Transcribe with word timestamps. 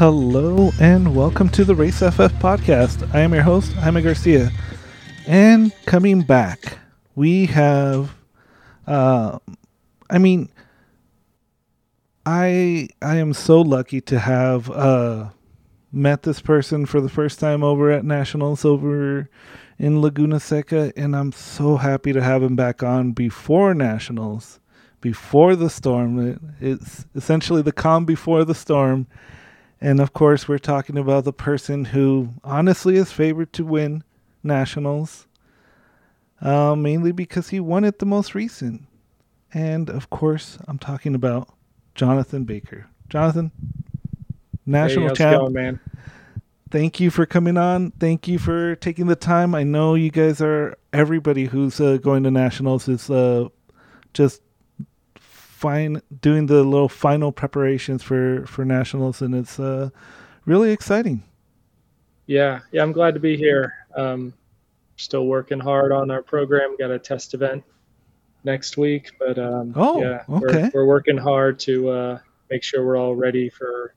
Hello 0.00 0.70
and 0.80 1.14
welcome 1.14 1.50
to 1.50 1.62
the 1.62 1.74
Race 1.74 1.98
FF 1.98 2.32
podcast. 2.40 3.06
I 3.14 3.20
am 3.20 3.34
your 3.34 3.42
host, 3.42 3.70
Jaime 3.74 4.00
Garcia. 4.00 4.50
And 5.26 5.74
coming 5.84 6.22
back, 6.22 6.78
we 7.16 7.44
have 7.44 8.14
uh 8.86 9.38
I 10.08 10.16
mean 10.16 10.48
I 12.24 12.88
I 13.02 13.16
am 13.16 13.34
so 13.34 13.60
lucky 13.60 14.00
to 14.00 14.18
have 14.18 14.70
uh 14.70 15.28
met 15.92 16.22
this 16.22 16.40
person 16.40 16.86
for 16.86 17.02
the 17.02 17.10
first 17.10 17.38
time 17.38 17.62
over 17.62 17.90
at 17.90 18.02
Nationals 18.02 18.64
over 18.64 19.28
in 19.78 20.00
Laguna 20.00 20.40
Seca 20.40 20.94
and 20.96 21.14
I'm 21.14 21.32
so 21.32 21.76
happy 21.76 22.14
to 22.14 22.22
have 22.22 22.42
him 22.42 22.56
back 22.56 22.82
on 22.82 23.12
before 23.12 23.74
Nationals, 23.74 24.60
before 25.02 25.54
the 25.54 25.68
storm. 25.68 26.26
It, 26.26 26.38
it's 26.58 27.04
essentially 27.14 27.60
the 27.60 27.70
calm 27.70 28.06
before 28.06 28.46
the 28.46 28.54
storm 28.54 29.06
and 29.80 30.00
of 30.00 30.12
course, 30.12 30.46
we're 30.46 30.58
talking 30.58 30.98
about 30.98 31.24
the 31.24 31.32
person 31.32 31.86
who 31.86 32.30
honestly 32.44 32.96
is 32.96 33.12
favored 33.12 33.52
to 33.54 33.64
win 33.64 34.04
nationals, 34.42 35.26
uh, 36.40 36.74
mainly 36.74 37.12
because 37.12 37.48
he 37.48 37.60
won 37.60 37.84
it 37.84 37.98
the 37.98 38.06
most 38.06 38.34
recent. 38.34 38.82
And 39.52 39.88
of 39.88 40.10
course, 40.10 40.58
I'm 40.68 40.78
talking 40.78 41.14
about 41.14 41.48
Jonathan 41.94 42.44
Baker. 42.44 42.86
Jonathan, 43.08 43.50
national 44.66 45.08
hey, 45.08 45.14
champ. 45.14 45.40
Going, 45.40 45.52
man? 45.52 45.80
Thank 46.70 47.00
you 47.00 47.10
for 47.10 47.26
coming 47.26 47.56
on. 47.56 47.90
Thank 47.92 48.28
you 48.28 48.38
for 48.38 48.76
taking 48.76 49.06
the 49.06 49.16
time. 49.16 49.54
I 49.56 49.64
know 49.64 49.96
you 49.96 50.10
guys 50.10 50.40
are 50.40 50.78
everybody 50.92 51.46
who's 51.46 51.80
uh, 51.80 51.96
going 51.96 52.22
to 52.22 52.30
nationals 52.30 52.86
is 52.86 53.10
uh, 53.10 53.48
just 54.14 54.40
fine 55.60 56.00
doing 56.22 56.46
the 56.46 56.64
little 56.64 56.88
final 56.88 57.32
preparations 57.32 58.02
for 58.02 58.46
for 58.46 58.64
nationals, 58.64 59.20
and 59.20 59.34
it's 59.34 59.60
uh, 59.60 59.90
really 60.46 60.70
exciting. 60.72 61.22
Yeah, 62.26 62.60
yeah, 62.72 62.82
I'm 62.82 62.92
glad 62.92 63.14
to 63.14 63.20
be 63.20 63.36
here. 63.36 63.74
Um, 63.94 64.32
still 64.96 65.26
working 65.26 65.60
hard 65.60 65.92
on 65.92 66.10
our 66.10 66.22
program. 66.22 66.76
Got 66.78 66.90
a 66.90 66.98
test 66.98 67.34
event 67.34 67.62
next 68.42 68.78
week, 68.78 69.12
but 69.18 69.38
um, 69.38 69.74
oh, 69.76 70.00
yeah, 70.00 70.22
okay. 70.28 70.70
we're, 70.72 70.82
we're 70.82 70.86
working 70.86 71.18
hard 71.18 71.58
to 71.60 71.90
uh, 71.90 72.18
make 72.48 72.62
sure 72.62 72.84
we're 72.84 72.96
all 72.96 73.14
ready 73.14 73.50
for 73.50 73.94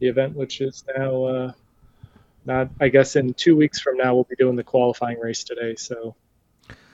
the 0.00 0.08
event, 0.08 0.36
which 0.36 0.60
is 0.60 0.84
now 0.96 1.24
uh, 1.24 1.52
not. 2.44 2.68
I 2.78 2.88
guess 2.88 3.16
in 3.16 3.32
two 3.32 3.56
weeks 3.56 3.80
from 3.80 3.96
now 3.96 4.14
we'll 4.14 4.24
be 4.24 4.36
doing 4.36 4.56
the 4.56 4.64
qualifying 4.64 5.18
race 5.18 5.44
today, 5.44 5.76
so 5.76 6.14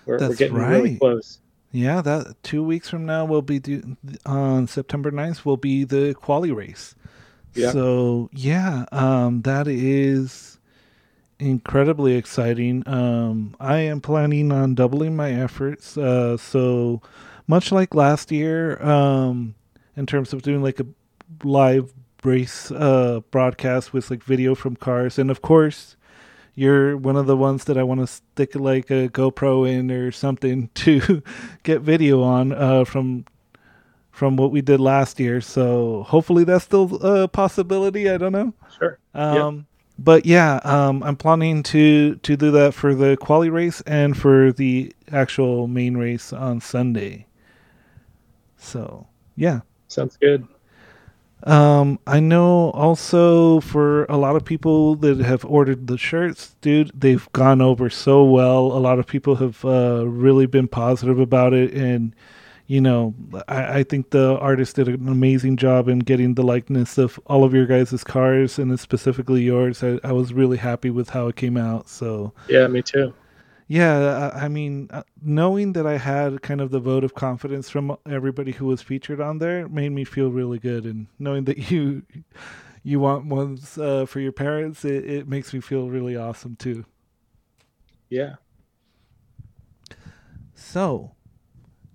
we're, 0.05 0.19
we're 0.19 0.37
getting 0.37 0.57
right. 0.57 0.71
really 0.71 0.97
close. 0.97 1.41
Yeah, 1.77 2.01
that 2.01 2.43
two 2.43 2.63
weeks 2.63 2.89
from 2.89 3.05
now 3.05 3.27
will 3.27 3.43
be 3.43 3.59
do, 3.59 3.99
on 4.25 4.67
September 4.67 5.11
9th 5.11 5.45
will 5.45 5.59
be 5.59 5.85
the 5.85 6.15
quali 6.15 6.51
race. 6.51 6.95
Yeah. 7.53 7.71
So 7.71 8.31
yeah, 8.33 8.87
um, 8.93 9.43
that 9.43 9.69
is 9.69 10.59
incredibly 11.39 12.15
exciting. 12.15 12.83
Um, 12.89 13.55
I 13.61 13.81
am 13.81 14.01
planning 14.01 14.53
on 14.53 14.75
doubling 14.75 15.17
my 15.17 15.33
efforts. 15.33 15.99
Uh, 15.99 16.39
so 16.39 17.03
much 17.47 17.71
like 17.71 17.95
last 17.95 18.33
year, 18.33 18.83
um, 18.83 19.55
in 19.99 20.07
terms 20.07 20.33
of 20.33 20.41
doing 20.41 20.63
like 20.63 20.81
a 20.81 20.87
live 21.45 21.93
race 22.25 22.71
uh, 22.71 23.21
broadcast 23.31 23.93
with 23.93 24.11
like 24.11 24.25
video 24.25 24.55
from 24.55 24.77
cars, 24.77 25.19
and 25.19 25.31
of 25.31 25.43
course 25.43 25.96
you're 26.57 26.97
one 26.97 27.17
of 27.17 27.27
the 27.27 27.37
ones 27.37 27.65
that 27.65 27.79
I 27.79 27.85
want 27.85 28.01
to 28.01 28.07
stick 28.09 28.55
like 28.57 28.91
a 28.91 29.09
GoPro 29.09 29.71
in 29.71 29.91
or 29.91 30.11
something 30.11 30.69
to 30.75 31.23
get 31.63 31.83
video 31.83 32.23
on 32.23 32.53
uh, 32.53 32.85
from 32.85 33.27
from 34.11 34.37
what 34.37 34.51
we 34.51 34.63
did 34.63 34.81
last 34.81 35.21
year. 35.21 35.43
So 35.43 36.03
hopefully 36.05 36.45
that's 36.45 36.65
still 36.65 36.97
a 37.05 37.29
possibility. 37.29 38.09
I 38.09 38.17
don't 38.17 38.33
know. 38.33 38.55
Sure. 38.79 38.99
Um, 39.15 39.57
yep. 39.57 39.65
But 39.99 40.27
yeah, 40.27 40.61
um, 40.65 41.03
I'm 41.03 41.17
planning 41.17 41.63
to 41.65 42.17
to 42.17 42.37
do 42.37 42.51
that 42.51 42.75
for 42.75 42.95
the 42.95 43.17
quali 43.19 43.51
race 43.51 43.83
and 43.83 44.17
for 44.17 44.53
the 44.53 44.93
actual 45.13 45.67
main 45.69 45.97
race 45.97 46.33
on 46.33 46.61
Sunday. 46.61 47.27
So 48.57 49.07
yeah, 49.37 49.61
sounds 49.89 50.17
good. 50.17 50.49
Um, 51.43 51.99
I 52.07 52.19
know 52.21 52.71
also 52.71 53.61
for 53.61 54.05
a 54.07 54.17
lot 54.17 54.37
of 54.37 54.45
people 54.45 54.97
that 54.97 55.19
have 55.21 55.45
ordered 55.45 55.87
the 55.87 55.99
shirts, 55.99 56.57
dude, 56.61 56.91
they've 56.95 57.31
gone 57.33 57.61
over 57.61 57.91
so 57.91 58.25
well. 58.25 58.73
A 58.73 58.81
lot 58.81 58.99
of 58.99 59.07
people 59.07 59.37
have 59.37 59.65
uh, 59.65 60.07
really 60.07 60.47
been 60.47 60.67
positive 60.67 61.21
about 61.21 61.53
it, 61.53 61.73
and 61.75 62.15
you 62.67 62.81
know, 62.81 63.15
I, 63.47 63.79
I 63.79 63.83
think 63.85 64.11
the 64.11 64.39
artist 64.39 64.77
did 64.77 64.89
an 64.89 65.09
amazing 65.09 65.57
job 65.57 65.89
in 65.89 66.01
getting 66.01 66.35
the 66.35 66.43
likeness 66.43 66.99
of 66.99 67.21
all 67.27 67.45
of 67.45 67.55
your 67.55 67.67
guys' 67.67 68.03
cars, 68.03 68.59
and 68.59 68.79
specifically 68.81 69.43
yours. 69.43 69.85
I, 69.85 70.01
I 70.03 70.13
was 70.13 70.33
really 70.33 70.57
happy 70.57 70.91
with 70.91 71.11
how 71.11 71.29
it 71.29 71.37
came 71.37 71.57
out. 71.57 71.89
So 71.89 72.33
yeah, 72.49 72.67
me 72.67 72.83
too 72.83 73.13
yeah 73.69 74.31
i 74.35 74.47
mean 74.49 74.89
uh, 74.93 75.03
knowing 75.21 75.73
that 75.73 75.87
i 75.87 75.99
had 75.99 76.41
kind 76.43 76.61
of 76.61 76.71
the 76.71 76.79
vote 76.79 77.03
of 77.03 77.15
confidence 77.15 77.69
from 77.69 77.97
everybody 78.09 78.53
who 78.53 78.67
was 78.67 78.81
featured 78.81 79.21
on 79.21 79.39
there 79.39 79.69
made 79.69 79.91
me 79.91 80.05
feel 80.05 80.31
really 80.31 80.59
good 80.59 80.85
and 80.85 81.09
knowing 81.19 81.45
that 81.45 81.71
you 81.71 82.03
you 82.87 83.01
want 83.01 83.27
ones 83.27 83.77
uh, 83.79 84.07
for 84.07 84.21
your 84.21 84.31
parents 84.31 84.85
it, 84.85 85.05
it 85.05 85.29
makes 85.29 85.53
me 85.53 85.59
feel 85.59 85.91
really 85.91 86.15
awesome 86.17 86.55
too. 86.55 86.85
Yeah. 88.09 88.37
So 90.55 91.17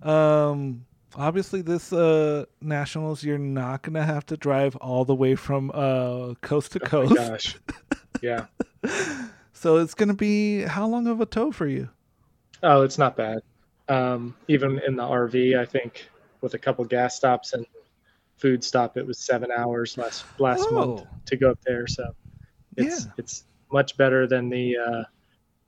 um 0.02 0.84
obviously 1.16 1.62
this 1.62 1.94
uh 1.94 2.44
nationals 2.60 3.24
you're 3.24 3.38
not 3.38 3.80
gonna 3.80 4.04
have 4.04 4.26
to 4.26 4.36
drive 4.36 4.76
all 4.76 5.06
the 5.06 5.14
way 5.14 5.34
from 5.34 5.70
uh 5.72 6.34
coast 6.42 6.72
to 6.72 6.80
oh 6.82 6.86
coast. 6.86 7.14
gosh. 7.14 7.56
Yeah 8.20 8.46
So 9.62 9.76
it's 9.76 9.94
going 9.94 10.08
to 10.08 10.14
be 10.14 10.62
how 10.62 10.88
long 10.88 11.06
of 11.06 11.20
a 11.20 11.26
tow 11.26 11.52
for 11.52 11.68
you? 11.68 11.88
Oh, 12.64 12.82
it's 12.82 12.98
not 12.98 13.16
bad. 13.16 13.42
Um, 13.88 14.34
even 14.48 14.80
in 14.84 14.96
the 14.96 15.04
RV, 15.04 15.56
I 15.56 15.64
think 15.66 16.08
with 16.40 16.54
a 16.54 16.58
couple 16.58 16.84
gas 16.84 17.14
stops 17.14 17.52
and 17.52 17.64
food 18.38 18.64
stop, 18.64 18.96
it 18.96 19.06
was 19.06 19.20
seven 19.20 19.52
hours 19.56 19.96
last 19.96 20.24
last 20.40 20.66
oh. 20.68 20.74
month 20.74 21.06
to 21.26 21.36
go 21.36 21.52
up 21.52 21.60
there. 21.64 21.86
So 21.86 22.12
it's 22.76 23.04
yeah. 23.04 23.12
it's 23.16 23.44
much 23.70 23.96
better 23.96 24.26
than 24.26 24.48
the 24.48 24.78
uh, 24.78 25.04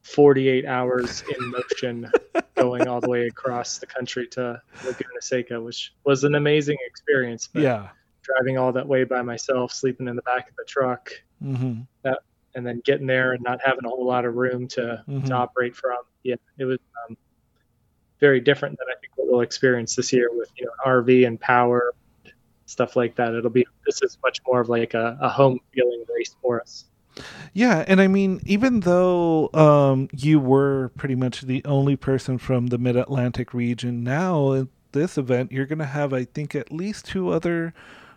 48 0.02 0.66
hours 0.66 1.22
in 1.22 1.52
motion 1.52 2.10
going 2.56 2.88
all 2.88 3.00
the 3.00 3.08
way 3.08 3.28
across 3.28 3.78
the 3.78 3.86
country 3.86 4.26
to 4.32 4.60
Laguna 4.84 5.20
Seca, 5.20 5.60
which 5.60 5.94
was 6.02 6.24
an 6.24 6.34
amazing 6.34 6.78
experience. 6.84 7.46
But 7.46 7.62
yeah, 7.62 7.88
driving 8.22 8.58
all 8.58 8.72
that 8.72 8.88
way 8.88 9.04
by 9.04 9.22
myself, 9.22 9.70
sleeping 9.72 10.08
in 10.08 10.16
the 10.16 10.22
back 10.22 10.50
of 10.50 10.56
the 10.56 10.64
truck, 10.66 11.12
mm-hmm. 11.40 11.82
that 12.02 12.18
and 12.54 12.66
then 12.66 12.80
getting 12.84 13.06
there 13.06 13.32
and 13.32 13.42
not 13.42 13.60
having 13.64 13.84
a 13.84 13.88
whole 13.88 14.06
lot 14.06 14.24
of 14.24 14.34
room 14.34 14.68
to, 14.68 15.02
mm-hmm. 15.08 15.26
to 15.26 15.32
operate 15.32 15.74
from. 15.74 15.98
Yeah, 16.22 16.36
it 16.58 16.64
was 16.64 16.78
um, 17.08 17.16
very 18.20 18.40
different 18.40 18.78
than 18.78 18.86
I 18.88 18.98
think 19.00 19.12
what 19.16 19.28
we'll 19.28 19.40
experience 19.40 19.96
this 19.96 20.12
year 20.12 20.28
with 20.32 20.50
you 20.56 20.66
know 20.66 20.72
RV 20.86 21.26
and 21.26 21.40
power 21.40 21.92
stuff 22.66 22.96
like 22.96 23.16
that. 23.16 23.34
It'll 23.34 23.50
be 23.50 23.66
this 23.86 24.02
is 24.02 24.18
much 24.22 24.40
more 24.46 24.60
of 24.60 24.68
like 24.68 24.94
a, 24.94 25.18
a 25.20 25.28
home 25.28 25.60
feeling 25.72 26.04
race 26.14 26.34
for 26.42 26.60
us. 26.60 26.84
Yeah, 27.52 27.84
and 27.86 28.00
I 28.00 28.08
mean, 28.08 28.40
even 28.44 28.80
though 28.80 29.50
um, 29.54 30.08
you 30.12 30.40
were 30.40 30.90
pretty 30.96 31.14
much 31.14 31.42
the 31.42 31.64
only 31.64 31.94
person 31.94 32.38
from 32.38 32.68
the 32.68 32.78
Mid 32.78 32.96
Atlantic 32.96 33.54
region, 33.54 34.02
now 34.02 34.52
at 34.54 34.66
this 34.92 35.16
event 35.16 35.52
you're 35.52 35.66
going 35.66 35.78
to 35.78 35.84
have, 35.84 36.12
I 36.12 36.24
think, 36.24 36.54
at 36.54 36.72
least 36.72 37.04
two 37.04 37.30
other 37.30 37.72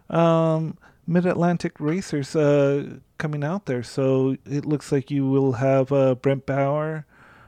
um, 0.10 0.78
Mid 1.08 1.26
Atlantic 1.26 1.80
racers 1.80 2.36
uh, 2.36 2.98
coming 3.18 3.44
out 3.44 3.66
there. 3.66 3.82
So 3.82 4.36
it 4.46 4.66
looks 4.66 4.92
like 4.92 5.10
you 5.10 5.26
will 5.26 5.54
have 5.54 5.92
uh, 5.92 6.16
Brent 6.16 6.46
Bauer, 6.46 7.06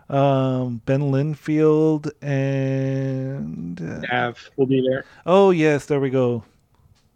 um, 0.09 0.81
Ben 0.85 1.01
Linfield, 1.11 2.09
and 2.21 3.81
uh, 3.81 4.00
Nav 4.11 4.50
will 4.56 4.65
be 4.65 4.81
there. 4.81 5.03
Oh 5.25 5.51
yes, 5.51 5.85
there 5.85 6.00
we 6.00 6.09
go, 6.09 6.44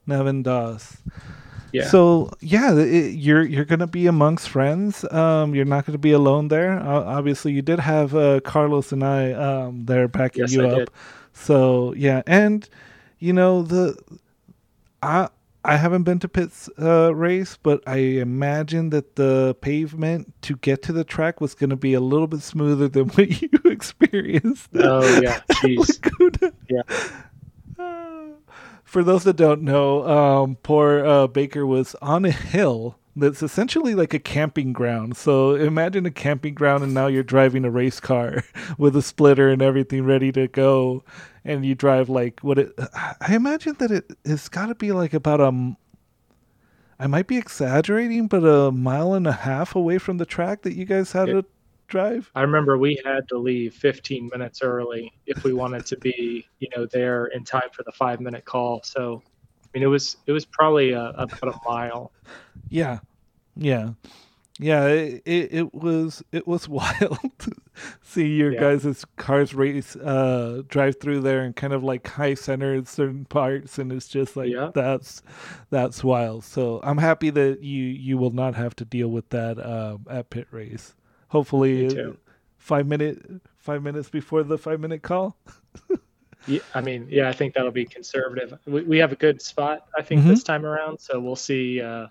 Nevin 0.05 0.43
Doss. 0.43 0.97
Yeah. 1.71 1.87
So 1.87 2.31
yeah, 2.39 2.75
it, 2.75 3.15
you're 3.15 3.41
you're 3.41 3.65
gonna 3.65 3.87
be 3.87 4.05
amongst 4.05 4.49
friends. 4.49 5.03
Um, 5.11 5.55
you're 5.55 5.65
not 5.65 5.85
gonna 5.85 5.97
be 5.97 6.11
alone 6.11 6.49
there. 6.49 6.77
Uh, 6.79 7.03
obviously, 7.03 7.53
you 7.53 7.63
did 7.63 7.79
have 7.79 8.13
uh, 8.15 8.41
Carlos 8.41 8.91
and 8.91 9.03
I 9.03 9.31
um, 9.31 9.85
there 9.85 10.07
backing 10.07 10.41
yes, 10.41 10.53
you 10.53 10.65
I 10.65 10.69
up. 10.69 10.77
Did. 10.77 10.89
So 11.33 11.93
yeah, 11.93 12.21
and 12.27 12.69
you 13.17 13.33
know 13.33 13.63
the 13.63 13.97
I 15.01 15.29
I 15.65 15.77
haven't 15.77 16.03
been 16.03 16.19
to 16.19 16.27
Pitt's 16.27 16.69
uh, 16.79 17.15
race, 17.15 17.57
but 17.61 17.81
I 17.87 17.97
imagine 17.97 18.89
that 18.89 19.15
the 19.15 19.55
pavement 19.61 20.33
to 20.43 20.57
get 20.57 20.81
to 20.83 20.93
the 20.93 21.05
track 21.05 21.39
was 21.39 21.55
going 21.55 21.69
to 21.69 21.77
be 21.77 21.93
a 21.93 22.01
little 22.01 22.27
bit 22.27 22.41
smoother 22.41 22.87
than 22.89 23.09
what 23.09 23.41
you 23.41 23.49
experienced. 23.65 24.69
Oh 24.75 25.19
yeah, 25.21 25.41
jeez. 25.51 26.51
yeah. 26.69 26.81
Uh, 27.79 28.35
for 28.83 29.03
those 29.03 29.23
that 29.23 29.37
don't 29.37 29.61
know, 29.61 30.07
um, 30.07 30.57
poor 30.63 31.05
uh, 31.05 31.27
Baker 31.27 31.65
was 31.65 31.95
on 32.01 32.25
a 32.25 32.31
hill 32.31 32.97
that's 33.15 33.43
essentially 33.43 33.95
like 33.95 34.13
a 34.13 34.19
camping 34.19 34.73
ground. 34.73 35.15
So 35.15 35.55
imagine 35.55 36.05
a 36.05 36.11
camping 36.11 36.55
ground, 36.55 36.83
and 36.83 36.93
now 36.93 37.07
you're 37.07 37.23
driving 37.23 37.63
a 37.63 37.71
race 37.71 37.99
car 38.01 38.43
with 38.77 38.95
a 38.97 39.01
splitter 39.01 39.49
and 39.49 39.61
everything 39.61 40.03
ready 40.03 40.31
to 40.33 40.47
go 40.47 41.03
and 41.45 41.65
you 41.65 41.75
drive 41.75 42.09
like 42.09 42.39
what 42.41 42.57
it 42.57 42.71
I 43.21 43.35
imagine 43.35 43.75
that 43.79 43.91
it 43.91 44.11
it's 44.23 44.49
got 44.49 44.67
to 44.67 44.75
be 44.75 44.91
like 44.91 45.13
about 45.13 45.41
a 45.41 45.75
I 46.99 47.07
might 47.07 47.27
be 47.27 47.37
exaggerating, 47.37 48.27
but 48.27 48.45
a 48.45 48.71
mile 48.71 49.13
and 49.13 49.27
a 49.27 49.31
half 49.31 49.75
away 49.75 49.97
from 49.97 50.19
the 50.19 50.25
track 50.25 50.61
that 50.61 50.73
you 50.73 50.85
guys 50.85 51.11
had 51.11 51.25
to 51.25 51.43
drive. 51.87 52.31
I 52.35 52.41
remember 52.41 52.77
we 52.77 53.01
had 53.03 53.27
to 53.29 53.37
leave 53.37 53.73
15 53.73 54.29
minutes 54.31 54.61
early 54.61 55.11
if 55.25 55.43
we 55.43 55.53
wanted 55.53 55.85
to 55.87 55.97
be, 55.97 56.47
you 56.59 56.69
know, 56.77 56.85
there 56.85 57.25
in 57.25 57.43
time 57.43 57.69
for 57.73 57.83
the 57.83 57.91
five 57.91 58.21
minute 58.21 58.45
call. 58.45 58.83
So, 58.83 59.21
I 59.25 59.67
mean, 59.73 59.83
it 59.83 59.87
was 59.87 60.17
it 60.27 60.31
was 60.31 60.45
probably 60.45 60.91
a, 60.91 61.09
about 61.09 61.55
a 61.55 61.59
mile. 61.67 62.11
Yeah, 62.69 62.99
yeah 63.55 63.89
yeah, 64.59 64.85
it, 64.87 65.23
it, 65.25 65.53
it, 65.53 65.73
was 65.73 66.23
it 66.31 66.47
was 66.47 66.69
wild 66.69 67.31
to 67.39 67.51
see 68.01 68.27
your 68.27 68.51
yeah. 68.51 68.59
guys' 68.59 69.05
cars 69.15 69.53
race 69.53 69.95
uh 69.95 70.61
drive 70.67 70.99
through 70.99 71.21
there 71.21 71.41
and 71.41 71.55
kind 71.55 71.73
of 71.73 71.83
like 71.83 72.07
high 72.07 72.35
center 72.35 72.73
in 72.75 72.85
certain 72.85 73.25
parts 73.25 73.79
and 73.79 73.91
it's 73.91 74.07
just 74.07 74.37
like 74.37 74.51
yeah. 74.51 74.71
that's 74.73 75.23
that's 75.69 76.03
wild. 76.03 76.43
So 76.43 76.79
I'm 76.83 76.99
happy 76.99 77.29
that 77.31 77.63
you 77.63 77.83
you 77.83 78.17
will 78.17 78.31
not 78.31 78.55
have 78.55 78.75
to 78.77 78.85
deal 78.85 79.09
with 79.09 79.29
that 79.29 79.63
um, 79.63 80.05
at 80.09 80.29
Pitt 80.29 80.47
Race. 80.51 80.93
Hopefully 81.29 82.15
five 82.57 82.87
minute 82.87 83.41
five 83.57 83.81
minutes 83.81 84.09
before 84.09 84.43
the 84.43 84.57
five 84.57 84.79
minute 84.79 85.01
call. 85.01 85.35
yeah, 86.47 86.59
I 86.75 86.81
mean, 86.81 87.07
yeah, 87.09 87.27
I 87.27 87.31
think 87.31 87.55
that'll 87.55 87.71
be 87.71 87.85
conservative. 87.85 88.57
We, 88.65 88.83
we 88.83 88.97
have 88.99 89.11
a 89.11 89.15
good 89.15 89.41
spot, 89.41 89.87
I 89.97 90.01
think, 90.01 90.21
mm-hmm. 90.21 90.29
this 90.29 90.43
time 90.43 90.65
around. 90.65 90.99
So 90.99 91.19
we'll 91.19 91.35
see 91.35 91.81
uh, 91.81 92.07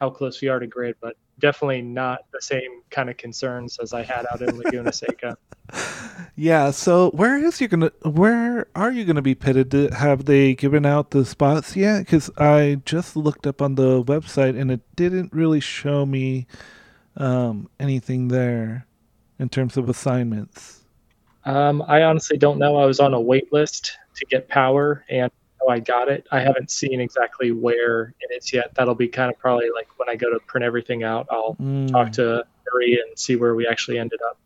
how 0.00 0.10
close 0.10 0.40
we 0.40 0.48
are 0.48 0.58
to 0.58 0.66
grid, 0.66 0.96
but 1.00 1.16
definitely 1.38 1.82
not 1.82 2.20
the 2.32 2.40
same 2.40 2.82
kind 2.90 3.10
of 3.10 3.16
concerns 3.16 3.78
as 3.80 3.92
I 3.92 4.02
had 4.02 4.26
out 4.30 4.42
in 4.42 4.56
Laguna 4.58 4.92
Seca. 4.92 5.36
yeah. 6.36 6.70
So 6.70 7.10
where 7.10 7.36
is 7.36 7.60
you 7.60 7.68
gonna? 7.68 7.92
Where 8.02 8.66
are 8.74 8.90
you 8.92 9.04
gonna 9.04 9.22
be 9.22 9.34
pitted? 9.34 9.72
Have 9.92 10.24
they 10.24 10.54
given 10.54 10.86
out 10.86 11.10
the 11.10 11.24
spots 11.24 11.76
yet? 11.76 12.00
Because 12.00 12.30
I 12.38 12.80
just 12.84 13.16
looked 13.16 13.46
up 13.46 13.60
on 13.60 13.74
the 13.74 14.02
website 14.02 14.58
and 14.58 14.70
it 14.70 14.80
didn't 14.96 15.32
really 15.32 15.60
show 15.60 16.06
me 16.06 16.46
um, 17.16 17.68
anything 17.80 18.28
there 18.28 18.86
in 19.38 19.48
terms 19.48 19.76
of 19.76 19.88
assignments. 19.88 20.84
Um, 21.44 21.82
I 21.86 22.02
honestly 22.02 22.36
don't 22.36 22.58
know. 22.58 22.76
I 22.76 22.86
was 22.86 22.98
on 22.98 23.14
a 23.14 23.20
wait 23.20 23.52
list 23.52 23.98
to 24.16 24.26
get 24.26 24.48
power, 24.48 25.04
and 25.08 25.30
Oh, 25.66 25.70
I 25.70 25.80
got 25.80 26.08
it. 26.08 26.26
I 26.30 26.40
haven't 26.40 26.70
seen 26.70 27.00
exactly 27.00 27.50
where 27.50 28.14
it 28.20 28.36
is 28.36 28.52
yet. 28.52 28.74
That'll 28.74 28.94
be 28.94 29.08
kind 29.08 29.32
of 29.32 29.38
probably 29.38 29.68
like 29.74 29.88
when 29.98 30.08
I 30.08 30.14
go 30.16 30.30
to 30.32 30.38
print 30.40 30.64
everything 30.64 31.02
out, 31.02 31.26
I'll 31.30 31.56
mm. 31.60 31.90
talk 31.90 32.12
to 32.12 32.44
Marie 32.72 33.02
and 33.04 33.18
see 33.18 33.36
where 33.36 33.54
we 33.54 33.66
actually 33.66 33.98
ended 33.98 34.20
up. 34.28 34.38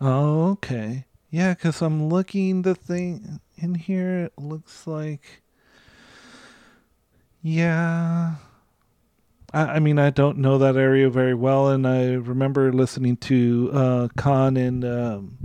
Oh, 0.00 0.50
okay. 0.52 1.06
Yeah, 1.30 1.54
because 1.54 1.82
I'm 1.82 2.08
looking 2.08 2.62
the 2.62 2.74
thing 2.74 3.40
in 3.56 3.74
here. 3.74 4.24
It 4.24 4.32
looks 4.38 4.86
like, 4.86 5.42
yeah. 7.42 8.34
I, 9.52 9.60
I 9.60 9.78
mean, 9.78 9.98
I 9.98 10.10
don't 10.10 10.38
know 10.38 10.58
that 10.58 10.76
area 10.76 11.08
very 11.10 11.34
well, 11.34 11.68
and 11.68 11.86
I 11.86 12.12
remember 12.12 12.72
listening 12.72 13.16
to 13.18 13.70
uh, 13.72 14.08
Khan 14.16 14.56
and 14.56 14.84
um, 14.84 15.38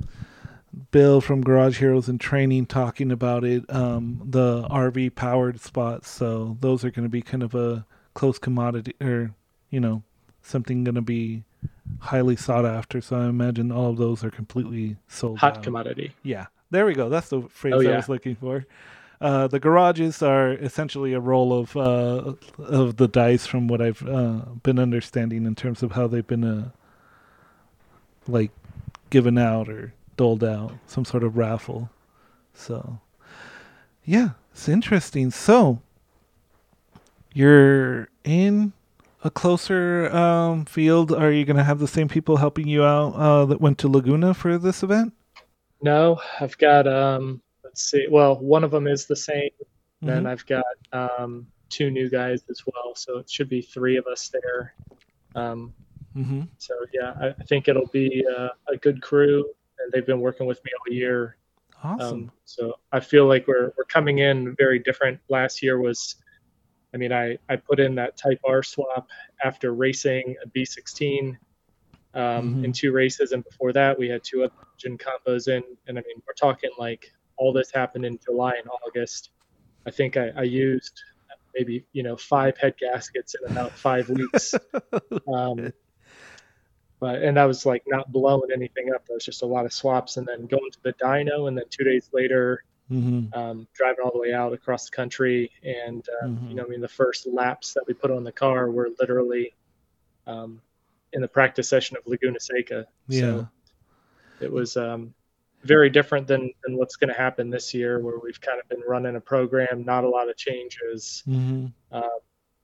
Bill 0.92 1.22
from 1.22 1.42
Garage 1.42 1.80
Heroes 1.80 2.08
and 2.08 2.20
Training 2.20 2.66
talking 2.66 3.12
about 3.12 3.44
it, 3.44 3.64
um, 3.74 4.22
the 4.24 4.64
RV 4.70 5.16
powered 5.16 5.60
spots. 5.60 6.10
So 6.10 6.58
those 6.62 6.86
are 6.86 6.92
going 6.92 7.06
to 7.06 7.10
be 7.10 7.22
kind 7.22 7.44
of 7.44 7.54
a 7.56 7.86
close 8.14 8.40
commodity, 8.40 8.96
or 9.02 9.32
you 9.70 9.80
know, 9.80 10.04
something 10.42 10.84
going 10.84 10.96
to 10.96 11.02
be 11.02 11.44
highly 12.00 12.36
sought 12.36 12.66
after. 12.66 13.02
So 13.02 13.18
I 13.18 13.28
imagine 13.28 13.72
all 13.72 13.90
of 13.90 13.98
those 13.98 14.24
are 14.24 14.32
completely 14.32 14.98
sold. 15.08 15.40
Hot 15.40 15.58
out. 15.58 15.64
commodity. 15.64 16.14
Yeah, 16.24 16.48
there 16.72 16.86
we 16.86 16.94
go. 16.94 17.10
That's 17.10 17.30
the 17.30 17.42
phrase 17.42 17.74
oh, 17.76 17.80
yeah. 17.82 17.92
I 17.92 17.96
was 17.98 18.10
looking 18.10 18.36
for. 18.36 18.66
Uh, 19.20 19.48
the 19.48 19.60
garages 19.60 20.22
are 20.22 20.52
essentially 20.54 21.14
a 21.14 21.20
roll 21.20 21.52
of 21.52 21.76
uh, 21.76 22.34
of 22.60 22.98
the 22.98 23.08
dice, 23.08 23.48
from 23.48 23.68
what 23.68 23.82
I've 23.82 24.08
uh, 24.08 24.42
been 24.64 24.80
understanding 24.80 25.46
in 25.46 25.56
terms 25.56 25.82
of 25.82 25.94
how 25.94 26.08
they've 26.08 26.26
been 26.26 26.44
uh, 26.44 26.70
like 28.28 28.52
given 29.10 29.38
out 29.38 29.70
or 29.70 29.94
doled 30.18 30.44
out, 30.44 30.74
some 30.88 31.06
sort 31.06 31.24
of 31.24 31.38
raffle. 31.38 31.90
So, 32.54 33.00
yeah, 34.04 34.32
it's 34.52 34.68
interesting. 34.68 35.32
So, 35.32 35.82
you're 37.34 38.10
in 38.24 38.74
a 39.24 39.30
closer 39.30 40.14
um, 40.16 40.66
field. 40.66 41.12
Are 41.12 41.32
you 41.32 41.46
going 41.46 41.58
to 41.58 41.64
have 41.64 41.80
the 41.80 41.88
same 41.88 42.08
people 42.08 42.38
helping 42.38 42.68
you 42.68 42.84
out 42.84 43.14
uh, 43.14 43.46
that 43.46 43.62
went 43.62 43.78
to 43.80 43.88
Laguna 43.88 44.34
for 44.34 44.58
this 44.58 44.84
event? 44.84 45.14
No, 45.82 46.20
I've 46.40 46.58
got, 46.58 46.88
um, 46.88 47.42
let's 47.64 47.84
see, 47.84 48.08
well, 48.10 48.40
one 48.40 48.64
of 48.64 48.72
them 48.72 48.88
is 48.88 49.06
the 49.06 49.16
same. 49.16 49.52
Mm-hmm. 49.62 50.08
Then 50.08 50.26
I've 50.26 50.46
got 50.46 50.66
um, 50.92 51.48
two 51.70 51.92
new 51.92 52.10
guys 52.10 52.44
as 52.50 52.64
well. 52.66 52.96
So 52.96 53.20
it 53.20 53.30
should 53.30 53.50
be 53.50 53.62
three 53.62 53.98
of 53.98 54.08
us 54.08 54.30
there. 54.30 54.74
Um, 55.36 55.74
mm-hmm. 56.16 56.42
So 56.58 56.74
yeah, 56.94 57.14
I, 57.20 57.28
I, 57.30 57.44
think 57.44 57.68
it'll 57.68 57.88
be 57.88 58.26
uh, 58.36 58.50
a 58.68 58.78
good 58.78 59.02
crew 59.02 59.46
and 59.88 59.94
they've 59.94 60.06
been 60.06 60.20
working 60.20 60.46
with 60.46 60.64
me 60.66 60.72
all 60.80 60.94
year. 60.94 61.38
Awesome. 61.84 62.24
Um, 62.24 62.32
so 62.46 62.74
I 62.92 63.00
feel 63.00 63.26
like 63.28 63.48
we're 63.48 63.72
we're 63.78 63.86
coming 63.86 64.20
in 64.20 64.56
very 64.56 64.80
different. 64.80 65.20
Last 65.30 65.64
year 65.64 65.80
was, 65.80 66.16
I 66.94 66.98
mean, 66.98 67.14
I 67.14 67.38
I 67.48 67.56
put 67.56 67.80
in 67.80 67.96
that 67.96 68.18
Type 68.18 68.40
R 68.46 68.64
swap 68.64 69.08
after 69.44 69.74
racing 69.74 70.36
a 70.44 70.50
B16 70.50 71.30
um, 71.30 71.36
mm-hmm. 72.16 72.66
in 72.66 72.74
two 72.74 72.92
races, 72.92 73.32
and 73.32 73.44
before 73.44 73.72
that 73.74 73.98
we 73.98 74.10
had 74.10 74.24
two 74.24 74.44
other 74.44 74.54
engine 74.74 74.98
combos 74.98 75.48
in. 75.48 75.64
And 75.88 75.98
I 75.98 76.02
mean, 76.02 76.22
we're 76.28 76.34
talking 76.34 76.72
like 76.78 77.12
all 77.38 77.54
this 77.54 77.72
happened 77.72 78.06
in 78.06 78.20
July 78.24 78.56
and 78.60 78.68
August. 78.86 79.30
I 79.86 79.92
think 79.92 80.18
I, 80.18 80.32
I 80.36 80.44
used 80.44 81.02
maybe 81.56 81.86
you 81.94 82.04
know 82.04 82.18
five 82.18 82.58
head 82.58 82.76
gaskets 82.80 83.36
in 83.36 83.52
about 83.52 83.72
five 83.72 84.10
weeks. 84.10 84.54
Um, 85.34 85.74
but 87.00 87.22
and 87.22 87.40
I 87.40 87.46
was 87.46 87.66
like 87.66 87.84
not 87.88 88.12
blowing 88.12 88.50
anything 88.54 88.92
up. 88.94 89.06
There 89.06 89.16
was 89.16 89.26
just 89.26 89.44
a 89.44 89.46
lot 89.46 89.66
of 89.66 89.74
swaps, 89.74 90.18
and 90.18 90.28
then 90.28 90.46
going 90.48 90.72
to 90.72 90.84
the 90.84 90.94
dyno, 90.94 91.48
and 91.48 91.58
then 91.58 91.66
two 91.70 91.84
days 91.84 92.10
later, 92.12 92.64
mm-hmm. 92.92 93.38
um, 93.38 93.68
driving 93.74 94.04
all 94.04 94.12
the 94.12 94.20
way 94.20 94.34
out 94.34 94.54
across 94.54 94.90
the 94.90 94.96
country. 94.96 95.52
And 95.64 96.06
uh, 96.22 96.28
mm-hmm. 96.28 96.48
you 96.50 96.56
know, 96.56 96.66
I 96.66 96.68
mean, 96.68 96.82
the 96.82 96.88
first 96.88 97.28
laps 97.28 97.74
that 97.74 97.84
we 97.88 97.94
put 97.94 98.12
on 98.12 98.24
the 98.24 98.32
car 98.32 98.70
were 98.72 98.90
literally 99.00 99.54
um, 100.26 100.62
in 101.14 101.22
the 101.22 101.28
practice 101.28 101.70
session 101.70 101.98
of 101.98 102.08
Laguna 102.08 102.40
Seca. 102.40 102.88
Yeah. 103.08 103.20
So 103.20 103.50
it 104.42 104.52
was 104.52 104.78
um, 104.78 105.14
very 105.64 105.90
different 105.90 106.28
than 106.28 106.52
than 106.66 106.78
what's 106.78 106.96
going 106.96 107.14
to 107.14 107.18
happen 107.18 107.50
this 107.50 107.74
year, 107.74 108.00
where 108.00 108.18
we've 108.18 108.42
kind 108.42 108.60
of 108.60 108.68
been 108.70 108.82
running 108.88 109.16
a 109.16 109.22
program, 109.22 109.86
not 109.86 110.04
a 110.04 110.10
lot 110.10 110.30
of 110.30 110.38
changes. 110.38 111.24
Mm-hmm. 111.28 111.68
Uh, 111.92 112.02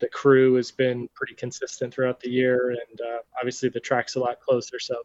the 0.03 0.09
crew 0.09 0.55
has 0.55 0.69
been 0.69 1.07
pretty 1.13 1.33
consistent 1.33 1.93
throughout 1.93 2.19
the 2.19 2.29
year, 2.29 2.71
and 2.71 2.99
uh, 2.99 3.19
obviously 3.39 3.69
the 3.69 3.79
track's 3.79 4.15
a 4.15 4.19
lot 4.19 4.41
closer. 4.41 4.77
So 4.77 4.95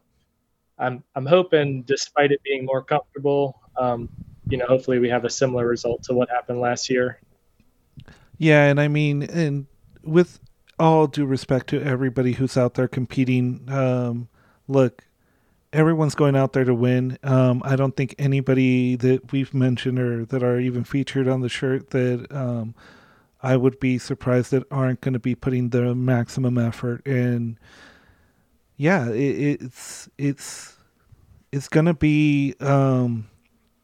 I'm 0.77 1.05
I'm 1.15 1.25
hoping, 1.25 1.83
despite 1.83 2.33
it 2.33 2.43
being 2.43 2.65
more 2.65 2.83
comfortable, 2.83 3.61
um, 3.77 4.09
you 4.49 4.57
know, 4.57 4.65
hopefully 4.65 4.99
we 4.99 5.07
have 5.07 5.23
a 5.23 5.29
similar 5.29 5.65
result 5.65 6.03
to 6.03 6.13
what 6.13 6.29
happened 6.29 6.59
last 6.59 6.89
year. 6.89 7.21
Yeah, 8.37 8.65
and 8.65 8.77
I 8.77 8.89
mean, 8.89 9.23
and 9.23 9.67
with 10.03 10.41
all 10.77 11.07
due 11.07 11.25
respect 11.25 11.67
to 11.67 11.81
everybody 11.81 12.33
who's 12.33 12.57
out 12.57 12.73
there 12.73 12.89
competing, 12.89 13.63
um, 13.69 14.27
look, 14.67 15.05
everyone's 15.71 16.15
going 16.15 16.35
out 16.35 16.51
there 16.51 16.65
to 16.65 16.75
win. 16.75 17.17
Um, 17.23 17.61
I 17.63 17.77
don't 17.77 17.95
think 17.95 18.15
anybody 18.19 18.97
that 18.97 19.31
we've 19.31 19.53
mentioned 19.53 19.97
or 19.97 20.25
that 20.25 20.43
are 20.43 20.59
even 20.59 20.83
featured 20.83 21.29
on 21.29 21.39
the 21.39 21.49
shirt 21.49 21.91
that 21.91 22.27
um, 22.31 22.75
I 23.41 23.55
would 23.55 23.79
be 23.79 23.97
surprised 23.97 24.51
that 24.51 24.63
aren't 24.71 25.01
going 25.01 25.13
to 25.13 25.19
be 25.19 25.35
putting 25.35 25.69
the 25.69 25.95
maximum 25.95 26.57
effort 26.57 27.05
in. 27.07 27.57
Yeah, 28.75 29.09
it, 29.09 29.61
it's 29.61 30.09
it's 30.17 30.75
it's 31.51 31.67
going 31.67 31.85
to 31.85 31.93
be 31.93 32.55
um, 32.59 33.29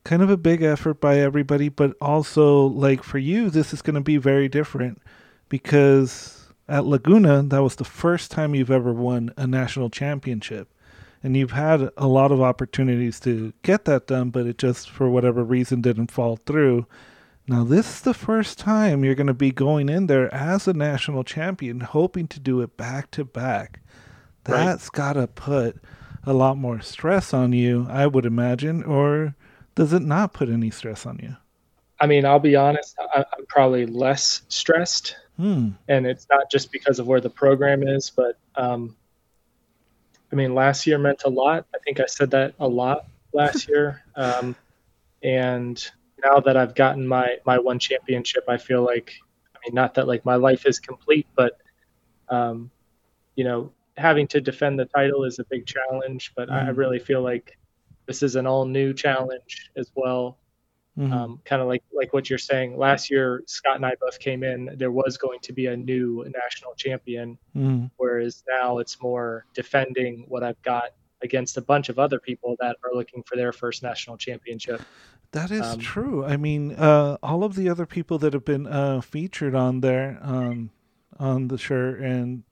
kind 0.04 0.22
of 0.22 0.30
a 0.30 0.38
big 0.38 0.62
effort 0.62 1.02
by 1.02 1.20
everybody, 1.20 1.70
but 1.70 1.96
also 2.00 2.66
like 2.66 3.04
for 3.04 3.18
you, 3.18 3.50
this 3.50 3.74
is 3.74 3.82
going 3.82 3.96
to 3.96 4.02
be 4.02 4.18
very 4.18 4.48
different 4.48 5.02
because 5.50 6.46
at 6.68 6.86
Laguna, 6.86 7.44
that 7.44 7.64
was 7.64 7.76
the 7.76 7.84
first 7.84 8.32
time 8.32 8.56
you've 8.56 8.72
ever 8.72 8.94
won 8.94 9.34
a 9.38 9.46
national 9.48 9.90
championship. 9.90 10.70
And 11.24 11.36
you've 11.36 11.52
had 11.52 11.90
a 11.98 12.08
lot 12.08 12.32
of 12.32 12.42
opportunities 12.42 13.20
to 13.22 13.52
get 13.64 13.86
that 13.86 14.06
done, 14.06 14.30
but 14.30 14.46
it 14.46 14.60
just, 14.60 14.90
for 14.92 15.10
whatever 15.10 15.44
reason, 15.44 15.82
didn't 15.82 16.12
fall 16.12 16.38
through. 16.46 16.86
Now, 17.48 17.64
this 17.64 17.88
is 17.88 18.02
the 18.02 18.14
first 18.14 18.58
time 18.58 19.04
you're 19.04 19.16
going 19.16 19.28
to 19.28 19.34
be 19.34 19.52
going 19.52 19.88
in 19.88 20.08
there 20.08 20.34
as 20.34 20.68
a 20.68 20.74
national 20.74 21.24
champion, 21.24 21.82
hoping 21.82 22.28
to 22.30 22.40
do 22.40 22.62
it 22.62 22.75
back 22.75 23.12
to 23.12 23.24
back. 23.24 23.82
That's 24.46 24.86
right. 24.86 24.92
got 24.94 25.14
to 25.14 25.28
put 25.28 25.78
a 26.24 26.34
lot 26.34 26.58
more 26.58 26.82
stress 26.82 27.34
on 27.34 27.54
you, 27.54 27.86
I 27.90 28.08
would 28.08 28.25
imagine, 28.25 28.84
or 28.84 29.36
does 29.75 29.94
it 29.94 30.02
not 30.02 30.34
put 30.34 30.50
any 30.50 30.72
stress 30.72 31.06
on 31.06 31.20
you? 31.22 31.36
I 32.00 32.08
mean, 32.08 32.25
I'll 32.25 32.40
be 32.40 32.56
honest, 32.56 32.96
I, 33.00 33.20
am 33.20 33.46
probably 33.48 33.86
less 33.86 34.42
stressed. 34.50 35.16
Hmm. 35.38 35.70
And 35.88 36.08
it's 36.08 36.28
not 36.30 36.50
just 36.50 36.72
because 36.72 37.00
of 37.00 37.08
where 37.08 37.22
the 37.22 37.30
program 37.30 37.84
is, 37.84 38.10
but 38.10 38.38
um, 38.56 38.96
I 40.32 40.36
mean, 40.36 40.56
last 40.56 40.88
year 40.88 40.98
meant 40.98 41.24
a 41.25 41.30
lot. 41.30 41.66
I 41.74 41.78
think 41.80 42.00
I 42.00 42.06
said 42.08 42.32
that 42.32 42.56
a 42.60 42.68
lot 42.68 43.06
last 43.34 43.70
year. 43.70 44.04
Um, 44.16 44.56
and 45.22 45.92
now 46.25 46.39
that 46.39 46.58
I've 46.58 46.75
gotten 46.75 47.08
my 47.08 47.38
my 47.46 47.60
one 47.60 47.79
championship, 47.79 48.44
I 48.48 48.58
feel 48.58 48.84
like 48.84 49.13
I 49.55 49.60
mean, 49.65 49.75
not 49.75 49.96
that 49.96 50.08
like 50.08 50.25
my 50.25 50.36
life 50.36 50.65
is 50.65 50.79
complete, 50.79 51.27
but 51.36 51.58
um, 52.29 52.72
you 53.36 53.44
know, 53.44 53.72
having 53.98 54.27
to 54.29 54.41
defend 54.41 54.79
the 54.79 54.86
title 54.86 55.24
is 55.24 55.39
a 55.39 55.46
big 55.46 55.65
challenge. 55.65 56.34
But 56.36 56.50
mm-hmm. 56.50 56.67
I 56.67 56.70
really 56.72 57.00
feel 57.00 57.22
like 57.22 57.58
this 58.05 58.24
is 58.24 58.36
an 58.36 58.48
all 58.48 58.65
new 58.65 58.94
challenge 58.94 59.72
as 59.75 59.91
well. 59.96 60.38
Mm-hmm. 60.98 61.12
Um, 61.12 61.41
kind 61.44 61.62
of 61.62 61.67
like 61.67 61.84
like 61.94 62.13
what 62.13 62.29
you're 62.29 62.39
saying. 62.39 62.77
Last 62.77 63.12
year, 63.12 63.44
Scott 63.48 63.75
and 63.75 63.86
I 63.86 63.96
both 64.00 64.17
came 64.20 64.44
in. 64.44 64.75
There 64.77 64.91
was 64.91 65.17
going 65.17 65.39
to 65.41 65.53
be 65.53 65.67
a 65.67 65.75
new 65.75 66.24
national 66.24 66.74
champion, 66.75 67.38
mm-hmm. 67.55 67.88
whereas 67.98 68.44
now 68.48 68.79
it's 68.79 69.01
more 69.01 69.46
defending 69.53 70.25
what 70.27 70.44
I've 70.44 70.62
got 70.62 70.91
against 71.22 71.58
a 71.58 71.62
bunch 71.62 71.90
of 71.90 72.00
other 72.00 72.20
people 72.20 72.56
that 72.60 72.78
are 72.84 72.94
looking 72.94 73.24
for 73.24 73.36
their 73.36 73.52
first 73.52 73.84
national 73.84 74.18
championship. 74.18 74.82
That 75.32 75.52
is 75.52 75.62
um, 75.62 75.80
true. 75.80 76.24
I 76.24 76.38
mean, 76.38 76.74
uh, 76.74 77.18
all 77.22 77.44
of 77.44 77.56
the 77.56 77.70
other 77.70 77.86
people 77.86 78.18
that 78.20 78.34
have 78.34 78.46
been 78.46 78.68
uh, 78.68 79.02
featured 79.02 79.56
on 79.56 79.82
there 79.82 80.20
um, 80.22 80.70
on 81.20 81.48
the 81.48 81.58
shirt 81.58 82.00
and 82.00 82.44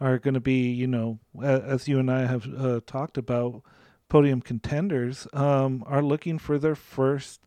are 0.00 0.18
going 0.18 0.34
to 0.34 0.40
be, 0.40 0.70
you 0.70 0.86
know, 0.86 1.18
as 1.42 1.88
you 1.88 1.98
and 1.98 2.10
I 2.10 2.26
have 2.26 2.46
uh, 2.54 2.80
talked 2.86 3.16
about, 3.16 3.62
podium 4.08 4.42
contenders 4.42 5.26
um, 5.32 5.82
are 5.86 6.02
looking 6.02 6.38
for 6.38 6.58
their 6.58 6.74
first 6.74 7.40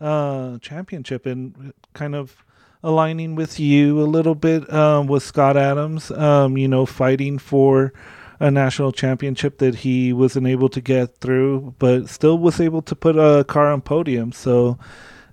uh, 0.00 0.58
championship 0.58 1.24
and 1.24 1.72
kind 1.92 2.14
of 2.14 2.44
aligning 2.82 3.34
with 3.34 3.60
you 3.60 4.00
a 4.00 4.04
little 4.04 4.34
bit 4.34 4.70
um, 4.72 5.06
with 5.06 5.22
Scott 5.22 5.56
Adams, 5.56 6.10
um, 6.10 6.56
you 6.56 6.66
know, 6.66 6.86
fighting 6.86 7.38
for 7.38 7.92
a 8.40 8.50
national 8.50 8.90
championship 8.90 9.58
that 9.58 9.76
he 9.76 10.12
wasn't 10.12 10.46
able 10.46 10.68
to 10.70 10.80
get 10.80 11.18
through, 11.18 11.74
but 11.78 12.08
still 12.08 12.38
was 12.38 12.60
able 12.60 12.82
to 12.82 12.96
put 12.96 13.16
a 13.16 13.44
car 13.44 13.70
on 13.70 13.82
podium. 13.82 14.32
So, 14.32 14.78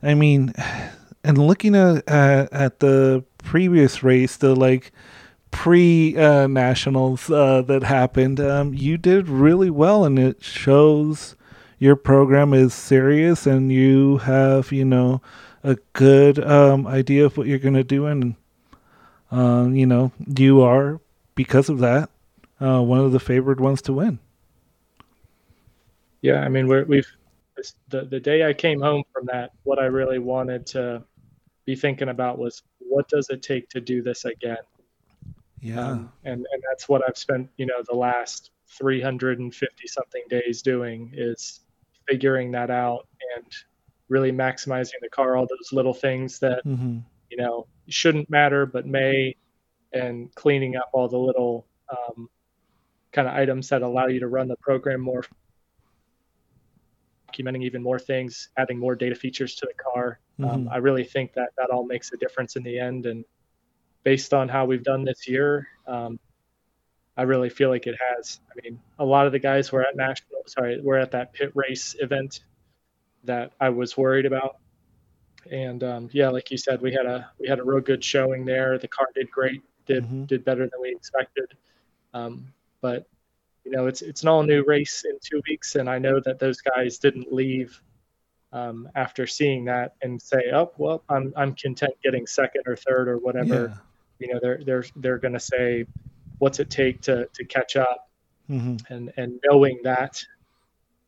I 0.03 0.13
mean, 0.13 0.53
and 1.23 1.37
looking 1.37 1.75
at 1.75 2.07
at, 2.07 2.51
at 2.53 2.79
the 2.79 3.23
previous 3.39 4.03
race, 4.03 4.37
the 4.37 4.55
like 4.55 4.91
pre 5.51 6.17
uh, 6.17 6.47
nationals 6.47 7.31
uh, 7.31 7.61
that 7.63 7.83
happened, 7.83 8.39
um, 8.39 8.73
you 8.73 8.97
did 8.97 9.29
really 9.29 9.69
well, 9.69 10.03
and 10.03 10.19
it 10.19 10.43
shows 10.43 11.35
your 11.79 11.95
program 11.95 12.53
is 12.53 12.73
serious 12.73 13.45
and 13.45 13.71
you 13.71 14.17
have 14.17 14.71
you 14.71 14.85
know 14.85 15.21
a 15.63 15.75
good 15.93 16.39
um, 16.43 16.87
idea 16.87 17.25
of 17.25 17.37
what 17.37 17.47
you're 17.47 17.59
going 17.59 17.73
to 17.73 17.83
do 17.83 18.05
and 18.05 18.35
um, 19.31 19.75
you 19.75 19.85
know 19.85 20.11
you 20.35 20.61
are 20.61 20.99
because 21.35 21.69
of 21.69 21.79
that 21.79 22.09
uh, 22.59 22.81
one 22.81 22.99
of 22.99 23.11
the 23.11 23.19
favored 23.19 23.59
ones 23.59 23.81
to 23.83 23.93
win. 23.93 24.19
Yeah 26.21 26.41
i 26.41 26.49
mean 26.49 26.67
we 26.67 26.97
have 26.97 27.05
the, 27.89 28.05
the 28.05 28.19
day 28.19 28.47
i 28.47 28.53
came 28.53 28.81
home 28.81 29.03
from 29.13 29.25
that 29.27 29.51
what 29.63 29.79
i 29.79 29.85
really 29.85 30.19
wanted 30.19 30.65
to 30.65 31.03
be 31.65 31.75
thinking 31.75 32.09
about 32.09 32.37
was 32.37 32.63
what 32.79 33.07
does 33.07 33.29
it 33.29 33.41
take 33.43 33.69
to 33.69 33.81
do 33.81 34.01
this 34.01 34.25
again? 34.25 34.57
Yeah. 35.59 35.85
Um, 35.85 36.11
and 36.23 36.45
and 36.51 36.63
that's 36.69 36.89
what 36.89 37.01
i've 37.07 37.17
spent 37.17 37.49
you 37.57 37.65
know 37.65 37.83
the 37.87 37.95
last 37.95 38.51
350 38.69 39.87
something 39.87 40.23
days 40.29 40.61
doing 40.61 41.11
is 41.15 41.61
figuring 42.07 42.51
that 42.51 42.69
out 42.69 43.07
and 43.35 43.45
really 44.09 44.31
maximizing 44.31 44.99
the 45.01 45.09
car, 45.09 45.35
all 45.35 45.47
those 45.47 45.73
little 45.73 45.93
things 45.93 46.39
that, 46.39 46.65
mm-hmm. 46.65 46.99
you 47.29 47.37
know, 47.37 47.67
shouldn't 47.89 48.29
matter, 48.29 48.65
but 48.65 48.85
may, 48.85 49.35
and 49.93 50.33
cleaning 50.35 50.75
up 50.75 50.89
all 50.93 51.07
the 51.07 51.17
little 51.17 51.65
um, 51.89 52.29
kind 53.11 53.27
of 53.27 53.33
items 53.33 53.69
that 53.69 53.81
allow 53.81 54.07
you 54.07 54.19
to 54.19 54.27
run 54.27 54.47
the 54.47 54.57
program 54.57 55.01
more, 55.01 55.23
documenting 57.31 57.63
even 57.63 57.81
more 57.81 57.99
things, 57.99 58.49
adding 58.57 58.77
more 58.79 58.95
data 58.95 59.15
features 59.15 59.55
to 59.55 59.67
the 59.67 59.83
car. 59.83 60.19
Um, 60.39 60.45
mm-hmm. 60.45 60.55
Um, 60.55 60.69
I 60.71 60.77
really 60.77 61.03
think 61.03 61.33
that 61.33 61.49
that 61.57 61.69
all 61.69 61.85
makes 61.85 62.11
a 62.13 62.17
difference 62.17 62.55
in 62.55 62.63
the 62.63 62.79
end. 62.79 63.05
And 63.05 63.25
based 64.03 64.33
on 64.33 64.49
how 64.49 64.65
we've 64.65 64.83
done 64.83 65.03
this 65.03 65.27
year, 65.27 65.67
um, 65.87 66.19
I 67.15 67.23
really 67.23 67.49
feel 67.49 67.69
like 67.69 67.87
it 67.87 67.95
has. 68.09 68.39
I 68.51 68.59
mean, 68.61 68.79
a 68.99 69.05
lot 69.05 69.25
of 69.25 69.31
the 69.31 69.39
guys 69.39 69.71
were 69.71 69.81
at 69.81 69.95
national, 69.95 70.43
sorry, 70.45 70.79
were 70.81 70.97
at 70.97 71.11
that 71.11 71.33
Pitt 71.33 71.51
Race 71.55 71.95
event 71.99 72.41
that 73.23 73.53
I 73.59 73.69
was 73.69 73.97
worried 73.97 74.25
about. 74.25 74.57
And 75.51 75.83
um, 75.83 76.09
yeah, 76.11 76.29
like 76.29 76.51
you 76.51 76.57
said, 76.57 76.81
we 76.81 76.91
had 76.91 77.05
a 77.05 77.29
we 77.39 77.47
had 77.47 77.59
a 77.59 77.63
real 77.63 77.81
good 77.81 78.03
showing 78.03 78.45
there. 78.45 78.77
The 78.77 78.87
car 78.87 79.07
did 79.15 79.31
great, 79.31 79.61
did 79.85 80.03
mm-hmm. 80.03 80.25
did 80.25 80.45
better 80.45 80.67
than 80.69 80.79
we 80.81 80.91
expected. 80.91 81.53
Um, 82.13 82.53
but 82.81 83.07
you 83.63 83.71
know, 83.71 83.87
it's 83.87 84.01
it's 84.01 84.23
an 84.23 84.29
all 84.29 84.43
new 84.43 84.63
race 84.65 85.03
in 85.03 85.17
two 85.21 85.41
weeks, 85.47 85.75
and 85.75 85.89
I 85.89 85.99
know 85.99 86.19
that 86.21 86.39
those 86.39 86.61
guys 86.61 86.99
didn't 86.99 87.33
leave 87.33 87.81
um, 88.53 88.89
after 88.95 89.27
seeing 89.27 89.65
that 89.65 89.95
and 90.01 90.21
say, 90.21 90.51
"Oh, 90.53 90.71
well, 90.77 91.03
I'm 91.09 91.33
I'm 91.35 91.53
content 91.53 91.93
getting 92.03 92.25
second 92.27 92.63
or 92.65 92.75
third 92.75 93.09
or 93.09 93.17
whatever." 93.17 93.67
Yeah. 93.67 94.27
You 94.27 94.33
know, 94.33 94.39
they're 94.41 94.61
they're 94.63 94.85
they're 94.95 95.17
going 95.17 95.33
to 95.33 95.39
say, 95.39 95.85
what's 96.39 96.59
it 96.59 96.69
take 96.69 97.01
to 97.01 97.27
to 97.33 97.45
catch 97.45 97.75
up, 97.75 98.09
mm-hmm. 98.49 98.77
and 98.93 99.11
and 99.17 99.39
knowing 99.43 99.81
that 99.83 100.23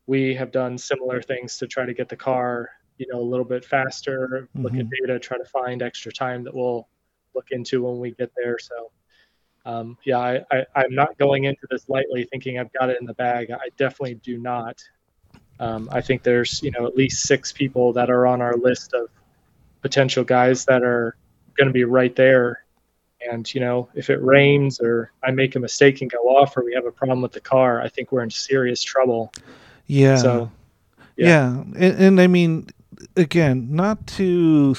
we 0.05 0.33
have 0.33 0.51
done 0.51 0.77
similar 0.77 1.21
things 1.21 1.59
to 1.59 1.67
try 1.67 1.85
to 1.85 1.93
get 1.93 2.09
the 2.09 2.15
car 2.17 2.71
you 2.97 3.05
know 3.11 3.19
a 3.19 3.23
little 3.23 3.45
bit 3.45 3.63
faster 3.63 4.49
mm-hmm. 4.53 4.63
look 4.63 4.73
at 4.73 4.79
mm-hmm. 4.79 5.05
data 5.07 5.19
try 5.19 5.37
to 5.37 5.45
find 5.45 5.81
extra 5.81 6.11
time 6.11 6.43
that 6.43 6.53
we'll 6.53 6.87
look 7.35 7.51
into 7.51 7.83
when 7.83 7.99
we 7.99 8.11
get 8.11 8.31
there 8.35 8.57
so 8.59 8.91
um, 9.65 9.97
yeah 10.05 10.19
I, 10.19 10.65
I 10.75 10.83
am 10.83 10.95
not 10.95 11.17
going 11.17 11.43
into 11.45 11.67
this 11.69 11.87
lightly 11.89 12.27
thinking 12.31 12.59
i've 12.59 12.71
got 12.73 12.89
it 12.89 12.97
in 12.99 13.05
the 13.05 13.13
bag 13.13 13.51
i 13.51 13.69
definitely 13.77 14.15
do 14.15 14.37
not 14.37 14.81
um, 15.59 15.89
i 15.91 16.01
think 16.01 16.23
there's 16.23 16.61
you 16.63 16.71
know 16.71 16.85
at 16.85 16.95
least 16.95 17.23
six 17.23 17.51
people 17.51 17.93
that 17.93 18.09
are 18.09 18.25
on 18.25 18.41
our 18.41 18.55
list 18.55 18.93
of 18.93 19.09
potential 19.81 20.23
guys 20.23 20.65
that 20.65 20.83
are 20.83 21.15
going 21.57 21.67
to 21.67 21.73
be 21.73 21.83
right 21.83 22.15
there 22.15 22.63
and 23.27 23.53
you 23.53 23.59
know, 23.59 23.89
if 23.95 24.09
it 24.09 24.21
rains 24.23 24.79
or 24.79 25.11
I 25.23 25.31
make 25.31 25.55
a 25.55 25.59
mistake 25.59 26.01
and 26.01 26.11
go 26.11 26.17
off, 26.19 26.55
or 26.55 26.63
we 26.63 26.73
have 26.73 26.85
a 26.85 26.91
problem 26.91 27.21
with 27.21 27.33
the 27.33 27.41
car, 27.41 27.81
I 27.81 27.89
think 27.89 28.11
we're 28.11 28.23
in 28.23 28.29
serious 28.29 28.81
trouble. 28.81 29.33
Yeah. 29.87 30.15
So. 30.17 30.51
Yeah, 31.15 31.27
yeah. 31.27 31.63
And, 31.75 32.03
and 32.03 32.21
I 32.21 32.27
mean, 32.27 32.69
again, 33.17 33.67
not 33.71 34.07
to 34.07 34.75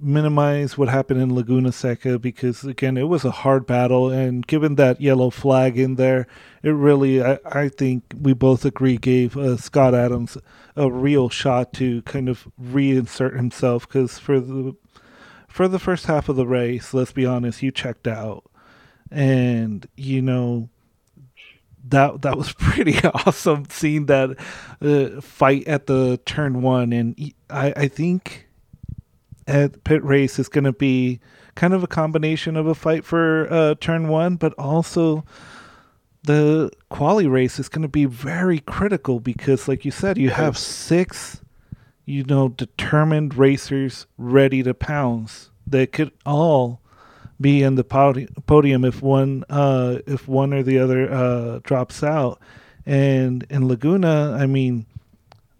minimize 0.00 0.76
what 0.76 0.88
happened 0.88 1.20
in 1.20 1.34
Laguna 1.34 1.72
Seca 1.72 2.18
because 2.18 2.62
again 2.64 2.96
it 2.96 3.08
was 3.08 3.24
a 3.24 3.30
hard 3.30 3.66
battle. 3.66 4.10
And 4.10 4.46
given 4.46 4.74
that 4.76 5.00
yellow 5.00 5.30
flag 5.30 5.78
in 5.78 5.96
there 5.96 6.26
it 6.62 6.70
really 6.70 7.22
I, 7.22 7.38
I 7.44 7.68
think 7.68 8.04
we 8.20 8.32
both 8.34 8.64
agree 8.64 8.96
gave 8.98 9.36
uh, 9.36 9.56
Scott 9.56 9.94
Adams 9.94 10.36
a 10.76 10.90
real 10.90 11.28
shot 11.28 11.72
to 11.74 12.02
kind 12.02 12.28
of 12.28 12.48
reinsert 12.60 13.36
himself. 13.36 13.86
Because 13.86 14.18
for 14.18 14.40
the 14.40 14.76
for 15.48 15.66
the 15.66 15.78
first 15.78 16.06
half 16.06 16.28
of 16.28 16.36
the 16.36 16.46
race, 16.46 16.94
let's 16.94 17.12
be 17.12 17.26
honest, 17.26 17.62
you 17.62 17.70
checked 17.70 18.06
out, 18.06 18.44
and 19.10 19.88
you 19.96 20.22
know 20.22 20.68
that 21.88 22.22
that 22.22 22.36
was 22.36 22.52
pretty 22.58 22.98
awesome 23.04 23.66
seeing 23.68 24.06
that 24.06 24.36
uh, 24.80 25.20
fight 25.20 25.66
at 25.66 25.86
the 25.86 26.20
turn 26.24 26.62
one, 26.62 26.92
and 26.92 27.34
I 27.50 27.72
I 27.76 27.88
think 27.88 28.47
at 29.48 29.82
Pitt 29.82 30.04
Race 30.04 30.38
is 30.38 30.48
going 30.48 30.64
to 30.64 30.72
be 30.72 31.18
kind 31.56 31.74
of 31.74 31.82
a 31.82 31.88
combination 31.88 32.56
of 32.56 32.68
a 32.68 32.74
fight 32.74 33.04
for 33.04 33.52
uh, 33.52 33.74
turn 33.80 34.06
one, 34.06 34.36
but 34.36 34.52
also 34.54 35.24
the 36.22 36.70
quali 36.90 37.26
race 37.26 37.58
is 37.58 37.68
going 37.68 37.82
to 37.82 37.88
be 37.88 38.04
very 38.04 38.60
critical 38.60 39.18
because, 39.18 39.66
like 39.66 39.84
you 39.84 39.90
said, 39.90 40.18
you 40.18 40.30
have 40.30 40.56
six 40.56 41.40
you 42.08 42.24
know, 42.24 42.48
determined 42.48 43.34
racers 43.34 44.06
ready 44.16 44.62
to 44.62 44.72
pounce. 44.72 45.50
They 45.66 45.86
could 45.86 46.10
all 46.24 46.80
be 47.38 47.62
in 47.62 47.74
the 47.74 47.84
podium 47.84 48.86
if 48.86 49.02
one 49.02 49.44
uh, 49.50 49.98
if 50.06 50.26
one 50.26 50.54
or 50.54 50.62
the 50.62 50.78
other 50.78 51.12
uh, 51.12 51.60
drops 51.64 52.02
out. 52.02 52.40
And 52.86 53.44
in 53.50 53.68
Laguna, 53.68 54.34
I 54.40 54.46
mean, 54.46 54.86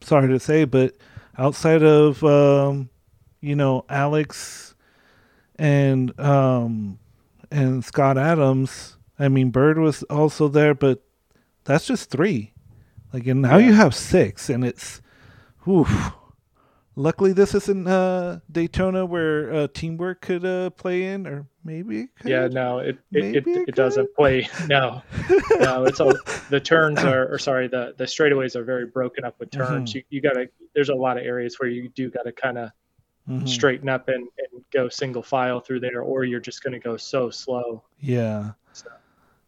sorry 0.00 0.28
to 0.28 0.40
say, 0.40 0.64
but 0.64 0.97
outside 1.37 1.83
of 1.83 2.25
um, 2.25 2.88
you 3.40 3.57
know 3.57 3.85
Alex 3.88 4.75
and 5.57 6.18
um, 6.21 6.99
and 7.50 7.85
Scott 7.85 8.18
Adams, 8.18 8.97
I 9.18 9.28
mean 9.28 9.50
Bird 9.50 9.78
was 9.78 10.02
also 10.04 10.49
there, 10.49 10.75
but 10.75 11.02
that's 11.64 11.87
just 11.87 12.11
three. 12.11 12.52
Like 13.12 13.26
and 13.26 13.42
now 13.42 13.57
yeah. 13.57 13.66
you 13.66 13.73
have 13.73 13.95
six, 13.95 14.50
and 14.50 14.64
it's, 14.64 15.00
oof, 15.66 16.12
Luckily, 16.99 17.33
this 17.33 17.54
isn't 17.54 17.87
uh, 17.87 18.40
Daytona 18.50 19.07
where 19.07 19.54
uh, 19.54 19.68
teamwork 19.73 20.21
could 20.21 20.45
uh, 20.45 20.71
play 20.71 21.04
in, 21.04 21.28
or 21.28 21.47
maybe 21.62 22.09
could. 22.18 22.28
Yeah, 22.28 22.49
no, 22.49 22.80
it 22.80 22.99
it, 23.12 23.37
it, 23.37 23.47
it, 23.47 23.68
it 23.68 23.75
doesn't 23.76 24.12
play. 24.16 24.49
No, 24.66 25.02
no, 25.61 25.85
it's 25.85 26.00
all 26.00 26.12
the 26.50 26.59
turns 26.59 26.99
are, 26.99 27.33
or 27.33 27.38
sorry, 27.38 27.68
the 27.68 27.95
the 27.97 28.02
straightaways 28.02 28.57
are 28.57 28.64
very 28.64 28.87
broken 28.87 29.25
up 29.25 29.38
with 29.38 29.52
turns. 29.52 29.90
Mm-hmm. 29.90 29.99
You 29.99 30.04
you 30.11 30.21
gotta. 30.21 30.49
There's 30.75 30.88
a 30.88 30.95
lot 30.95 31.18
of 31.18 31.25
areas 31.25 31.54
where 31.61 31.71
you 31.71 31.88
do 31.88 32.11
gotta 32.11 32.33
kind 32.33 32.59
of 32.59 32.73
mm-hmm. 33.28 33.47
straighten 33.47 33.88
up 33.88 34.08
and, 34.08 34.28
and 34.38 34.64
go 34.73 34.88
single 34.88 35.23
file 35.23 35.61
through 35.61 35.80
there, 35.80 36.02
or 36.02 36.25
you're 36.25 36.40
just 36.40 36.62
gonna 36.62 36.78
go 36.78 36.97
so 36.97 37.30
slow. 37.30 37.82
Yeah. 38.00 38.52
So. 38.73 38.88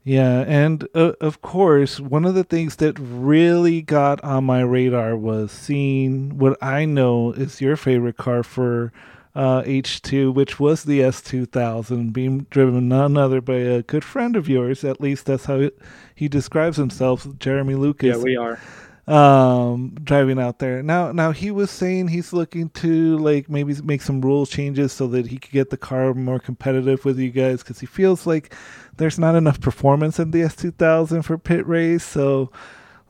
Yeah, 0.03 0.45
and 0.47 0.89
uh, 0.95 1.13
of 1.21 1.43
course, 1.43 2.01
one 2.01 2.25
of 2.25 2.35
the 2.35 2.45
things 2.45 2.77
that 2.77 2.99
really 2.99 3.83
got 3.83 4.23
on 4.25 4.45
my 4.45 4.63
radar 4.63 5.17
was 5.17 5.53
seeing 5.53 6.39
what 6.39 6.57
I 6.63 6.87
know 6.87 7.33
is 7.33 7.61
your 7.61 7.77
favorite 7.77 8.17
car 8.17 8.43
for 8.43 8.93
uh, 9.35 9.63
H2, 9.63 10.35
which 10.35 10.59
was 10.59 10.85
the 10.85 11.01
S2000, 11.01 12.13
being 12.13 12.47
driven 12.51 12.89
none 12.89 13.17
other 13.17 13.41
by 13.41 13.57
a 13.57 13.83
good 13.83 14.05
friend 14.05 14.37
of 14.37 14.49
yours. 14.49 14.85
At 14.85 15.01
least 15.01 15.27
that's 15.27 15.45
how 15.45 15.71
he 16.15 16.29
describes 16.29 16.77
himself, 16.77 17.27
Jeremy 17.39 17.75
Lucas. 17.75 18.17
Yeah, 18.17 18.23
we 18.23 18.37
are. 18.37 18.59
Um, 19.07 19.97
driving 20.05 20.39
out 20.39 20.59
there 20.61 20.83
now. 20.83 21.11
Now 21.11 21.33
he 21.33 21.51
was 21.51 21.71
saying 21.71 22.09
he's 22.09 22.33
looking 22.33 22.69
to 22.71 23.19
like 23.19 23.49
maybe 23.49 23.75
make 23.83 24.03
some 24.03 24.21
rule 24.21 24.47
changes 24.47 24.93
so 24.93 25.09
that 25.09 25.27
he 25.27 25.39
could 25.39 25.51
get 25.51 25.71
the 25.71 25.77
car 25.77 26.15
more 26.15 26.39
competitive 26.39 27.05
with 27.05 27.19
you 27.19 27.31
guys 27.31 27.63
because 27.63 27.81
he 27.81 27.87
feels 27.87 28.27
like 28.27 28.55
there's 28.99 29.19
not 29.19 29.35
enough 29.35 29.61
performance 29.61 30.19
in 30.19 30.31
the 30.31 30.43
S2000 30.43 31.25
for 31.25 31.39
Pitt 31.39 31.67
Race. 31.67 32.05
So 32.05 32.53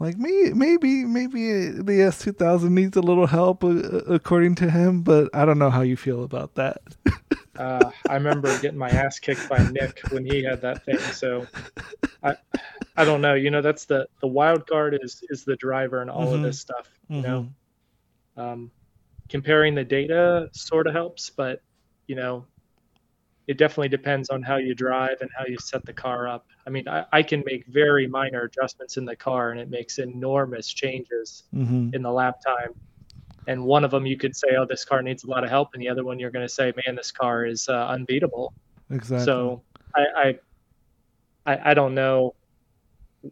like 0.01 0.17
me, 0.17 0.55
maybe 0.55 1.05
maybe 1.05 1.69
the 1.69 2.01
S2000 2.01 2.71
needs 2.71 2.97
a 2.97 3.03
little 3.03 3.27
help 3.27 3.63
uh, 3.63 3.69
according 4.09 4.55
to 4.57 4.71
him, 4.71 5.03
but 5.03 5.29
I 5.35 5.45
don't 5.45 5.59
know 5.59 5.69
how 5.69 5.83
you 5.83 5.97
feel 5.97 6.25
about 6.25 6.55
that. 6.55 6.81
uh, 7.59 7.91
I 8.09 8.15
remember 8.15 8.59
getting 8.61 8.79
my 8.79 8.89
ass 8.89 9.19
kicked 9.19 9.47
by 9.47 9.59
Nick 9.71 10.01
when 10.11 10.25
he 10.25 10.43
had 10.43 10.63
that 10.63 10.87
thing. 10.87 10.99
So 10.99 11.47
I 12.23 12.35
I 12.97 13.05
don't 13.05 13.21
know. 13.21 13.35
You 13.35 13.51
know, 13.51 13.61
that's 13.61 13.85
the 13.85 14.09
the 14.21 14.27
wild 14.27 14.67
card 14.67 14.99
is 15.01 15.23
is 15.29 15.45
the 15.45 15.57
driver 15.57 16.01
and 16.01 16.11
all 16.11 16.27
mm-hmm. 16.27 16.37
of 16.37 16.43
this 16.43 16.59
stuff. 16.59 16.89
You 17.09 17.23
mm-hmm. 17.23 17.31
know, 17.31 17.49
um, 18.39 18.71
comparing 19.29 19.75
the 19.75 19.85
data 19.85 20.49
sort 20.53 20.87
of 20.87 20.95
helps, 20.95 21.29
but 21.29 21.61
you 22.07 22.17
know, 22.17 22.47
it 23.51 23.59
definitely 23.59 23.89
depends 23.89 24.31
on 24.31 24.43
how 24.45 24.59
you 24.59 24.77
drive 24.77 25.17
and 25.23 25.31
how 25.37 25.45
you 25.45 25.59
set 25.59 25.85
the 25.85 25.93
car 25.93 26.29
up. 26.29 26.47
I 26.69 26.71
mean, 26.71 26.87
I, 26.87 27.05
I 27.13 27.21
can 27.25 27.43
make 27.45 27.67
very 27.67 28.07
minor 28.07 28.43
adjustments 28.43 28.97
in 28.97 29.05
the 29.05 29.17
car, 29.17 29.51
and 29.51 29.59
it 29.59 29.69
makes 29.69 29.99
enormous 29.99 30.69
changes 30.69 31.43
mm-hmm. 31.53 31.93
in 31.93 32.01
the 32.01 32.13
lap 32.13 32.37
time. 32.47 32.73
And 33.49 33.65
one 33.65 33.83
of 33.83 33.91
them, 33.91 34.07
you 34.07 34.17
could 34.17 34.37
say, 34.37 34.51
"Oh, 34.57 34.67
this 34.67 34.85
car 34.85 35.03
needs 35.03 35.25
a 35.25 35.27
lot 35.27 35.43
of 35.43 35.51
help," 35.51 35.71
and 35.75 35.83
the 35.83 35.89
other 35.89 36.05
one, 36.05 36.21
you're 36.21 36.31
going 36.31 36.47
to 36.47 36.55
say, 36.55 36.73
"Man, 36.87 36.95
this 36.95 37.11
car 37.11 37.45
is 37.45 37.69
uh, 37.69 37.89
unbeatable." 37.89 38.55
Exactly. 38.89 39.25
So 39.25 39.63
I, 39.97 40.05
I, 40.17 40.39
I, 41.53 41.71
I 41.71 41.75
don't 41.75 41.97
know 41.97 42.37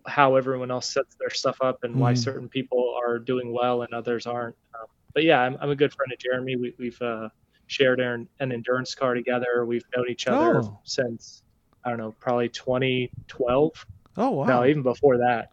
how 0.08 0.34
everyone 0.34 0.72
else 0.72 0.92
sets 0.92 1.14
their 1.20 1.30
stuff 1.30 1.58
up 1.60 1.84
and 1.84 1.92
mm-hmm. 1.92 2.00
why 2.00 2.14
certain 2.14 2.48
people 2.48 2.92
are 3.00 3.20
doing 3.20 3.52
well 3.52 3.82
and 3.82 3.94
others 3.94 4.26
aren't. 4.26 4.56
Um, 4.74 4.86
but 5.14 5.22
yeah, 5.22 5.38
I'm, 5.42 5.56
I'm 5.60 5.70
a 5.70 5.76
good 5.76 5.92
friend 5.92 6.12
of 6.12 6.18
Jeremy. 6.18 6.56
We, 6.56 6.86
have 6.86 7.02
uh, 7.02 7.28
shared 7.68 8.00
an, 8.00 8.28
an 8.40 8.52
endurance 8.52 8.94
car 8.94 9.14
together. 9.14 9.64
We've 9.64 9.84
known 9.96 10.06
each 10.10 10.26
other 10.26 10.62
oh. 10.62 10.78
since 10.84 11.42
I 11.84 11.90
don't 11.90 11.98
know, 11.98 12.14
probably 12.18 12.48
2012. 12.48 13.86
Oh 14.16 14.30
wow! 14.30 14.44
No, 14.44 14.66
even 14.66 14.82
before 14.82 15.18
that. 15.18 15.52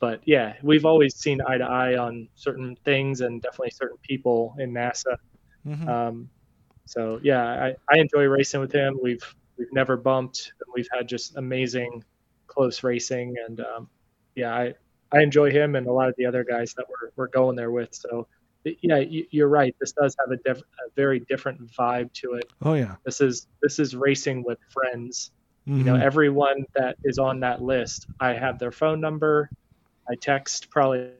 But 0.00 0.20
yeah, 0.24 0.54
we've 0.62 0.84
always 0.84 1.16
seen 1.16 1.40
eye 1.46 1.58
to 1.58 1.64
eye 1.64 1.96
on 1.96 2.28
certain 2.34 2.76
things 2.84 3.20
and 3.20 3.42
definitely 3.42 3.70
certain 3.70 3.98
people 4.02 4.54
in 4.58 4.72
NASA. 4.72 5.16
Mm-hmm. 5.66 5.88
Um, 5.88 6.30
so 6.84 7.18
yeah, 7.22 7.44
I, 7.44 7.74
I 7.92 7.98
enjoy 7.98 8.24
racing 8.24 8.60
with 8.60 8.72
him. 8.72 8.98
We've 9.02 9.24
we've 9.58 9.72
never 9.72 9.96
bumped, 9.96 10.52
and 10.60 10.72
we've 10.74 10.88
had 10.92 11.08
just 11.08 11.36
amazing 11.36 12.04
close 12.46 12.82
racing. 12.82 13.34
And 13.46 13.60
um, 13.60 13.88
yeah, 14.34 14.54
I 14.54 14.74
I 15.12 15.22
enjoy 15.22 15.50
him 15.50 15.74
and 15.74 15.86
a 15.86 15.92
lot 15.92 16.08
of 16.08 16.14
the 16.16 16.26
other 16.26 16.44
guys 16.44 16.74
that 16.74 16.86
we're 16.88 17.10
we're 17.16 17.28
going 17.28 17.56
there 17.56 17.70
with. 17.70 17.94
So 17.94 18.28
yeah, 18.82 19.02
you're 19.30 19.48
right. 19.48 19.74
This 19.80 19.92
does 19.92 20.16
have 20.18 20.30
a, 20.30 20.36
diff- 20.42 20.58
a, 20.58 20.90
very 20.94 21.20
different 21.20 21.60
vibe 21.72 22.12
to 22.14 22.34
it. 22.34 22.50
Oh 22.62 22.74
yeah. 22.74 22.96
This 23.04 23.20
is 23.20 23.46
this 23.62 23.78
is 23.78 23.94
racing 23.94 24.44
with 24.44 24.58
friends. 24.70 25.30
Mm-hmm. 25.68 25.78
You 25.78 25.84
know, 25.84 25.94
mm-hmm. 25.94 26.02
everyone 26.02 26.64
that 26.74 26.96
is 27.04 27.18
on 27.18 27.40
that 27.40 27.62
list, 27.62 28.06
I 28.20 28.34
have 28.34 28.58
their 28.58 28.72
phone 28.72 29.00
number. 29.00 29.50
I 30.08 30.14
text 30.14 30.70
probably 30.70 31.10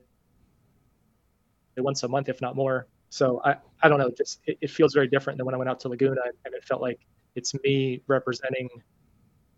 once 1.76 2.02
a 2.02 2.08
month, 2.08 2.28
if 2.28 2.40
not 2.40 2.56
more. 2.56 2.86
So 3.10 3.40
I, 3.44 3.56
I 3.82 3.88
don't 3.88 3.98
know. 3.98 4.10
Just 4.16 4.40
it, 4.46 4.58
it 4.60 4.70
feels 4.70 4.94
very 4.94 5.08
different 5.08 5.36
than 5.36 5.46
when 5.46 5.54
I 5.54 5.58
went 5.58 5.70
out 5.70 5.80
to 5.80 5.88
Laguna, 5.88 6.20
and 6.44 6.54
it 6.54 6.64
felt 6.64 6.80
like 6.80 7.00
it's 7.34 7.54
me 7.62 8.02
representing 8.06 8.68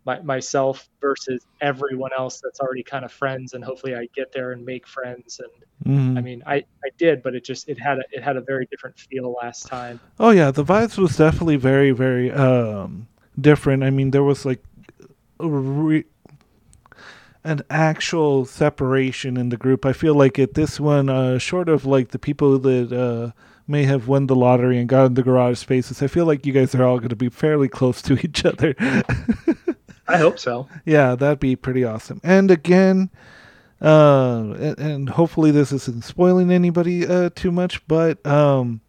my, 0.09 0.19
myself 0.21 0.89
versus 1.03 1.45
everyone 1.61 2.11
else 2.17 2.41
that's 2.43 2.61
already 2.61 2.83
kind 2.83 3.05
of 3.05 3.13
friends 3.13 3.53
and 3.53 3.63
hopefully 3.63 3.95
I 3.95 4.09
get 4.17 4.33
there 4.33 4.53
and 4.53 4.65
make 4.65 4.87
friends 4.87 5.39
and 5.39 5.93
mm-hmm. 5.95 6.17
I 6.17 6.21
mean 6.23 6.43
I, 6.47 6.57
I 6.57 6.89
did 6.97 7.23
but 7.23 7.35
it 7.35 7.45
just 7.45 7.69
it 7.69 7.79
had 7.79 7.99
a, 7.99 8.05
it 8.11 8.23
had 8.23 8.39
a 8.39 8.41
very 8.41 8.67
different 8.71 8.99
feel 8.99 9.37
last 9.43 9.67
time. 9.67 10.01
Oh 10.19 10.31
yeah, 10.31 10.51
the 10.51 10.65
vibes 10.65 10.97
was 10.97 11.15
definitely 11.19 11.57
very 11.57 11.91
very 11.91 12.33
um 12.33 13.07
different. 13.39 13.85
I 13.85 13.91
mean 13.91 14.11
there 14.11 14.23
was 14.23 14.47
like 14.47 14.65
re- 15.39 16.07
an 17.45 17.61
actual 17.69 18.47
separation 18.47 19.37
in 19.37 19.51
the 19.51 19.59
group. 19.59 19.85
I 19.85 19.93
feel 19.93 20.15
like 20.15 20.39
at 20.39 20.55
this 20.55 20.81
one 20.81 21.11
uh 21.11 21.37
short 21.37 21.69
of 21.69 21.85
like 21.85 22.09
the 22.09 22.19
people 22.19 22.59
that 22.61 22.93
uh 22.93 23.39
may 23.67 23.85
have 23.85 24.09
won 24.09 24.27
the 24.27 24.35
lottery 24.35 24.79
and 24.79 24.89
got 24.89 25.05
in 25.05 25.15
the 25.15 25.23
garage 25.23 25.59
spaces. 25.59 26.03
I 26.03 26.07
feel 26.07 26.25
like 26.25 26.47
you 26.47 26.55
guys 26.55 26.75
are 26.75 26.85
all 26.85 26.97
going 26.97 27.11
to 27.11 27.17
be 27.17 27.29
fairly 27.29 27.69
close 27.69 28.01
to 28.03 28.15
each 28.25 28.47
other. 28.47 28.75
I 30.09 30.17
hope 30.17 30.39
so. 30.39 30.69
Yeah, 30.85 31.15
that'd 31.15 31.39
be 31.39 31.55
pretty 31.55 31.85
awesome. 31.85 32.21
And 32.25 32.51
again, 32.51 33.11
uh, 33.81 34.55
and, 34.59 34.79
and 34.79 35.09
hopefully 35.11 35.51
this 35.51 35.71
isn't 35.71 36.05
spoiling 36.05 36.51
anybody 36.51 37.07
uh, 37.07 37.31
too 37.35 37.53
much, 37.53 37.87
but 37.87 38.25
um, 38.27 38.81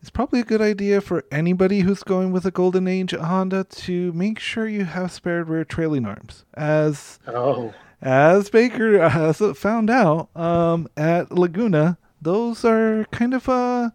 it's 0.00 0.10
probably 0.10 0.40
a 0.40 0.44
good 0.44 0.62
idea 0.62 1.00
for 1.00 1.24
anybody 1.30 1.80
who's 1.80 2.02
going 2.02 2.32
with 2.32 2.46
a 2.46 2.50
Golden 2.50 2.88
Age 2.88 3.12
Honda 3.12 3.64
to 3.64 4.12
make 4.12 4.38
sure 4.38 4.66
you 4.66 4.84
have 4.84 5.12
spare 5.12 5.44
rear 5.44 5.64
trailing 5.64 6.06
arms. 6.06 6.44
As 6.54 7.18
oh. 7.26 7.74
as 8.00 8.48
Baker 8.50 9.08
has 9.08 9.42
found 9.56 9.90
out 9.90 10.34
um, 10.34 10.88
at 10.96 11.30
Laguna, 11.30 11.98
those 12.22 12.64
are 12.64 13.04
kind 13.10 13.34
of 13.34 13.48
uh 13.48 13.90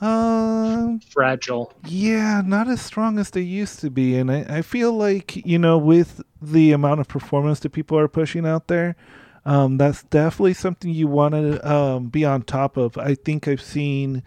um, 0.00 1.00
fragile. 1.00 1.72
Yeah, 1.86 2.42
not 2.44 2.68
as 2.68 2.80
strong 2.80 3.18
as 3.18 3.30
they 3.30 3.40
used 3.40 3.80
to 3.80 3.90
be, 3.90 4.16
and 4.16 4.30
I, 4.30 4.46
I 4.48 4.62
feel 4.62 4.92
like 4.92 5.36
you 5.44 5.58
know 5.58 5.76
with 5.78 6.22
the 6.40 6.72
amount 6.72 7.00
of 7.00 7.08
performance 7.08 7.60
that 7.60 7.70
people 7.70 7.98
are 7.98 8.08
pushing 8.08 8.46
out 8.46 8.68
there, 8.68 8.96
um, 9.44 9.76
that's 9.76 10.04
definitely 10.04 10.54
something 10.54 10.90
you 10.90 11.08
want 11.08 11.34
to 11.34 11.70
um, 11.70 12.08
be 12.08 12.24
on 12.24 12.42
top 12.42 12.76
of. 12.76 12.96
I 12.96 13.14
think 13.14 13.48
I've 13.48 13.62
seen 13.62 14.22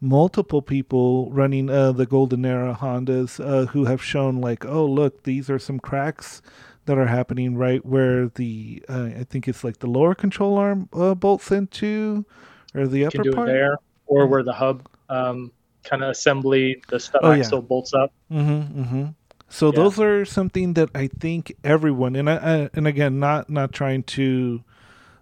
multiple 0.00 0.62
people 0.62 1.30
running 1.30 1.70
uh, 1.70 1.92
the 1.92 2.06
Golden 2.06 2.44
Era 2.44 2.76
Hondas 2.78 3.44
uh, 3.44 3.66
who 3.66 3.84
have 3.84 4.02
shown 4.02 4.40
like, 4.40 4.64
oh 4.64 4.84
look, 4.84 5.22
these 5.22 5.48
are 5.48 5.58
some 5.58 5.78
cracks 5.78 6.42
that 6.86 6.98
are 6.98 7.06
happening 7.06 7.56
right 7.56 7.84
where 7.86 8.28
the 8.28 8.82
uh, 8.88 9.10
I 9.18 9.24
think 9.24 9.48
it's 9.48 9.62
like 9.64 9.78
the 9.78 9.86
lower 9.86 10.14
control 10.14 10.58
arm 10.58 10.88
uh, 10.92 11.14
bolts 11.14 11.50
into, 11.50 12.26
or 12.74 12.86
the 12.88 13.06
upper 13.06 13.32
part 13.32 13.46
there, 13.46 13.78
or 14.06 14.26
where 14.26 14.42
the 14.42 14.52
hub 14.52 14.88
um, 15.14 15.52
kind 15.84 16.02
of 16.02 16.10
assembly, 16.10 16.82
the 16.88 16.98
stub 16.98 17.20
oh, 17.24 17.32
axle 17.32 17.58
yeah. 17.58 17.64
bolts 17.66 17.94
up. 17.94 18.12
Mm-hmm, 18.30 18.80
mm-hmm. 18.80 19.04
So 19.48 19.66
yeah. 19.66 19.76
those 19.76 20.00
are 20.00 20.24
something 20.24 20.74
that 20.74 20.90
I 20.94 21.06
think 21.06 21.54
everyone, 21.62 22.16
and 22.16 22.28
I, 22.28 22.70
and 22.74 22.86
again, 22.86 23.20
not 23.20 23.48
not 23.48 23.72
trying 23.72 24.02
to 24.02 24.64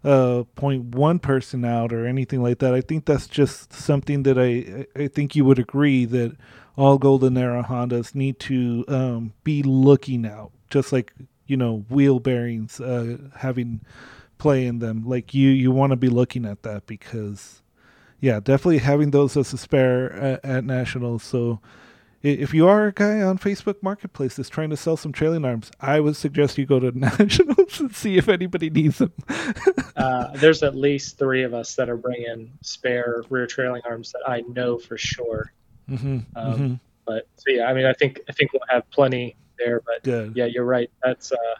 uh, 0.05 0.45
point 0.55 0.95
one 0.95 1.19
person 1.19 1.65
out 1.65 1.93
or 1.93 2.07
anything 2.07 2.43
like 2.43 2.59
that. 2.59 2.75
I 2.75 2.81
think 2.81 3.05
that's 3.05 3.27
just 3.27 3.73
something 3.73 4.23
that 4.23 4.39
I 4.39 4.87
I 5.01 5.09
think 5.09 5.37
you 5.37 5.45
would 5.45 5.59
agree 5.59 6.05
that 6.07 6.37
all 6.77 6.99
Golden 6.99 7.37
Era 7.37 7.65
Hondas 7.69 8.15
need 8.15 8.39
to 8.41 8.85
um, 8.89 9.33
be 9.45 9.63
looking 9.63 10.27
out, 10.27 10.53
just 10.71 10.93
like 10.93 11.13
you 11.47 11.57
know 11.57 11.85
wheel 11.89 12.19
bearings 12.19 12.81
uh, 12.81 13.19
having 13.37 13.81
play 14.39 14.67
in 14.67 14.79
them. 14.79 15.05
Like 15.05 15.35
you 15.35 15.51
you 15.51 15.71
want 15.71 15.91
to 15.91 15.97
be 15.97 16.09
looking 16.09 16.47
at 16.47 16.63
that 16.63 16.87
because 16.87 17.62
yeah, 18.23 18.39
definitely 18.39 18.79
having 18.79 19.11
those 19.11 19.37
as 19.37 19.53
a 19.53 19.59
spare 19.59 20.13
at, 20.13 20.45
at 20.45 20.65
Nationals. 20.65 21.25
So 21.25 21.61
if 22.23 22.55
you 22.55 22.69
are 22.69 22.87
a 22.87 22.93
guy 22.93 23.21
on 23.21 23.37
Facebook 23.37 23.83
Marketplace 23.83 24.37
that's 24.37 24.49
trying 24.49 24.71
to 24.71 24.77
sell 24.77 24.97
some 24.97 25.11
trailing 25.11 25.45
arms, 25.45 25.73
I 25.81 25.99
would 25.99 26.15
suggest 26.15 26.57
you 26.57 26.65
go 26.65 26.79
to 26.79 26.97
Nationals 26.99 27.81
and 27.81 27.93
see 27.93 28.17
if 28.17 28.29
anybody 28.29 28.71
needs 28.71 28.99
them. 28.99 29.13
uh, 29.97 30.29
there's 30.37 30.63
at 30.63 30.77
least 30.77 31.19
three 31.19 31.43
of 31.43 31.53
us 31.53 31.75
that 31.75 31.91
are 31.91 31.97
bringing 31.97 32.53
spare 32.63 33.25
rear 33.29 33.49
trailing 33.49 33.83
arms 33.85 34.13
that 34.13 34.23
I 34.25 34.43
know 34.43 34.79
for 34.79 34.97
sure. 34.97 35.53
Mm-hmm, 35.91 36.19
um, 36.37 36.53
mm-hmm. 36.55 36.75
But 37.05 37.27
so 37.35 37.51
yeah, 37.51 37.65
I 37.65 37.75
mean, 37.75 37.87
I 37.87 37.93
think 37.93 38.21
I 38.29 38.33
think 38.33 38.53
we'll 38.53 38.63
have 38.69 38.89
plenty 38.93 39.35
there. 39.59 39.81
But 39.85 40.05
Good. 40.05 40.37
yeah, 40.37 40.45
you're 40.45 40.65
right. 40.65 40.89
That's 41.03 41.33
uh, 41.33 41.57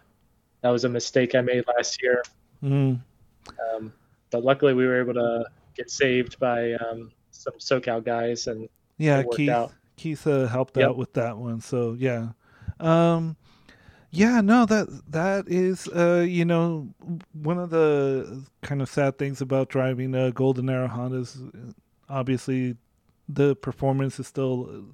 that 0.61 0.71
was 0.71 0.85
a 0.85 0.89
mistake 0.89 1.35
I 1.35 1.41
made 1.41 1.65
last 1.77 2.01
year. 2.01 2.23
Mm-hmm. 2.63 3.75
Um, 3.75 3.93
but 4.31 4.45
luckily, 4.45 4.75
we 4.75 4.87
were 4.87 5.01
able 5.01 5.15
to 5.15 5.45
get 5.75 5.91
saved 5.91 6.39
by 6.39 6.73
um, 6.75 7.11
some 7.31 7.55
SoCal 7.55 8.05
guys, 8.05 8.47
and 8.47 8.69
yeah, 8.99 9.23
Keith 9.35 9.51
out. 9.51 9.73
Keith 9.97 10.27
uh, 10.27 10.47
helped 10.47 10.77
yep. 10.77 10.91
out 10.91 10.97
with 10.97 11.13
that 11.15 11.37
one. 11.37 11.61
So 11.61 11.95
yeah, 11.99 12.31
um, 12.81 13.37
yeah, 14.11 14.41
no, 14.41 14.67
that 14.67 14.89
that 15.09 15.49
is 15.49 15.89
uh, 15.89 16.25
you 16.29 16.45
know 16.45 16.89
one 17.33 17.59
of 17.59 17.71
the 17.71 18.45
kind 18.63 18.83
of 18.83 18.89
sad 18.89 19.19
things 19.19 19.41
about 19.41 19.69
driving 19.69 20.15
a 20.15 20.31
Golden 20.33 20.69
Era 20.69 20.89
Hondas. 20.89 21.75
Obviously, 22.09 22.77
the 23.29 23.57
performance 23.57 24.21
is 24.21 24.27
still 24.27 24.85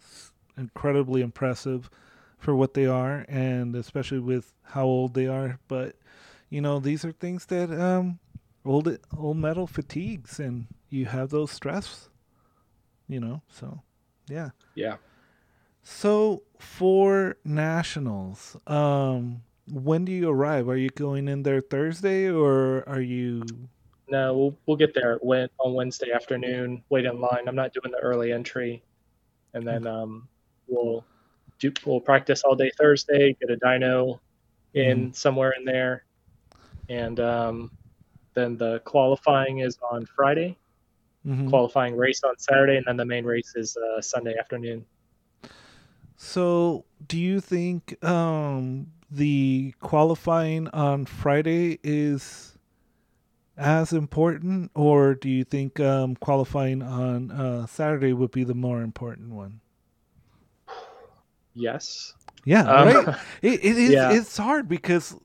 incredibly 0.56 1.20
impressive 1.20 1.90
for 2.38 2.54
what 2.54 2.74
they 2.74 2.86
are, 2.86 3.24
and 3.28 3.74
especially 3.74 4.20
with 4.20 4.52
how 4.62 4.84
old 4.84 5.14
they 5.14 5.26
are. 5.26 5.58
But 5.68 5.96
you 6.50 6.60
know, 6.60 6.78
these 6.78 7.04
are 7.04 7.12
things 7.12 7.46
that 7.46 7.70
um, 7.70 8.18
old 8.68 8.98
old 9.16 9.37
metal 9.37 9.66
fatigues 9.66 10.38
and 10.38 10.66
you 10.90 11.07
have 11.07 11.31
those 11.31 11.50
stress 11.50 12.09
you 13.09 13.18
know 13.18 13.42
so 13.50 13.83
Yeah. 14.28 14.50
Yeah. 14.74 14.96
So 15.83 16.42
for 16.59 17.37
nationals, 17.44 18.57
um, 18.66 19.42
when 19.70 20.04
do 20.04 20.12
you 20.12 20.28
arrive? 20.28 20.68
Are 20.68 20.76
you 20.76 20.90
going 20.90 21.28
in 21.28 21.42
there 21.42 21.61
Thursday 21.61 22.31
or 22.31 22.87
are 22.88 23.00
you? 23.00 23.42
No, 24.09 24.37
we'll 24.37 24.57
we'll 24.66 24.76
get 24.76 24.94
there 24.94 25.18
when, 25.22 25.48
on 25.59 25.74
Wednesday 25.74 26.12
afternoon. 26.12 26.83
Wait 26.88 27.04
in 27.04 27.20
line. 27.20 27.46
I'm 27.46 27.57
not 27.57 27.72
doing 27.72 27.90
the 27.90 27.98
early 27.98 28.33
entry, 28.33 28.83
and 29.54 29.66
then 29.66 29.87
um, 29.87 30.28
we'll 30.66 31.04
do 31.59 31.72
we'll 31.85 32.00
practice 32.00 32.42
all 32.42 32.54
day 32.54 32.70
Thursday. 32.78 33.37
Get 33.40 33.50
a 33.50 33.57
dyno 33.57 34.18
in 34.74 34.98
mm-hmm. 34.98 35.12
somewhere 35.12 35.54
in 35.59 35.64
there, 35.64 36.04
and 36.88 37.20
um, 37.20 37.70
then 38.38 38.57
the 38.57 38.81
qualifying 38.81 39.59
is 39.59 39.79
on 39.90 40.07
Friday. 40.07 40.57
Mm-hmm. 41.27 41.48
Qualifying 41.48 41.96
race 41.96 42.22
on 42.22 42.38
Saturday, 42.38 42.77
and 42.77 42.87
then 42.87 42.96
the 42.96 43.05
main 43.05 43.24
race 43.24 43.53
is 43.57 43.77
uh, 43.77 44.01
Sunday 44.01 44.37
afternoon. 44.38 44.87
So, 46.16 46.85
do 47.07 47.18
you 47.18 47.40
think 47.40 48.03
um, 48.05 48.87
the 49.11 49.74
qualifying 49.81 50.68
on 50.68 51.07
Friday 51.07 51.81
is 51.83 52.57
as 53.57 53.92
important, 53.92 54.70
or 54.74 55.14
do 55.14 55.29
you 55.29 55.44
think 55.44 55.81
um, 55.81 56.14
qualifying 56.16 56.83
on 56.83 57.31
uh, 57.31 57.66
Saturday 57.66 58.12
would 58.12 58.31
be 58.31 58.44
the 58.44 58.55
more 58.55 58.83
important 58.83 59.31
one? 59.31 59.61
Yes. 61.55 62.14
Yeah, 62.44 62.62
um, 62.62 62.88
right. 62.88 63.16
it, 63.42 63.64
it 63.64 63.77
is. 63.77 63.90
Yeah. 63.90 64.12
It's 64.12 64.37
hard 64.37 64.68
because 64.68 65.16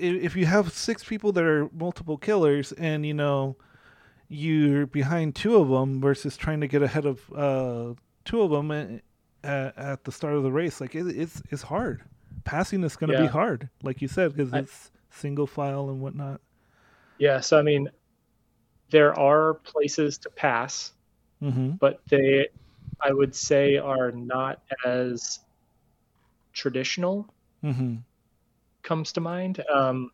if 0.00 0.36
you 0.36 0.46
have 0.46 0.72
six 0.72 1.04
people 1.04 1.32
that 1.32 1.44
are 1.44 1.68
multiple 1.72 2.16
killers, 2.16 2.72
and 2.72 3.04
you 3.04 3.14
know 3.14 3.56
you're 4.28 4.86
behind 4.86 5.34
two 5.34 5.56
of 5.56 5.68
them 5.68 6.00
versus 6.00 6.36
trying 6.36 6.60
to 6.60 6.68
get 6.68 6.82
ahead 6.82 7.04
of 7.04 7.32
uh, 7.34 7.94
two 8.24 8.42
of 8.42 8.50
them 8.50 8.70
at, 9.42 9.76
at, 9.76 10.04
the 10.04 10.12
start 10.12 10.34
of 10.34 10.42
the 10.42 10.52
race, 10.52 10.80
like 10.80 10.94
it, 10.94 11.06
it's 11.06 11.42
it's 11.50 11.62
hard 11.62 12.02
passing 12.44 12.82
is 12.84 12.96
going 12.96 13.10
to 13.10 13.16
yeah. 13.16 13.22
be 13.22 13.28
hard, 13.28 13.68
like 13.82 14.02
you 14.02 14.08
said, 14.08 14.34
because 14.34 14.52
it's 14.52 14.90
single 15.10 15.46
file 15.46 15.88
and 15.90 16.00
whatnot. 16.00 16.40
Yeah, 17.18 17.40
so 17.40 17.58
I 17.58 17.62
mean, 17.62 17.88
there 18.90 19.18
are 19.18 19.54
places 19.54 20.18
to 20.18 20.30
pass, 20.30 20.92
mm-hmm. 21.42 21.72
but 21.72 22.00
they, 22.08 22.48
I 23.00 23.12
would 23.12 23.34
say, 23.34 23.76
are 23.76 24.10
not 24.10 24.62
as 24.84 25.40
traditional. 26.52 27.32
Mm-hmm. 27.62 27.96
Comes 28.82 29.12
to 29.12 29.20
mind. 29.20 29.62
Um, 29.72 30.10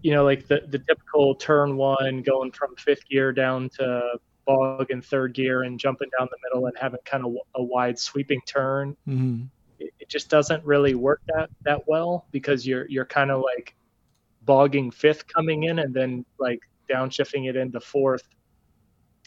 you 0.00 0.12
know, 0.12 0.24
like 0.24 0.46
the 0.46 0.62
the 0.68 0.78
typical 0.78 1.34
turn 1.34 1.76
one, 1.76 2.22
going 2.22 2.52
from 2.52 2.76
fifth 2.76 3.08
gear 3.08 3.32
down 3.32 3.70
to 3.78 4.18
bog 4.46 4.90
in 4.90 5.00
third 5.00 5.32
gear 5.32 5.62
and 5.62 5.80
jumping 5.80 6.10
down 6.18 6.28
the 6.30 6.36
middle 6.44 6.66
and 6.66 6.76
having 6.78 7.00
kind 7.04 7.24
of 7.24 7.34
a 7.54 7.62
wide 7.62 7.98
sweeping 7.98 8.40
turn. 8.46 8.96
Mm-hmm 9.08 9.44
it 10.04 10.08
just 10.08 10.28
doesn't 10.28 10.64
really 10.64 10.94
work 10.94 11.22
that 11.26 11.50
that 11.62 11.80
well 11.86 12.26
because 12.30 12.66
you're 12.66 12.86
you're 12.88 13.04
kind 13.04 13.30
of 13.30 13.42
like 13.42 13.74
bogging 14.42 14.90
fifth 14.90 15.26
coming 15.26 15.64
in 15.64 15.78
and 15.78 15.94
then 15.94 16.24
like 16.38 16.60
downshifting 16.90 17.48
it 17.48 17.56
into 17.56 17.80
fourth 17.80 18.28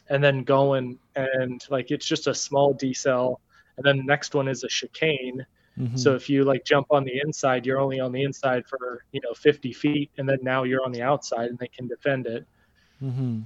and 0.09 0.23
then 0.23 0.43
going 0.43 0.99
and 1.15 1.65
like 1.69 1.91
it's 1.91 2.05
just 2.05 2.27
a 2.27 2.35
small 2.35 2.73
decel 2.73 3.37
and 3.77 3.85
then 3.85 3.97
the 3.97 4.03
next 4.03 4.35
one 4.35 4.47
is 4.47 4.63
a 4.63 4.67
chicane 4.67 5.45
mm-hmm. 5.79 5.97
so 5.97 6.15
if 6.15 6.29
you 6.29 6.43
like 6.43 6.63
jump 6.65 6.87
on 6.89 7.03
the 7.03 7.19
inside 7.23 7.65
you're 7.65 7.79
only 7.79 7.99
on 7.99 8.11
the 8.11 8.23
inside 8.23 8.65
for 8.67 9.03
you 9.11 9.21
know 9.23 9.33
50 9.33 9.73
feet 9.73 10.11
and 10.17 10.27
then 10.27 10.39
now 10.41 10.63
you're 10.63 10.83
on 10.83 10.91
the 10.91 11.01
outside 11.01 11.49
and 11.49 11.57
they 11.59 11.67
can 11.67 11.87
defend 11.87 12.25
it 12.25 12.45
mm-hmm. 13.03 13.41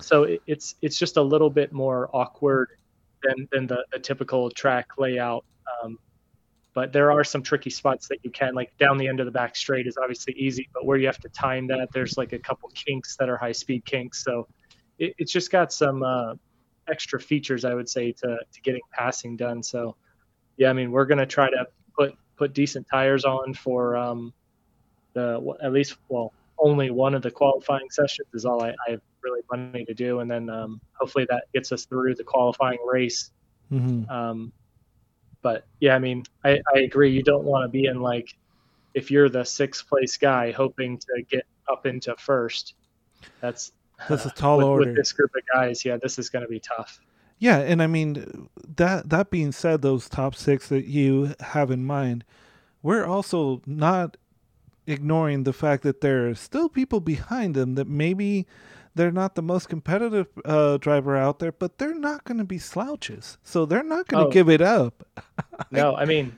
so 0.00 0.24
it, 0.24 0.42
it's 0.46 0.74
it's 0.82 0.98
just 0.98 1.16
a 1.16 1.22
little 1.22 1.50
bit 1.50 1.72
more 1.72 2.08
awkward 2.12 2.68
than 3.22 3.48
than 3.52 3.66
the, 3.66 3.84
the 3.92 3.98
typical 3.98 4.50
track 4.50 4.88
layout 4.98 5.44
um, 5.82 5.98
but 6.78 6.92
there 6.92 7.10
are 7.10 7.24
some 7.24 7.42
tricky 7.42 7.70
spots 7.70 8.06
that 8.06 8.18
you 8.22 8.30
can 8.30 8.54
like 8.54 8.70
down 8.78 8.98
the 8.98 9.08
end 9.08 9.18
of 9.18 9.26
the 9.26 9.32
back 9.32 9.56
straight 9.56 9.88
is 9.88 9.96
obviously 9.96 10.32
easy, 10.34 10.68
but 10.72 10.86
where 10.86 10.96
you 10.96 11.06
have 11.06 11.18
to 11.18 11.28
time 11.30 11.66
that, 11.66 11.88
there's 11.92 12.16
like 12.16 12.32
a 12.32 12.38
couple 12.38 12.68
kinks 12.68 13.16
that 13.16 13.28
are 13.28 13.36
high 13.36 13.50
speed 13.50 13.84
kinks. 13.84 14.22
So 14.22 14.46
it, 14.96 15.12
it's 15.18 15.32
just 15.32 15.50
got 15.50 15.72
some 15.72 16.04
uh, 16.04 16.34
extra 16.86 17.18
features, 17.18 17.64
I 17.64 17.74
would 17.74 17.88
say, 17.88 18.12
to 18.12 18.38
to 18.52 18.60
getting 18.62 18.82
passing 18.92 19.36
done. 19.36 19.60
So 19.60 19.96
yeah, 20.58 20.68
I 20.68 20.72
mean, 20.74 20.90
we're 20.90 21.06
gonna 21.06 21.26
try 21.26 21.48
to 21.48 21.66
put 21.96 22.14
put 22.36 22.52
decent 22.52 22.86
tires 22.90 23.24
on 23.24 23.54
for 23.54 23.96
um, 23.96 24.32
the 25.14 25.56
at 25.62 25.72
least 25.72 25.96
well 26.08 26.32
only 26.58 26.90
one 26.90 27.14
of 27.14 27.22
the 27.22 27.30
qualifying 27.30 27.88
sessions 27.90 28.28
is 28.34 28.44
all 28.44 28.62
I, 28.62 28.70
I 28.70 28.90
have 28.90 29.00
really 29.22 29.40
money 29.50 29.84
to 29.84 29.94
do, 29.94 30.20
and 30.20 30.30
then 30.30 30.50
um, 30.50 30.80
hopefully 30.94 31.26
that 31.30 31.44
gets 31.54 31.72
us 31.72 31.84
through 31.86 32.16
the 32.16 32.24
qualifying 32.24 32.78
race. 32.84 33.30
Mm-hmm. 33.72 34.10
Um, 34.10 34.52
but 35.40 35.66
yeah, 35.80 35.94
I 35.94 35.98
mean, 35.98 36.24
I, 36.44 36.60
I 36.74 36.80
agree. 36.80 37.12
You 37.12 37.22
don't 37.22 37.44
want 37.44 37.64
to 37.64 37.68
be 37.68 37.86
in 37.86 38.00
like 38.00 38.34
if 38.94 39.10
you're 39.10 39.28
the 39.28 39.44
sixth 39.44 39.88
place 39.88 40.16
guy 40.16 40.50
hoping 40.50 40.98
to 40.98 41.22
get 41.30 41.46
up 41.70 41.86
into 41.86 42.14
first. 42.18 42.74
That's 43.40 43.72
that's 44.08 44.26
a 44.26 44.30
tall 44.30 44.58
with, 44.58 44.66
order. 44.66 44.86
With 44.86 44.96
this 44.96 45.12
group 45.12 45.30
of 45.36 45.42
guys, 45.52 45.84
yeah, 45.84 45.96
this 45.96 46.18
is 46.18 46.28
going 46.28 46.42
to 46.42 46.48
be 46.48 46.60
tough. 46.60 47.00
Yeah, 47.38 47.58
and 47.58 47.82
I 47.82 47.86
mean 47.86 48.48
that 48.76 49.10
that 49.10 49.30
being 49.30 49.52
said, 49.52 49.82
those 49.82 50.08
top 50.08 50.34
six 50.34 50.68
that 50.68 50.86
you 50.86 51.34
have 51.40 51.70
in 51.70 51.84
mind, 51.84 52.24
we're 52.82 53.04
also 53.04 53.62
not 53.66 54.16
ignoring 54.86 55.44
the 55.44 55.52
fact 55.52 55.82
that 55.82 56.00
there 56.00 56.28
are 56.28 56.34
still 56.34 56.68
people 56.68 57.00
behind 57.00 57.54
them 57.54 57.74
that 57.74 57.86
maybe 57.86 58.46
they're 58.94 59.12
not 59.12 59.34
the 59.34 59.42
most 59.42 59.68
competitive 59.68 60.26
uh, 60.44 60.76
driver 60.78 61.16
out 61.16 61.38
there, 61.38 61.52
but 61.52 61.78
they're 61.78 61.94
not 61.94 62.24
going 62.24 62.38
to 62.38 62.44
be 62.44 62.58
slouches. 62.58 63.38
So 63.44 63.64
they're 63.64 63.84
not 63.84 64.08
going 64.08 64.24
to 64.24 64.28
oh. 64.28 64.32
give 64.32 64.48
it 64.48 64.60
up. 64.60 65.06
no, 65.70 65.94
I 65.94 66.04
mean, 66.04 66.36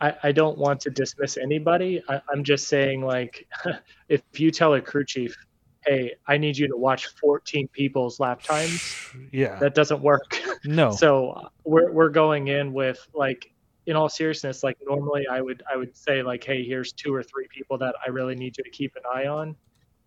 I, 0.00 0.14
I 0.22 0.32
don't 0.32 0.58
want 0.58 0.80
to 0.82 0.90
dismiss 0.90 1.36
anybody. 1.36 2.02
I, 2.08 2.20
I'm 2.30 2.44
just 2.44 2.68
saying, 2.68 3.02
like, 3.02 3.48
if 4.08 4.22
you 4.36 4.50
tell 4.50 4.74
a 4.74 4.80
crew 4.80 5.04
chief, 5.04 5.36
hey, 5.86 6.14
I 6.26 6.36
need 6.36 6.56
you 6.56 6.68
to 6.68 6.76
watch 6.76 7.06
14 7.06 7.68
people's 7.68 8.20
lap 8.20 8.42
times, 8.42 8.94
yeah, 9.32 9.58
that 9.58 9.74
doesn't 9.74 10.00
work. 10.00 10.40
No. 10.64 10.92
so 10.96 11.50
we're 11.64 11.92
we're 11.92 12.10
going 12.10 12.48
in 12.48 12.72
with 12.72 13.06
like 13.14 13.52
in 13.86 13.96
all 13.96 14.08
seriousness, 14.08 14.62
like 14.62 14.78
normally 14.86 15.26
I 15.26 15.40
would 15.40 15.62
I 15.72 15.76
would 15.76 15.96
say 15.96 16.22
like, 16.22 16.44
hey, 16.44 16.64
here's 16.64 16.92
two 16.92 17.14
or 17.14 17.22
three 17.22 17.48
people 17.48 17.78
that 17.78 17.94
I 18.06 18.10
really 18.10 18.34
need 18.34 18.56
you 18.58 18.64
to 18.64 18.70
keep 18.70 18.94
an 18.96 19.02
eye 19.12 19.26
on 19.26 19.56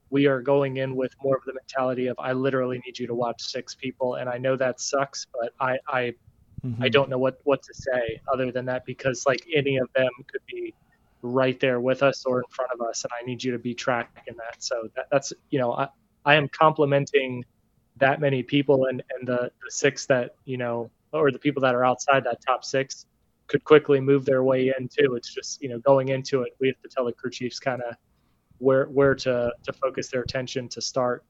we 0.09 0.27
are 0.27 0.41
going 0.41 0.77
in 0.77 0.95
with 0.95 1.13
more 1.21 1.35
of 1.35 1.43
the 1.45 1.53
mentality 1.53 2.07
of 2.07 2.17
I 2.19 2.33
literally 2.33 2.81
need 2.85 2.97
you 2.99 3.07
to 3.07 3.15
watch 3.15 3.41
six 3.41 3.75
people, 3.75 4.15
and 4.15 4.29
I 4.29 4.38
know 4.38 4.55
that 4.55 4.79
sucks, 4.79 5.27
but 5.33 5.53
I 5.59 5.77
I 5.88 6.13
mm-hmm. 6.65 6.81
I 6.81 6.89
don't 6.89 7.09
know 7.09 7.17
what 7.17 7.39
what 7.43 7.63
to 7.63 7.73
say 7.73 8.21
other 8.31 8.51
than 8.51 8.65
that 8.65 8.85
because 8.85 9.25
like 9.25 9.45
any 9.53 9.77
of 9.77 9.89
them 9.95 10.09
could 10.31 10.41
be 10.47 10.73
right 11.25 11.59
there 11.59 11.79
with 11.79 12.03
us 12.03 12.25
or 12.25 12.39
in 12.39 12.45
front 12.49 12.71
of 12.73 12.81
us, 12.81 13.03
and 13.03 13.11
I 13.19 13.25
need 13.25 13.43
you 13.43 13.51
to 13.51 13.59
be 13.59 13.73
tracking 13.73 14.35
that. 14.38 14.63
So 14.63 14.88
that, 14.95 15.07
that's 15.11 15.33
you 15.49 15.59
know 15.59 15.73
I 15.73 15.88
I 16.25 16.35
am 16.35 16.47
complimenting 16.47 17.43
that 17.97 18.19
many 18.19 18.43
people 18.43 18.85
and 18.85 19.03
and 19.17 19.27
the 19.27 19.51
the 19.63 19.71
six 19.71 20.05
that 20.07 20.35
you 20.45 20.57
know 20.57 20.89
or 21.13 21.31
the 21.31 21.39
people 21.39 21.61
that 21.61 21.75
are 21.75 21.85
outside 21.85 22.23
that 22.25 22.39
top 22.45 22.63
six 22.63 23.05
could 23.47 23.63
quickly 23.63 23.99
move 23.99 24.25
their 24.25 24.43
way 24.43 24.73
in 24.77 24.88
too. 24.88 25.15
It's 25.15 25.33
just 25.33 25.61
you 25.61 25.69
know 25.69 25.79
going 25.79 26.09
into 26.09 26.41
it, 26.41 26.53
we 26.59 26.67
have 26.67 26.81
to 26.81 26.89
tell 26.89 27.05
the 27.05 27.13
crew 27.13 27.31
chiefs 27.31 27.59
kind 27.59 27.81
of 27.81 27.95
where 28.57 28.85
where 28.85 29.15
to 29.15 29.51
to 29.63 29.73
focus 29.73 30.09
their 30.09 30.21
attention 30.21 30.69
to 30.69 30.81
start. 30.81 31.23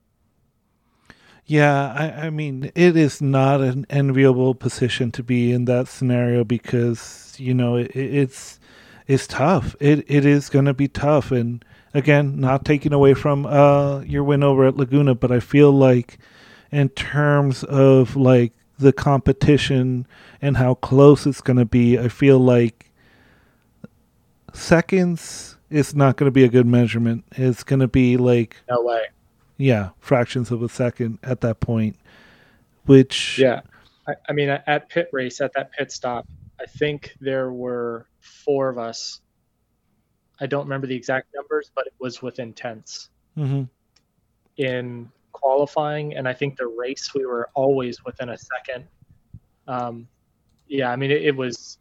Yeah, 1.48 1.94
I, 1.94 2.26
I 2.26 2.30
mean, 2.32 2.72
it 2.74 2.98
is 2.98 3.22
not 3.22 3.62
an 3.62 3.86
enviable 3.92 4.56
position 4.56 5.12
to 5.12 5.22
be 5.22 5.52
in 5.52 5.66
that 5.66 5.88
scenario 5.88 6.44
because 6.44 7.36
you 7.38 7.54
know 7.54 7.76
it, 7.76 7.96
it's 7.96 8.60
it's 9.08 9.28
tough. 9.28 9.76
It 9.80 10.06
it 10.10 10.26
is 10.26 10.50
going 10.50 10.66
to 10.66 10.74
be 10.74 10.88
tough, 10.88 11.32
and 11.32 11.64
again, 11.94 12.40
not 12.40 12.66
taking 12.66 12.94
away 12.94 13.14
from 13.14 13.46
uh, 13.46 14.02
your 14.02 14.24
win 14.24 14.44
over 14.44 14.66
at 14.66 14.78
Laguna, 14.78 15.16
but 15.16 15.32
I 15.32 15.40
feel 15.40 15.72
like 15.72 16.18
in 16.72 16.90
terms 16.90 17.64
of 17.64 18.16
like 18.16 18.54
the 18.78 18.92
competition 18.92 20.06
and 20.42 20.58
how 20.58 20.76
close 20.76 21.26
it's 21.26 21.42
going 21.42 21.58
to 21.58 21.66
be, 21.66 21.98
I 21.98 22.10
feel 22.10 22.40
like 22.40 22.92
seconds 24.54 25.58
it's 25.70 25.94
not 25.94 26.16
going 26.16 26.28
to 26.28 26.32
be 26.32 26.44
a 26.44 26.50
good 26.50 26.66
measurement. 26.68 27.26
It's 27.34 27.64
going 27.64 27.80
to 27.80 27.88
be 27.88 28.18
like 28.18 28.58
no 28.70 28.82
way. 28.82 29.06
Yeah, 29.58 29.90
fractions 30.00 30.52
of 30.52 30.62
a 30.62 30.70
second 30.70 31.20
at 31.24 31.42
that 31.42 31.60
point. 31.60 31.98
Which 32.86 33.40
yeah, 33.40 33.62
I, 34.08 34.14
I 34.30 34.34
mean 34.34 34.50
at 34.50 34.90
Pitt 34.90 35.10
Race 35.12 35.42
at 35.42 35.54
that 35.54 35.72
pit 35.72 35.92
stop, 35.92 36.28
I 36.60 36.66
think 36.66 37.16
there 37.20 37.52
were 37.52 38.08
four 38.20 38.70
of 38.70 38.78
us. 38.78 39.22
I 40.40 40.48
don't 40.48 40.64
remember 40.64 40.88
the 40.88 40.96
exact 40.96 41.28
numbers, 41.36 41.72
but 41.74 41.88
it 41.88 41.94
was 42.00 42.22
within 42.22 42.54
tenths. 42.54 43.10
Mm-hmm. 43.38 43.64
In 44.58 45.12
qualifying, 45.32 46.16
and 46.16 46.28
I 46.28 46.34
think 46.34 46.58
the 46.58 46.68
race 46.68 47.14
we 47.14 47.26
were 47.26 47.50
always 47.54 48.04
within 48.06 48.30
a 48.30 48.38
second. 48.38 48.86
Um, 49.68 50.08
yeah, 50.68 50.92
I 50.92 50.96
mean 50.96 51.12
it, 51.12 51.24
it 51.24 51.36
was 51.36 51.78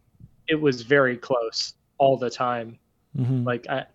it 0.49 0.61
was 0.61 0.83
very 0.83 1.17
close 1.17 1.75
all 1.99 2.17
the 2.17 2.31
time 2.31 2.79
Mm-hmm. 3.19 3.45
Like 3.45 3.67
I, 3.69 3.87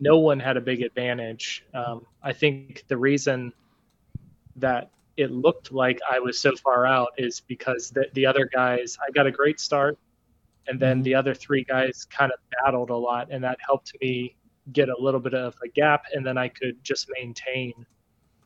no 0.00 0.18
one 0.18 0.40
had 0.40 0.56
a 0.56 0.60
big 0.60 0.82
advantage. 0.82 1.64
Um, 1.72 2.06
I 2.22 2.32
think 2.32 2.84
the 2.88 2.96
reason 2.96 3.52
that 4.56 4.90
it 5.16 5.30
looked 5.30 5.72
like 5.72 6.00
I 6.10 6.18
was 6.18 6.40
so 6.40 6.56
far 6.56 6.86
out 6.86 7.12
is 7.18 7.40
because 7.40 7.90
the, 7.90 8.06
the 8.14 8.26
other 8.26 8.48
guys, 8.52 8.98
I 9.06 9.10
got 9.12 9.26
a 9.26 9.30
great 9.30 9.60
start, 9.60 9.98
and 10.68 10.78
then 10.80 10.96
mm-hmm. 10.98 11.02
the 11.04 11.14
other 11.14 11.34
three 11.34 11.64
guys 11.64 12.04
kind 12.04 12.32
of 12.32 12.38
battled 12.50 12.90
a 12.90 12.96
lot, 12.96 13.28
and 13.30 13.42
that 13.44 13.58
helped 13.64 13.92
me 14.00 14.36
get 14.72 14.88
a 14.88 14.96
little 14.98 15.20
bit 15.20 15.34
of 15.34 15.54
a 15.62 15.68
gap, 15.68 16.04
and 16.12 16.24
then 16.24 16.38
I 16.38 16.48
could 16.48 16.82
just 16.82 17.08
maintain. 17.20 17.72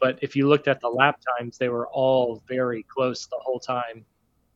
But 0.01 0.19
if 0.23 0.37
you 0.37 0.49
looked 0.49 0.69
at 0.69 0.81
the 0.81 0.89
lap 0.89 1.21
times, 1.39 1.59
they 1.59 1.69
were 1.69 1.89
all 1.89 2.43
very 2.49 2.85
close 2.85 3.27
the 3.27 3.39
whole 3.41 3.61
time. 3.61 4.05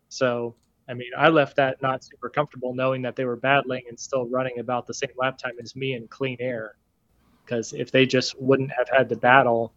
So, 0.08 0.54
I 0.88 0.94
mean, 0.94 1.10
I 1.16 1.28
left 1.28 1.56
that 1.56 1.82
not 1.82 2.04
super 2.04 2.28
comfortable 2.28 2.74
knowing 2.74 3.02
that 3.02 3.16
they 3.16 3.24
were 3.24 3.36
battling 3.36 3.84
and 3.88 3.98
still 3.98 4.26
running 4.28 4.58
about 4.58 4.86
the 4.86 4.94
same 4.94 5.10
lap 5.16 5.38
time 5.38 5.54
as 5.60 5.74
me 5.74 5.94
in 5.94 6.06
clean 6.08 6.36
air. 6.40 6.76
Because 7.44 7.72
if 7.72 7.90
they 7.90 8.06
just 8.06 8.40
wouldn't 8.40 8.70
have 8.70 8.88
had 8.88 9.08
the 9.08 9.16
battle, 9.16 9.72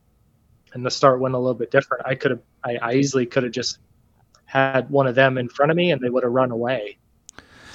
and 0.74 0.86
the 0.86 0.92
start 0.92 1.20
went 1.20 1.36
a 1.36 1.38
little 1.38 1.56
bit 1.56 1.72
different, 1.72 2.06
I 2.06 2.16
could 2.16 2.32
have, 2.32 2.42
I, 2.64 2.78
I 2.78 2.94
easily 2.94 3.26
could 3.26 3.44
have 3.44 3.52
just 3.52 3.80
had 4.46 4.90
one 4.90 5.08
of 5.08 5.16
them 5.16 5.38
in 5.38 5.50
front 5.50 5.72
of 5.72 5.78
me 5.78 5.92
and 5.92 6.02
they 6.02 6.10
would 6.10 6.24
have 6.24 6.32
run 6.32 6.52
away. 6.52 6.98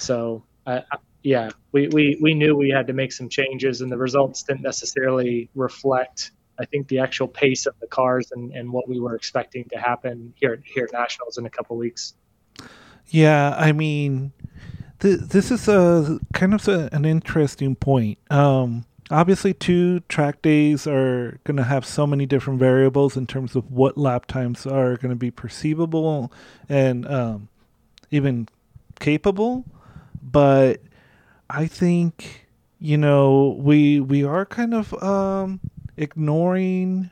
So, 0.01 0.43
I, 0.65 0.83
yeah, 1.23 1.51
we, 1.71 1.87
we, 1.87 2.17
we 2.21 2.33
knew 2.33 2.55
we 2.55 2.69
had 2.69 2.87
to 2.87 2.93
make 2.93 3.11
some 3.11 3.29
changes, 3.29 3.81
and 3.81 3.91
the 3.91 3.97
results 3.97 4.43
didn't 4.43 4.63
necessarily 4.63 5.49
reflect, 5.55 6.31
I 6.59 6.65
think, 6.65 6.87
the 6.87 6.99
actual 6.99 7.27
pace 7.27 7.65
of 7.65 7.79
the 7.79 7.87
cars 7.87 8.31
and, 8.31 8.51
and 8.53 8.71
what 8.71 8.87
we 8.89 8.99
were 8.99 9.15
expecting 9.15 9.65
to 9.65 9.77
happen 9.77 10.33
here 10.35 10.61
here 10.65 10.85
at 10.85 10.93
Nationals 10.93 11.37
in 11.37 11.45
a 11.45 11.49
couple 11.49 11.77
weeks. 11.77 12.15
Yeah, 13.07 13.55
I 13.57 13.71
mean, 13.71 14.31
th- 14.99 15.19
this 15.19 15.51
is 15.51 15.67
a 15.67 16.19
kind 16.33 16.53
of 16.53 16.67
a, 16.67 16.89
an 16.91 17.05
interesting 17.05 17.75
point. 17.75 18.17
Um, 18.31 18.85
obviously 19.11 19.53
two 19.53 19.99
track 20.01 20.41
days 20.41 20.87
are 20.87 21.39
going 21.43 21.57
to 21.57 21.63
have 21.63 21.85
so 21.85 22.07
many 22.07 22.25
different 22.25 22.59
variables 22.59 23.17
in 23.17 23.27
terms 23.27 23.55
of 23.55 23.69
what 23.69 23.97
lap 23.97 24.25
times 24.25 24.65
are 24.65 24.95
going 24.95 25.09
to 25.09 25.15
be 25.15 25.29
perceivable 25.29 26.31
and 26.69 27.05
um, 27.07 27.49
even 28.09 28.47
capable 28.99 29.65
but 30.21 30.81
i 31.49 31.65
think 31.65 32.47
you 32.79 32.97
know 32.97 33.57
we 33.59 33.99
we 33.99 34.23
are 34.23 34.45
kind 34.45 34.73
of 34.73 34.93
um, 35.03 35.59
ignoring 35.97 37.09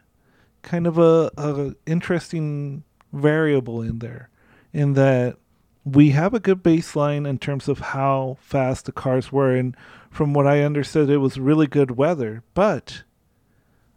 kind 0.61 0.87
of 0.87 0.97
a, 0.97 1.31
a 1.37 1.75
interesting 1.85 2.83
variable 3.13 3.81
in 3.81 3.99
there 3.99 4.29
in 4.73 4.93
that 4.93 5.37
we 5.85 6.11
have 6.11 6.33
a 6.33 6.39
good 6.39 6.61
baseline 6.61 7.27
in 7.27 7.39
terms 7.39 7.67
of 7.67 7.79
how 7.79 8.37
fast 8.41 8.85
the 8.85 8.91
cars 8.91 9.31
were 9.31 9.55
and 9.55 9.75
from 10.09 10.33
what 10.33 10.47
I 10.47 10.61
understood, 10.61 11.09
it 11.09 11.17
was 11.17 11.39
really 11.39 11.67
good 11.67 11.91
weather. 11.91 12.43
But 12.53 13.03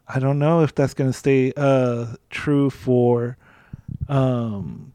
I 0.07 0.19
don't 0.19 0.39
know 0.39 0.63
if 0.63 0.75
that's 0.75 0.95
going 0.95 1.11
to 1.11 1.17
stay 1.17 1.53
uh, 1.57 2.17
true 2.31 2.71
for 2.71 3.37
um, 4.09 4.93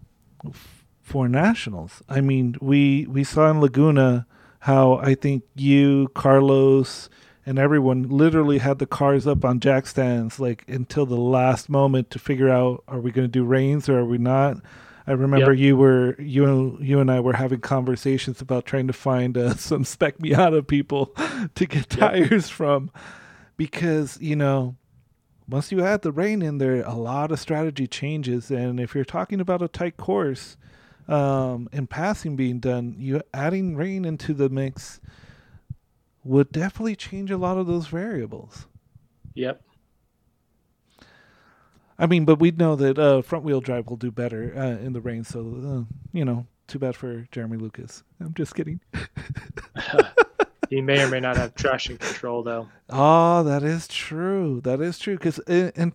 for 1.07 1.29
nationals. 1.29 2.03
I 2.09 2.19
mean, 2.19 2.57
we 2.61 3.07
we 3.07 3.23
saw 3.23 3.49
in 3.49 3.61
Laguna 3.61 4.27
how 4.59 4.97
I 4.97 5.15
think 5.15 5.43
you, 5.55 6.09
Carlos, 6.13 7.09
and 7.45 7.57
everyone 7.57 8.09
literally 8.09 8.57
had 8.57 8.79
the 8.79 8.85
cars 8.85 9.25
up 9.25 9.45
on 9.45 9.61
jack 9.61 9.87
stands 9.87 10.37
like 10.37 10.65
until 10.67 11.05
the 11.05 11.15
last 11.15 11.69
moment 11.69 12.09
to 12.09 12.19
figure 12.19 12.49
out 12.49 12.83
are 12.89 12.99
we 12.99 13.11
going 13.11 13.23
to 13.23 13.31
do 13.31 13.45
rains 13.45 13.87
or 13.87 13.99
are 13.99 14.05
we 14.05 14.17
not 14.17 14.57
I 15.07 15.13
remember 15.13 15.53
yep. 15.53 15.61
you 15.61 15.77
were 15.77 16.19
you 16.19 16.45
and 16.45 16.85
you 16.85 16.99
and 16.99 17.09
I 17.09 17.21
were 17.21 17.37
having 17.37 17.61
conversations 17.61 18.41
about 18.41 18.65
trying 18.65 18.87
to 18.87 18.93
find 18.93 19.37
uh, 19.37 19.53
some 19.55 19.85
spec 19.85 20.17
Miata 20.17 20.67
people 20.67 21.15
to 21.55 21.65
get 21.65 21.89
tires 21.89 22.49
yep. 22.49 22.55
from, 22.55 22.91
because 23.55 24.19
you 24.19 24.35
know, 24.35 24.75
once 25.47 25.71
you 25.71 25.81
add 25.81 26.01
the 26.01 26.11
rain 26.11 26.41
in 26.41 26.57
there, 26.57 26.81
a 26.81 26.95
lot 26.95 27.31
of 27.31 27.39
strategy 27.39 27.87
changes, 27.87 28.51
and 28.51 28.81
if 28.81 28.93
you're 28.93 29.05
talking 29.05 29.39
about 29.39 29.61
a 29.61 29.69
tight 29.69 29.95
course, 29.95 30.57
um, 31.07 31.69
and 31.71 31.89
passing 31.89 32.35
being 32.35 32.59
done, 32.59 32.95
you 32.97 33.21
adding 33.33 33.75
rain 33.75 34.05
into 34.05 34.33
the 34.33 34.49
mix 34.49 34.99
would 36.23 36.51
definitely 36.51 36.95
change 36.95 37.31
a 37.31 37.37
lot 37.37 37.57
of 37.57 37.67
those 37.67 37.87
variables. 37.87 38.67
Yep. 39.33 39.61
I 41.99 42.05
mean, 42.05 42.25
but 42.25 42.39
we'd 42.39 42.59
know 42.59 42.75
that 42.75 42.99
uh, 42.99 43.21
front 43.21 43.43
wheel 43.43 43.61
drive 43.61 43.87
will 43.87 43.97
do 43.97 44.11
better 44.11 44.53
uh, 44.55 44.83
in 44.83 44.93
the 44.93 45.01
rain. 45.01 45.23
So, 45.23 45.39
uh, 45.39 45.95
you 46.13 46.25
know, 46.25 46.45
too 46.67 46.79
bad 46.79 46.95
for 46.95 47.27
Jeremy 47.31 47.57
Lucas. 47.57 48.03
I'm 48.19 48.33
just 48.33 48.53
kidding. 48.53 48.81
he 50.69 50.81
may 50.81 51.01
or 51.01 51.07
may 51.07 51.19
not 51.19 51.37
have 51.37 51.55
traction 51.55 51.97
control, 51.97 52.43
though. 52.43 52.67
Oh, 52.89 53.43
that 53.43 53.63
is 53.63 53.87
true. 53.87 54.61
That 54.61 54.81
is 54.81 54.99
true. 54.99 55.17
Because, 55.17 55.39
uh, 55.47 55.71
and 55.75 55.93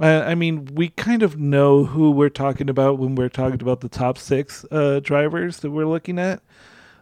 uh, 0.00 0.24
I 0.26 0.34
mean, 0.34 0.66
we 0.74 0.88
kind 0.88 1.22
of 1.22 1.38
know 1.38 1.84
who 1.84 2.10
we're 2.10 2.30
talking 2.30 2.70
about 2.70 2.98
when 2.98 3.14
we're 3.14 3.28
talking 3.28 3.60
about 3.60 3.80
the 3.80 3.88
top 3.88 4.16
six 4.18 4.64
uh, 4.70 5.00
drivers 5.00 5.58
that 5.58 5.70
we're 5.70 5.86
looking 5.86 6.18
at. 6.18 6.42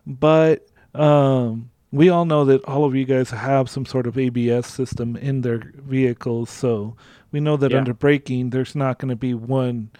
But 0.07 0.67
um, 0.95 1.71
we 1.93 2.09
all 2.09 2.25
know 2.25 2.45
that 2.45 2.65
all 2.65 2.85
of 2.85 2.95
you 2.95 3.05
guys 3.05 3.31
have 3.31 3.71
some 3.71 3.87
sort 3.87 4.07
of 4.07 4.19
ABS 4.19 4.67
system 4.67 5.17
in 5.17 5.43
their 5.43 5.73
vehicles. 5.77 6.51
So, 6.51 6.97
we 7.33 7.41
know 7.41 7.57
that 7.57 7.71
yeah. 7.71 7.79
under 7.79 7.95
braking, 7.95 8.51
there's 8.51 8.75
not 8.75 8.99
going 8.99 9.11
to 9.11 9.17
be 9.17 9.35
one 9.35 9.91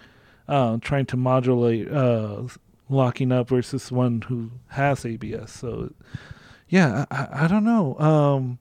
uh, 0.47 0.77
trying 0.81 1.05
to 1.07 1.17
modulate 1.17 1.89
uh, 1.91 2.43
locking 2.89 3.31
up 3.31 3.49
versus 3.49 3.91
one 3.91 4.21
who 4.21 4.51
has 4.67 5.05
ABS. 5.05 5.51
So, 5.51 5.93
yeah, 6.67 7.05
I, 7.09 7.45
I 7.45 7.47
don't 7.47 7.63
know. 7.63 7.97
Um, 7.99 8.59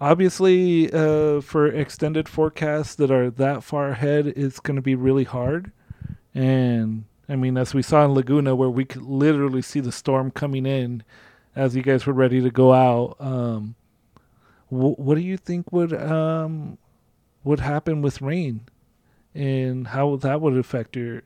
obviously, 0.00 0.92
uh, 0.92 1.40
for 1.40 1.66
extended 1.66 2.28
forecasts 2.28 2.94
that 2.96 3.10
are 3.10 3.30
that 3.30 3.64
far 3.64 3.90
ahead, 3.90 4.26
it's 4.28 4.60
going 4.60 4.76
to 4.76 4.82
be 4.82 4.94
really 4.94 5.24
hard. 5.24 5.72
And 6.34 7.04
I 7.28 7.36
mean, 7.36 7.56
as 7.56 7.74
we 7.74 7.82
saw 7.82 8.04
in 8.04 8.12
Laguna, 8.12 8.54
where 8.54 8.70
we 8.70 8.84
could 8.84 9.02
literally 9.02 9.62
see 9.62 9.80
the 9.80 9.92
storm 9.92 10.30
coming 10.30 10.66
in 10.66 11.02
as 11.54 11.74
you 11.74 11.82
guys 11.82 12.06
were 12.06 12.12
ready 12.12 12.40
to 12.42 12.50
go 12.50 12.72
out. 12.72 13.16
Um, 13.18 13.74
wh- 14.68 14.98
what 14.98 15.14
do 15.16 15.20
you 15.20 15.36
think 15.36 15.72
would 15.72 15.92
um, 15.92 16.78
would 17.44 17.60
happen 17.60 18.02
with 18.02 18.20
rain 18.20 18.60
and 19.34 19.88
how 19.88 20.16
that 20.16 20.40
would 20.40 20.56
affect 20.56 20.96
your 20.96 21.22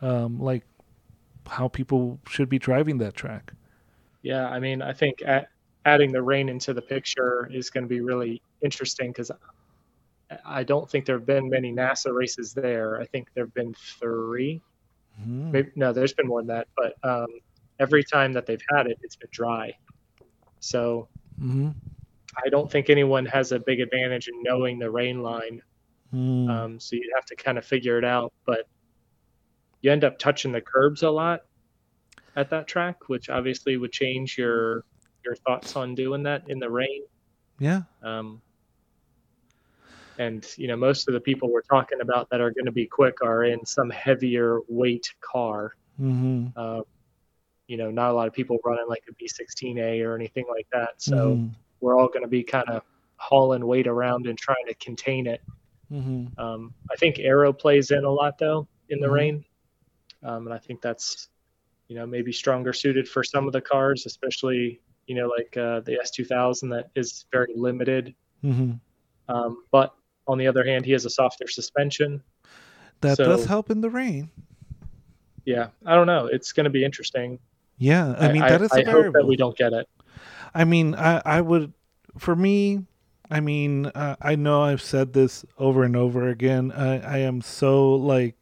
um, 0.00 0.40
like 0.40 0.64
how 1.46 1.68
people 1.68 2.18
should 2.28 2.48
be 2.48 2.58
driving 2.58 2.98
that 2.98 3.14
track 3.14 3.52
yeah 4.22 4.48
i 4.48 4.58
mean 4.58 4.82
i 4.82 4.92
think 4.92 5.22
at, 5.24 5.48
adding 5.84 6.12
the 6.12 6.22
rain 6.22 6.48
into 6.48 6.74
the 6.74 6.82
picture 6.82 7.48
is 7.52 7.70
going 7.70 7.84
to 7.84 7.88
be 7.88 8.00
really 8.00 8.42
interesting 8.62 9.10
because 9.10 9.30
i 10.44 10.62
don't 10.62 10.90
think 10.90 11.04
there 11.06 11.16
have 11.16 11.26
been 11.26 11.48
many 11.48 11.72
nasa 11.72 12.12
races 12.14 12.52
there 12.52 13.00
i 13.00 13.06
think 13.06 13.28
there 13.34 13.44
have 13.44 13.54
been 13.54 13.74
3 14.00 14.60
mm-hmm. 15.20 15.52
Maybe, 15.52 15.70
no 15.76 15.92
there's 15.92 16.12
been 16.12 16.26
more 16.26 16.40
than 16.40 16.48
that 16.48 16.68
but 16.76 16.94
um, 17.02 17.26
every 17.78 18.04
time 18.04 18.32
that 18.32 18.46
they've 18.46 18.62
had 18.70 18.86
it 18.86 18.98
it's 19.02 19.16
been 19.16 19.30
dry 19.32 19.72
so 20.60 21.08
mm-hmm. 21.40 21.70
I 22.44 22.48
don't 22.50 22.70
think 22.70 22.90
anyone 22.90 23.26
has 23.26 23.52
a 23.52 23.58
big 23.58 23.80
advantage 23.80 24.28
in 24.28 24.42
knowing 24.42 24.78
the 24.78 24.90
rain 24.90 25.22
line. 25.22 25.62
Mm. 26.14 26.48
Um, 26.48 26.80
so 26.80 26.96
you'd 26.96 27.12
have 27.14 27.26
to 27.26 27.36
kind 27.36 27.58
of 27.58 27.64
figure 27.64 27.98
it 27.98 28.04
out. 28.04 28.32
But 28.44 28.66
you 29.80 29.90
end 29.90 30.04
up 30.04 30.18
touching 30.18 30.52
the 30.52 30.60
curbs 30.60 31.02
a 31.02 31.10
lot 31.10 31.42
at 32.36 32.50
that 32.50 32.66
track, 32.66 33.08
which 33.08 33.28
obviously 33.28 33.76
would 33.76 33.92
change 33.92 34.38
your 34.38 34.84
your 35.28 35.36
thoughts 35.36 35.76
on 35.76 35.94
doing 35.94 36.22
that 36.24 36.48
in 36.48 36.58
the 36.58 36.70
rain. 36.70 37.02
Yeah. 37.58 37.82
Um, 38.02 38.40
and 40.18 40.46
you 40.56 40.68
know, 40.68 40.76
most 40.76 41.08
of 41.08 41.14
the 41.14 41.20
people 41.20 41.52
we're 41.52 41.62
talking 41.62 42.00
about 42.00 42.28
that 42.30 42.40
are 42.40 42.50
going 42.50 42.66
to 42.66 42.72
be 42.72 42.86
quick 42.86 43.22
are 43.22 43.44
in 43.44 43.64
some 43.64 43.90
heavier 43.90 44.60
weight 44.68 45.14
car. 45.20 45.74
Mm-hmm. 46.00 46.48
Uh, 46.56 46.82
you 47.66 47.76
know, 47.76 47.90
not 47.90 48.10
a 48.10 48.14
lot 48.14 48.26
of 48.26 48.32
people 48.32 48.58
running 48.64 48.86
like 48.88 49.04
a 49.08 49.12
B16A 49.22 50.04
or 50.04 50.14
anything 50.14 50.46
like 50.48 50.66
that. 50.72 51.00
So. 51.00 51.36
Mm 51.36 51.50
we're 51.80 51.98
all 51.98 52.08
going 52.08 52.22
to 52.22 52.28
be 52.28 52.42
kind 52.42 52.68
of 52.68 52.82
hauling 53.16 53.66
weight 53.66 53.86
around 53.86 54.26
and 54.26 54.38
trying 54.38 54.66
to 54.66 54.74
contain 54.74 55.26
it. 55.26 55.42
Mm-hmm. 55.92 56.38
Um, 56.40 56.74
I 56.90 56.96
think 56.96 57.18
aero 57.18 57.52
plays 57.52 57.90
in 57.90 58.04
a 58.04 58.10
lot 58.10 58.38
though 58.38 58.68
in 58.88 59.00
the 59.00 59.06
mm-hmm. 59.06 59.14
rain, 59.14 59.44
um, 60.22 60.46
and 60.46 60.54
I 60.54 60.58
think 60.58 60.82
that's 60.82 61.28
you 61.88 61.96
know 61.96 62.06
maybe 62.06 62.32
stronger 62.32 62.72
suited 62.72 63.08
for 63.08 63.24
some 63.24 63.46
of 63.46 63.52
the 63.52 63.60
cars, 63.60 64.04
especially 64.04 64.80
you 65.08 65.14
know 65.14 65.26
like 65.26 65.56
uh, 65.56 65.80
the 65.80 65.98
S2000 66.04 66.70
that 66.70 66.90
is 66.94 67.24
very 67.32 67.52
limited. 67.56 68.14
Mm-hmm. 68.44 68.72
Um, 69.34 69.64
but 69.72 69.94
on 70.26 70.38
the 70.38 70.46
other 70.46 70.64
hand, 70.64 70.84
he 70.84 70.92
has 70.92 71.04
a 71.04 71.10
softer 71.10 71.48
suspension. 71.48 72.22
That 73.00 73.16
so, 73.16 73.24
does 73.24 73.44
help 73.44 73.70
in 73.70 73.80
the 73.80 73.90
rain. 73.90 74.30
Yeah, 75.44 75.68
I 75.86 75.94
don't 75.94 76.06
know. 76.06 76.26
It's 76.26 76.52
going 76.52 76.64
to 76.64 76.70
be 76.70 76.84
interesting. 76.84 77.38
Yeah, 77.78 78.14
I 78.18 78.32
mean 78.32 78.42
I, 78.42 78.50
that 78.50 78.62
is. 78.62 78.72
I, 78.72 78.80
I 78.80 78.84
hope 78.84 79.14
that 79.14 79.26
we 79.26 79.36
don't 79.36 79.56
get 79.56 79.72
it. 79.72 79.88
I 80.54 80.64
mean, 80.64 80.94
I, 80.94 81.22
I 81.24 81.40
would, 81.40 81.72
for 82.16 82.34
me, 82.34 82.84
I 83.30 83.40
mean, 83.40 83.86
uh, 83.86 84.16
I 84.20 84.36
know 84.36 84.62
I've 84.62 84.82
said 84.82 85.12
this 85.12 85.44
over 85.58 85.84
and 85.84 85.94
over 85.94 86.28
again. 86.28 86.72
I, 86.72 86.98
I 86.98 87.18
am 87.18 87.40
so 87.40 87.94
like 87.94 88.36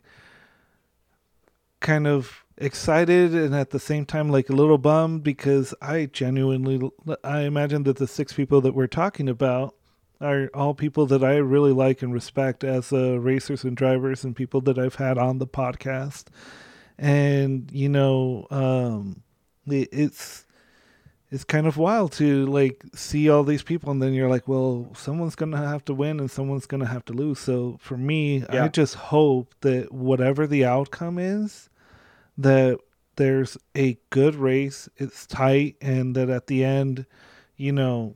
kind 1.81 2.07
of 2.07 2.46
excited 2.59 3.35
and 3.35 3.55
at 3.55 3.71
the 3.71 3.79
same 3.79 4.07
time 4.07 4.31
like 4.31 4.49
a 4.49 4.55
little 4.55 4.79
bummed 4.79 5.23
because 5.23 5.75
I 5.83 6.07
genuinely 6.07 6.91
I 7.23 7.41
imagine 7.41 7.83
that 7.83 7.97
the 7.97 8.07
six 8.07 8.33
people 8.33 8.61
that 8.63 8.75
we're 8.75 8.87
talking 8.87 9.29
about 9.29 9.75
are 10.21 10.49
all 10.55 10.75
people 10.75 11.07
that 11.07 11.23
I 11.23 11.37
really 11.37 11.73
like 11.73 12.03
and 12.03 12.13
respect 12.13 12.65
as 12.65 12.93
uh, 12.93 13.21
racers 13.21 13.65
and 13.65 13.77
drivers 13.77 14.25
and 14.25 14.35
people 14.35 14.61
that 14.63 14.79
I've 14.79 14.95
had 14.95 15.19
on 15.19 15.39
the 15.39 15.47
podcast. 15.47 16.27
And 16.99 17.71
you 17.71 17.91
know, 17.91 18.47
um, 18.51 19.23
it, 19.67 19.89
it's 19.93 20.47
it's 21.31 21.45
kind 21.45 21.67
of 21.67 21.77
wild 21.77 22.13
to 22.13 22.47
like 22.47 22.85
see 22.95 23.29
all 23.29 23.45
these 23.45 23.63
people 23.63 23.91
and 23.91 24.01
then 24.01 24.15
you're 24.15 24.31
like 24.31 24.47
well 24.47 24.89
someone's 24.95 25.35
gonna 25.35 25.57
have 25.57 25.85
to 25.85 25.93
win 25.93 26.21
and 26.21 26.31
someone's 26.31 26.67
gonna 26.67 26.87
have 26.87 27.05
to 27.05 27.13
lose 27.13 27.41
so 27.41 27.77
for 27.81 27.97
me 27.97 28.45
yeah. 28.53 28.65
i 28.65 28.69
just 28.69 28.95
hope 28.95 29.53
that 29.61 29.91
whatever 29.93 30.47
the 30.47 30.65
outcome 30.65 31.19
is 31.19 31.69
that 32.37 32.79
there's 33.17 33.57
a 33.75 33.99
good 34.11 34.35
race 34.35 34.89
it's 34.97 35.27
tight 35.27 35.77
and 35.81 36.15
that 36.15 36.29
at 36.29 36.47
the 36.49 36.65
end 36.65 37.07
you 37.57 37.73
know 37.73 38.15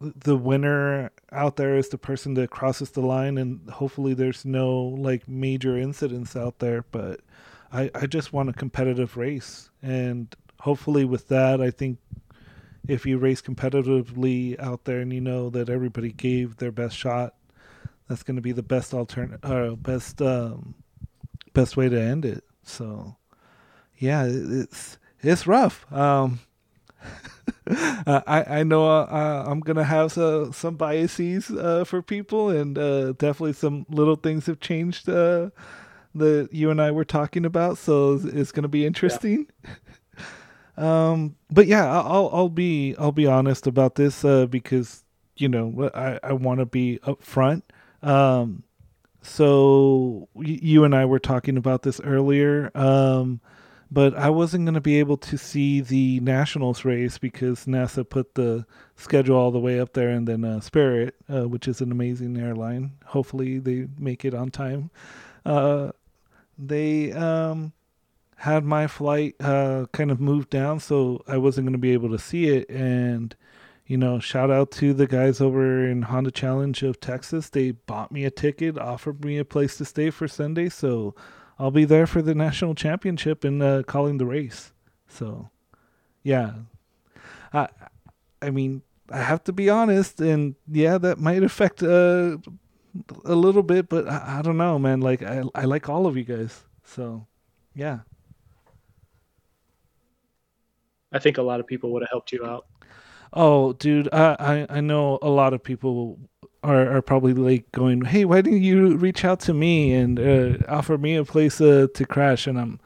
the 0.00 0.36
winner 0.36 1.10
out 1.32 1.56
there 1.56 1.76
is 1.76 1.88
the 1.88 1.98
person 1.98 2.34
that 2.34 2.50
crosses 2.50 2.90
the 2.92 3.00
line 3.00 3.36
and 3.36 3.68
hopefully 3.68 4.14
there's 4.14 4.44
no 4.44 4.78
like 4.78 5.26
major 5.26 5.76
incidents 5.76 6.36
out 6.36 6.60
there 6.60 6.84
but 6.92 7.20
i 7.72 7.90
i 7.96 8.06
just 8.06 8.32
want 8.32 8.48
a 8.48 8.52
competitive 8.52 9.16
race 9.16 9.70
and 9.82 10.36
hopefully 10.60 11.04
with 11.04 11.28
that, 11.28 11.60
I 11.60 11.70
think 11.70 11.98
if 12.86 13.06
you 13.06 13.18
race 13.18 13.42
competitively 13.42 14.58
out 14.58 14.84
there 14.84 15.00
and 15.00 15.12
you 15.12 15.20
know 15.20 15.50
that 15.50 15.68
everybody 15.68 16.12
gave 16.12 16.56
their 16.56 16.72
best 16.72 16.96
shot, 16.96 17.34
that's 18.08 18.22
going 18.22 18.36
to 18.36 18.42
be 18.42 18.52
the 18.52 18.62
best 18.62 18.94
alternate, 18.94 19.44
uh, 19.44 19.74
best, 19.74 20.22
um, 20.22 20.74
best 21.52 21.76
way 21.76 21.88
to 21.88 22.00
end 22.00 22.24
it. 22.24 22.44
So, 22.68 23.16
yeah, 23.98 24.24
it's 24.28 24.98
it's 25.22 25.46
rough. 25.46 25.90
Um, 25.92 26.40
I 27.68 28.44
I 28.48 28.62
know 28.62 28.88
uh, 28.88 29.44
I'm 29.46 29.60
gonna 29.60 29.84
have 29.84 30.16
uh, 30.18 30.52
some 30.52 30.76
biases 30.76 31.50
uh, 31.50 31.84
for 31.84 32.02
people, 32.02 32.50
and 32.50 32.78
uh, 32.78 33.12
definitely 33.12 33.52
some 33.54 33.86
little 33.88 34.16
things 34.16 34.46
have 34.46 34.60
changed 34.60 35.08
uh, 35.08 35.50
that 36.14 36.48
you 36.52 36.70
and 36.70 36.80
I 36.80 36.90
were 36.90 37.04
talking 37.04 37.44
about. 37.44 37.78
So 37.78 38.14
it's, 38.14 38.24
it's 38.24 38.52
gonna 38.52 38.68
be 38.68 38.86
interesting. 38.86 39.46
Yeah. 39.64 39.70
Um, 40.76 41.34
but 41.50 41.66
yeah, 41.66 41.90
I'll 41.90 42.30
I'll 42.32 42.48
be 42.48 42.94
I'll 42.98 43.10
be 43.10 43.26
honest 43.26 43.66
about 43.66 43.96
this 43.96 44.24
uh, 44.24 44.46
because 44.46 45.02
you 45.36 45.48
know 45.48 45.90
I 45.92 46.20
I 46.22 46.32
want 46.34 46.60
to 46.60 46.66
be 46.66 47.00
upfront. 47.02 47.62
Um, 48.00 48.62
so 49.22 50.28
you 50.36 50.84
and 50.84 50.94
I 50.94 51.04
were 51.04 51.18
talking 51.18 51.56
about 51.56 51.82
this 51.82 52.00
earlier. 52.00 52.70
Um, 52.74 53.40
but 53.90 54.14
I 54.16 54.28
wasn't 54.28 54.66
going 54.66 54.74
to 54.74 54.80
be 54.82 54.98
able 54.98 55.16
to 55.16 55.38
see 55.38 55.80
the 55.80 56.20
Nationals 56.20 56.84
race 56.84 57.16
because 57.16 57.64
NASA 57.64 58.08
put 58.08 58.34
the 58.34 58.66
schedule 58.96 59.36
all 59.36 59.50
the 59.50 59.58
way 59.58 59.80
up 59.80 59.94
there, 59.94 60.10
and 60.10 60.28
then 60.28 60.44
uh, 60.44 60.60
Spirit, 60.60 61.14
uh, 61.32 61.48
which 61.48 61.66
is 61.66 61.80
an 61.80 61.90
amazing 61.90 62.36
airline. 62.36 62.92
Hopefully, 63.06 63.58
they 63.58 63.88
make 63.98 64.24
it 64.24 64.34
on 64.34 64.50
time. 64.50 64.90
Uh, 65.46 65.92
they 66.58 67.12
um, 67.12 67.72
had 68.36 68.64
my 68.64 68.86
flight 68.86 69.36
uh, 69.40 69.86
kind 69.92 70.10
of 70.10 70.20
moved 70.20 70.50
down, 70.50 70.80
so 70.80 71.22
I 71.26 71.38
wasn't 71.38 71.66
going 71.66 71.72
to 71.72 71.78
be 71.78 71.92
able 71.92 72.10
to 72.10 72.18
see 72.18 72.48
it. 72.48 72.68
And 72.68 73.34
you 73.88 73.96
know, 73.96 74.18
shout 74.20 74.50
out 74.50 74.70
to 74.70 74.92
the 74.92 75.06
guys 75.06 75.40
over 75.40 75.88
in 75.88 76.02
Honda 76.02 76.30
Challenge 76.30 76.82
of 76.82 77.00
Texas. 77.00 77.48
They 77.48 77.70
bought 77.70 78.12
me 78.12 78.26
a 78.26 78.30
ticket, 78.30 78.78
offered 78.78 79.24
me 79.24 79.38
a 79.38 79.46
place 79.46 79.78
to 79.78 79.86
stay 79.86 80.10
for 80.10 80.28
Sunday, 80.28 80.68
so 80.68 81.14
I'll 81.58 81.70
be 81.70 81.86
there 81.86 82.06
for 82.06 82.20
the 82.20 82.34
national 82.34 82.74
championship 82.74 83.44
and 83.44 83.62
uh, 83.62 83.82
calling 83.84 84.18
the 84.18 84.26
race. 84.26 84.74
So, 85.08 85.48
yeah, 86.22 86.52
I, 87.54 87.68
I 88.42 88.50
mean, 88.50 88.82
I 89.10 89.22
have 89.22 89.42
to 89.44 89.54
be 89.54 89.70
honest, 89.70 90.20
and 90.20 90.54
yeah, 90.70 90.98
that 90.98 91.18
might 91.18 91.42
affect 91.42 91.82
uh, 91.82 92.36
a 93.24 93.34
little 93.34 93.62
bit, 93.62 93.88
but 93.88 94.06
I, 94.06 94.40
I 94.40 94.42
don't 94.42 94.58
know, 94.58 94.78
man. 94.78 95.00
Like, 95.00 95.22
I, 95.22 95.44
I 95.54 95.64
like 95.64 95.88
all 95.88 96.06
of 96.06 96.14
you 96.14 96.24
guys, 96.24 96.62
so 96.84 97.26
yeah. 97.74 98.00
I 101.10 101.18
think 101.18 101.38
a 101.38 101.42
lot 101.42 101.58
of 101.58 101.66
people 101.66 101.90
would 101.94 102.02
have 102.02 102.10
helped 102.10 102.32
you 102.32 102.44
out. 102.44 102.66
Oh, 103.32 103.72
dude, 103.74 104.08
I, 104.12 104.36
I, 104.70 104.78
I 104.78 104.80
know 104.80 105.18
a 105.22 105.28
lot 105.28 105.52
of 105.52 105.62
people 105.62 106.18
are, 106.62 106.96
are 106.96 107.02
probably 107.02 107.34
like 107.34 107.70
going, 107.72 108.02
"Hey, 108.02 108.24
why 108.24 108.40
didn't 108.40 108.62
you 108.62 108.96
reach 108.96 109.24
out 109.24 109.40
to 109.40 109.54
me 109.54 109.92
and 109.94 110.18
uh, 110.18 110.58
offer 110.68 110.98
me 110.98 111.16
a 111.16 111.24
place 111.24 111.60
uh, 111.60 111.88
to 111.94 112.06
crash?" 112.06 112.46
And 112.46 112.58
I'm, 112.58 112.80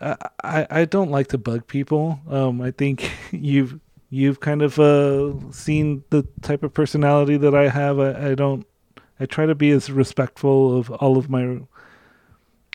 I, 0.00 0.66
I 0.70 0.84
don't 0.84 1.10
like 1.10 1.28
to 1.28 1.38
bug 1.38 1.66
people. 1.66 2.20
Um, 2.28 2.60
I 2.60 2.70
think 2.70 3.10
you've 3.30 3.78
you've 4.10 4.40
kind 4.40 4.62
of 4.62 4.78
uh, 4.78 5.32
seen 5.52 6.04
the 6.10 6.26
type 6.42 6.62
of 6.62 6.74
personality 6.74 7.36
that 7.38 7.54
I 7.54 7.68
have. 7.68 7.98
I, 7.98 8.30
I 8.30 8.34
don't. 8.34 8.66
I 9.18 9.26
try 9.26 9.46
to 9.46 9.54
be 9.54 9.70
as 9.70 9.90
respectful 9.90 10.78
of 10.78 10.90
all 10.90 11.18
of 11.18 11.28
my 11.28 11.60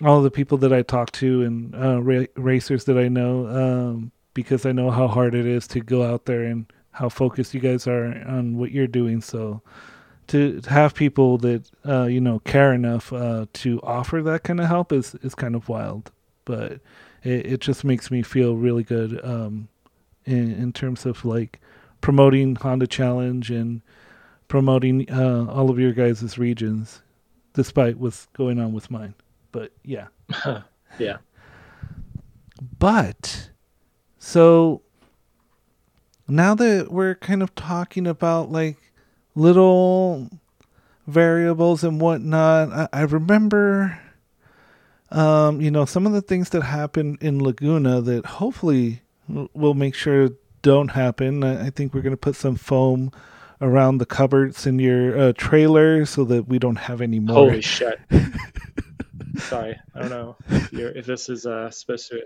all 0.03 0.17
of 0.17 0.23
the 0.23 0.31
people 0.31 0.57
that 0.59 0.73
I 0.73 0.81
talk 0.81 1.11
to 1.13 1.41
and 1.43 1.73
uh, 1.75 2.01
ra- 2.01 2.25
racers 2.35 2.85
that 2.85 2.97
I 2.97 3.07
know. 3.07 3.47
Um, 3.47 4.11
because 4.35 4.67
I 4.67 4.71
know 4.71 4.91
how 4.91 5.07
hard 5.07 5.33
it 5.33 5.47
is 5.47 5.65
to 5.69 5.79
go 5.79 6.03
out 6.03 6.25
there 6.25 6.43
and 6.43 6.71
how 6.91 7.09
focused 7.09 7.55
you 7.55 7.59
guys 7.59 7.87
are 7.87 8.05
on 8.27 8.57
what 8.57 8.71
you're 8.71 8.85
doing. 8.85 9.21
So 9.21 9.63
to, 10.27 10.61
have 10.67 10.93
people 10.93 11.39
that 11.39 11.71
uh, 11.87 12.03
you 12.03 12.21
know 12.21 12.39
care 12.39 12.71
enough 12.73 13.11
uh, 13.11 13.47
to 13.53 13.79
offer 13.81 14.21
that 14.21 14.43
kind 14.43 14.59
of 14.59 14.67
help 14.67 14.91
is 14.91 15.15
is 15.15 15.33
kind 15.33 15.55
of 15.55 15.67
wild, 15.67 16.11
but 16.45 16.73
it, 17.23 17.45
it 17.45 17.59
just 17.61 17.83
makes 17.83 18.11
me 18.11 18.21
feel 18.21 18.55
really 18.55 18.83
good 18.83 19.19
um, 19.25 19.67
in 20.25 20.51
in 20.51 20.71
terms 20.71 21.05
of 21.05 21.25
like 21.25 21.59
promoting 22.01 22.55
Honda 22.55 22.87
Challenge 22.87 23.49
and 23.49 23.81
promoting 24.47 25.09
uh, 25.09 25.47
all 25.49 25.69
of 25.71 25.79
your 25.79 25.91
guys' 25.91 26.37
regions, 26.37 27.01
despite 27.53 27.97
what's 27.97 28.27
going 28.33 28.59
on 28.59 28.73
with 28.73 28.91
mine. 28.91 29.15
But 29.51 29.71
yeah, 29.83 30.07
yeah. 30.99 31.17
But 32.79 33.49
so 34.25 34.81
now 36.27 36.55
that 36.55 36.91
we're 36.91 37.13
kind 37.13 37.43
of 37.43 37.53
talking 37.53 38.07
about 38.07 38.51
like 38.51 38.75
little 39.35 40.31
variables 41.05 41.83
and 41.83 42.01
whatnot, 42.01 42.71
I, 42.71 42.87
I 42.91 43.01
remember, 43.03 43.99
um, 45.11 45.61
you 45.61 45.69
know, 45.69 45.85
some 45.85 46.07
of 46.07 46.13
the 46.13 46.23
things 46.23 46.49
that 46.49 46.63
happen 46.63 47.19
in 47.21 47.43
Laguna 47.43 48.01
that 48.01 48.25
hopefully 48.25 49.03
we'll 49.29 49.75
make 49.75 49.93
sure 49.93 50.31
don't 50.63 50.89
happen. 50.89 51.43
I, 51.43 51.67
I 51.67 51.69
think 51.69 51.93
we're 51.93 52.01
going 52.01 52.09
to 52.09 52.17
put 52.17 52.35
some 52.35 52.55
foam 52.55 53.11
around 53.61 53.99
the 53.99 54.07
cupboards 54.07 54.65
in 54.65 54.79
your 54.79 55.15
uh, 55.15 55.33
trailer 55.33 56.03
so 56.03 56.23
that 56.25 56.47
we 56.47 56.57
don't 56.57 56.77
have 56.77 56.99
any 56.99 57.19
more. 57.19 57.35
Holy 57.35 57.61
shit. 57.61 57.99
Sorry, 59.37 59.79
I 59.93 59.99
don't 59.99 60.09
know 60.09 60.35
if, 60.49 60.73
if 60.73 61.05
this 61.05 61.29
is 61.29 61.45
uh, 61.45 61.69
supposed 61.69 62.09
to 62.09 62.23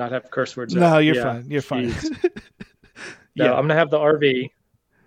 not 0.00 0.12
have 0.12 0.30
curse 0.30 0.56
words. 0.56 0.74
No, 0.74 0.98
you're 0.98 1.14
yeah, 1.14 1.22
fine. 1.22 1.50
You're 1.50 1.62
fine. 1.62 1.88
no, 3.36 3.44
yeah. 3.44 3.52
I'm 3.52 3.62
gonna 3.62 3.76
have 3.76 3.90
the 3.90 3.98
RV. 3.98 4.50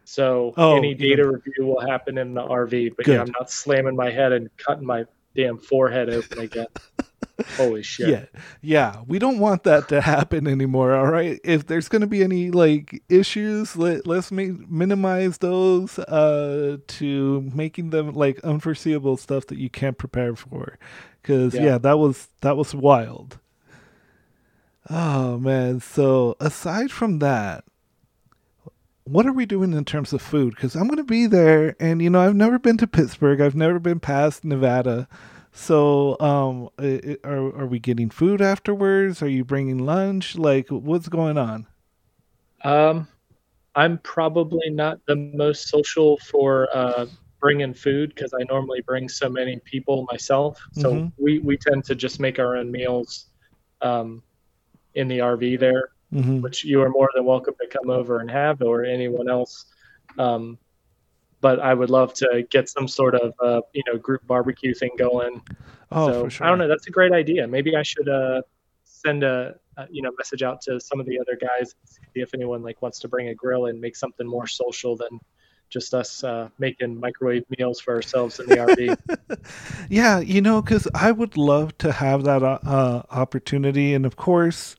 So 0.06 0.54
oh, 0.56 0.78
any 0.78 0.94
data 0.94 1.24
yeah. 1.24 1.30
review 1.30 1.66
will 1.66 1.82
happen 1.82 2.18
in 2.18 2.34
the 2.34 2.42
RV. 2.42 2.96
But 2.96 3.06
Good. 3.06 3.16
yeah, 3.16 3.22
I'm 3.22 3.32
not 3.32 3.50
slamming 3.50 3.96
my 3.96 4.12
head 4.12 4.32
and 4.32 4.50
cutting 4.58 4.86
my 4.86 5.06
damn 5.36 5.58
forehead 5.58 6.10
open 6.10 6.40
again. 6.40 6.68
Holy 7.58 7.82
shit. 7.82 8.10
Yeah. 8.10 8.42
Yeah. 8.62 9.02
We 9.08 9.18
don't 9.18 9.40
want 9.40 9.64
that 9.64 9.88
to 9.90 10.02
happen 10.02 10.48
anymore. 10.48 10.94
All 10.94 11.08
right. 11.08 11.40
If 11.44 11.66
there's 11.66 11.90
going 11.90 12.02
to 12.02 12.08
be 12.08 12.24
any 12.24 12.52
like 12.52 13.02
issues, 13.10 13.76
let, 13.76 14.06
let's 14.06 14.32
make, 14.32 14.70
minimize 14.70 15.40
those 15.40 15.98
uh, 15.98 16.78
to 16.86 17.52
making 17.54 17.90
them 17.90 18.14
like 18.14 18.40
unforeseeable 18.44 19.18
stuff 19.18 19.48
that 19.48 19.58
you 19.58 19.70
can't 19.70 19.98
prepare 19.98 20.36
for. 20.36 20.78
Cause 21.24 21.56
yeah, 21.56 21.64
yeah 21.64 21.78
that 21.80 21.98
was, 21.98 22.28
that 22.42 22.56
was 22.58 22.76
wild. 22.76 23.40
Oh 24.90 25.38
man! 25.38 25.80
So 25.80 26.36
aside 26.40 26.92
from 26.92 27.20
that, 27.20 27.64
what 29.06 29.26
are 29.26 29.34
we 29.34 29.46
doing 29.46 29.74
in 29.74 29.86
terms 29.86 30.14
of 30.14 30.22
food? 30.22 30.56
Because 30.56 30.76
I'm 30.76 30.88
going 30.88 30.98
to 30.98 31.04
be 31.04 31.28
there, 31.28 31.76
and 31.80 32.02
you 32.02 32.10
know 32.10 32.22
I've 32.22 32.36
never 32.36 32.60
been 32.60 32.78
to 32.78 32.88
Pittsburgh. 32.88 33.42
I've 33.42 33.56
never 33.56 33.80
been 33.80 34.00
past 34.00 34.44
Nevada. 34.44 35.08
So, 35.52 36.20
um, 36.20 36.70
are 37.24 37.62
are 37.62 37.68
we 37.68 37.80
getting 37.80 38.10
food 38.10 38.42
afterwards? 38.42 39.22
Are 39.22 39.28
you 39.28 39.46
bringing 39.46 39.78
lunch? 39.80 40.36
Like, 40.36 40.70
what's 40.70 41.08
going 41.08 41.38
on? 41.38 41.68
Um, 42.64 43.08
I'm 43.76 44.00
probably 44.00 44.70
not 44.70 45.00
the 45.08 45.16
most 45.16 45.70
social 45.70 46.18
for 46.18 46.70
uh, 46.76 47.06
bringing 47.40 47.74
food 47.74 48.16
because 48.16 48.34
I 48.34 48.44
normally 48.46 48.82
bring 48.82 49.10
so 49.10 49.30
many 49.30 49.60
people 49.64 50.08
myself. 50.12 50.60
So 50.72 50.92
mm-hmm. 50.92 51.24
we 51.24 51.40
we 51.40 51.58
tend 51.58 51.84
to 51.86 51.96
just 51.96 52.20
make 52.20 52.40
our 52.40 52.56
own 52.58 52.72
meals. 52.72 53.28
Um, 53.82 54.24
in 54.96 55.08
the 55.08 55.20
RV 55.20 55.60
there, 55.60 55.90
mm-hmm. 56.14 56.42
which 56.42 56.64
you 56.64 56.82
are 56.82 56.90
more 56.90 57.10
than 57.16 57.26
welcome 57.26 57.56
to 57.60 57.68
come 57.68 57.90
over 57.90 58.20
and 58.20 58.30
have, 58.30 58.62
or 58.62 58.84
anyone 58.84 59.30
else. 59.30 59.66
Um, 60.18 60.58
but 61.42 61.60
I 61.60 61.74
would 61.74 61.90
love 61.90 62.14
to 62.16 62.48
get 62.50 62.70
some 62.70 62.88
sort 62.88 63.16
of 63.16 63.34
uh, 63.44 63.62
you 63.74 63.84
know 63.88 63.98
group 63.98 64.26
barbecue 64.26 64.74
thing 64.74 64.92
going. 64.98 65.42
Oh, 65.92 66.08
so, 66.08 66.24
for 66.24 66.30
sure. 66.30 66.48
I 66.48 66.50
don't 66.50 66.58
know. 66.58 66.68
That's 66.68 66.88
a 66.88 66.92
great 66.92 67.12
idea. 67.12 67.48
Maybe 67.48 67.76
I 67.76 67.84
should 67.84 68.08
uh, 68.08 68.42
send 68.86 69.24
a, 69.24 69.56
a, 69.78 69.88
you 69.92 70.02
know 70.02 70.12
message 70.18 70.44
out 70.44 70.62
to 70.62 70.80
some 70.80 71.00
of 71.00 71.06
the 71.06 71.20
other 71.20 71.38
guys, 71.40 71.76
see 71.86 72.22
if 72.22 72.34
anyone 72.34 72.64
like 72.64 72.82
wants 72.82 73.00
to 73.00 73.08
bring 73.08 73.28
a 73.28 73.36
grill 73.36 73.66
and 73.66 73.80
make 73.80 73.96
something 73.96 74.26
more 74.26 74.48
social 74.48 74.96
than 74.96 75.20
just 75.70 75.94
us 75.94 76.24
uh, 76.24 76.50
making 76.60 77.00
microwave 77.00 77.44
meals 77.58 77.80
for 77.80 77.96
ourselves 77.96 78.40
in 78.40 78.46
the 78.46 78.56
RV. 78.56 79.48
yeah, 79.90 80.20
you 80.20 80.40
know, 80.40 80.62
because 80.62 80.88
I 80.94 81.12
would 81.12 81.36
love 81.36 81.78
to 81.80 81.92
have 81.92 82.24
that 82.24 82.44
uh, 82.44 82.60
uh, 82.64 83.02
opportunity, 83.10 83.94
and 83.94 84.06
of 84.06 84.16
course, 84.16 84.76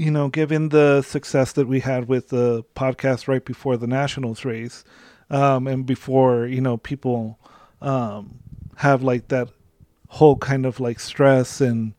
you 0.00 0.10
know, 0.10 0.28
given 0.28 0.70
the 0.70 1.02
success 1.02 1.52
that 1.52 1.68
we 1.68 1.80
had 1.80 2.08
with 2.08 2.28
the 2.28 2.64
podcast 2.74 3.28
right 3.28 3.44
before 3.44 3.76
the 3.76 3.86
Nationals 3.86 4.46
race, 4.46 4.82
um, 5.28 5.66
and 5.66 5.84
before 5.84 6.46
you 6.46 6.62
know 6.62 6.78
people 6.78 7.38
um, 7.82 8.38
have 8.76 9.02
like 9.02 9.28
that 9.28 9.50
whole 10.08 10.36
kind 10.36 10.64
of 10.64 10.80
like 10.80 11.00
stress 11.00 11.60
and 11.60 11.92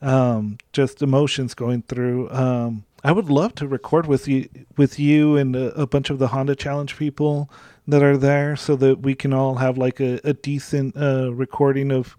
um, 0.00 0.56
just 0.72 1.02
emotions 1.02 1.52
going 1.52 1.82
through. 1.82 2.30
Um, 2.30 2.86
I 3.04 3.12
would 3.12 3.28
love 3.28 3.54
to 3.56 3.68
record 3.68 4.06
with 4.06 4.26
you 4.26 4.48
with 4.78 4.98
you 4.98 5.36
and 5.36 5.54
a, 5.54 5.82
a, 5.82 5.86
bunch 5.86 6.08
of 6.08 6.18
the 6.18 6.28
Honda 6.28 6.56
Challenge 6.56 6.96
people 6.96 7.50
that 7.86 8.02
are 8.02 8.16
there, 8.16 8.56
so 8.56 8.74
that 8.76 9.00
we 9.00 9.14
can 9.14 9.34
all 9.34 9.56
have 9.56 9.76
like 9.76 10.00
a, 10.00 10.18
a 10.24 10.32
decent 10.32 10.96
uh, 10.96 11.30
recording 11.34 11.92
of, 11.92 12.16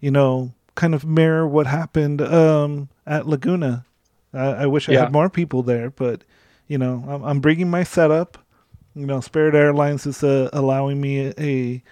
you 0.00 0.10
know, 0.10 0.52
kind 0.74 0.96
of 0.96 1.06
mirror 1.06 1.46
what 1.46 1.68
happened 1.68 2.20
um, 2.20 2.88
at 3.06 3.28
Laguna. 3.28 3.84
I 4.40 4.66
wish 4.66 4.88
I 4.88 4.92
yeah. 4.92 5.00
had 5.00 5.12
more 5.12 5.30
people 5.30 5.62
there, 5.62 5.90
but 5.90 6.24
you 6.66 6.78
know, 6.78 7.04
I'm, 7.08 7.22
I'm, 7.24 7.40
bringing 7.40 7.70
my 7.70 7.84
setup. 7.84 8.38
You 8.94 9.06
know, 9.06 9.20
Spirit 9.20 9.54
Airlines 9.54 10.06
is 10.06 10.22
uh, 10.22 10.48
allowing 10.52 11.00
me 11.00 11.32
a, 11.38 11.82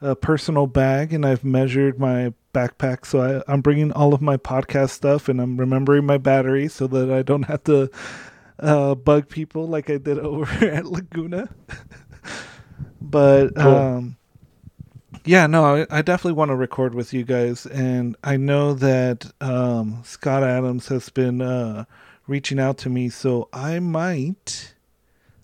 a 0.00 0.14
personal 0.16 0.66
bag, 0.66 1.12
and 1.12 1.24
I've 1.24 1.44
measured 1.44 1.98
my 1.98 2.32
backpack. 2.58 3.06
So 3.06 3.42
I, 3.46 3.52
am 3.52 3.60
bringing 3.60 3.92
all 3.92 4.14
of 4.14 4.20
my 4.20 4.36
podcast 4.36 4.90
stuff 4.90 5.28
and 5.28 5.40
I'm 5.40 5.56
remembering 5.56 6.06
my 6.06 6.18
battery 6.18 6.68
so 6.68 6.86
that 6.88 7.10
I 7.10 7.22
don't 7.22 7.44
have 7.44 7.64
to 7.64 7.90
uh, 8.58 8.94
bug 8.94 9.28
people 9.28 9.68
like 9.68 9.90
I 9.90 9.98
did 9.98 10.18
over 10.18 10.64
at 10.66 10.86
Laguna. 10.86 11.48
but 13.00 13.54
cool. 13.54 13.76
um, 13.76 14.16
yeah, 15.28 15.46
no, 15.46 15.64
I, 15.64 15.86
I 15.90 16.00
definitely 16.00 16.32
want 16.32 16.48
to 16.50 16.56
record 16.56 16.94
with 16.94 17.12
you 17.12 17.22
guys. 17.22 17.66
And 17.66 18.16
I 18.24 18.38
know 18.38 18.72
that 18.72 19.30
um, 19.42 20.00
Scott 20.02 20.42
Adams 20.42 20.88
has 20.88 21.10
been 21.10 21.42
uh, 21.42 21.84
reaching 22.26 22.58
out 22.58 22.78
to 22.78 22.88
me. 22.88 23.10
So 23.10 23.50
I 23.52 23.78
might, 23.78 24.74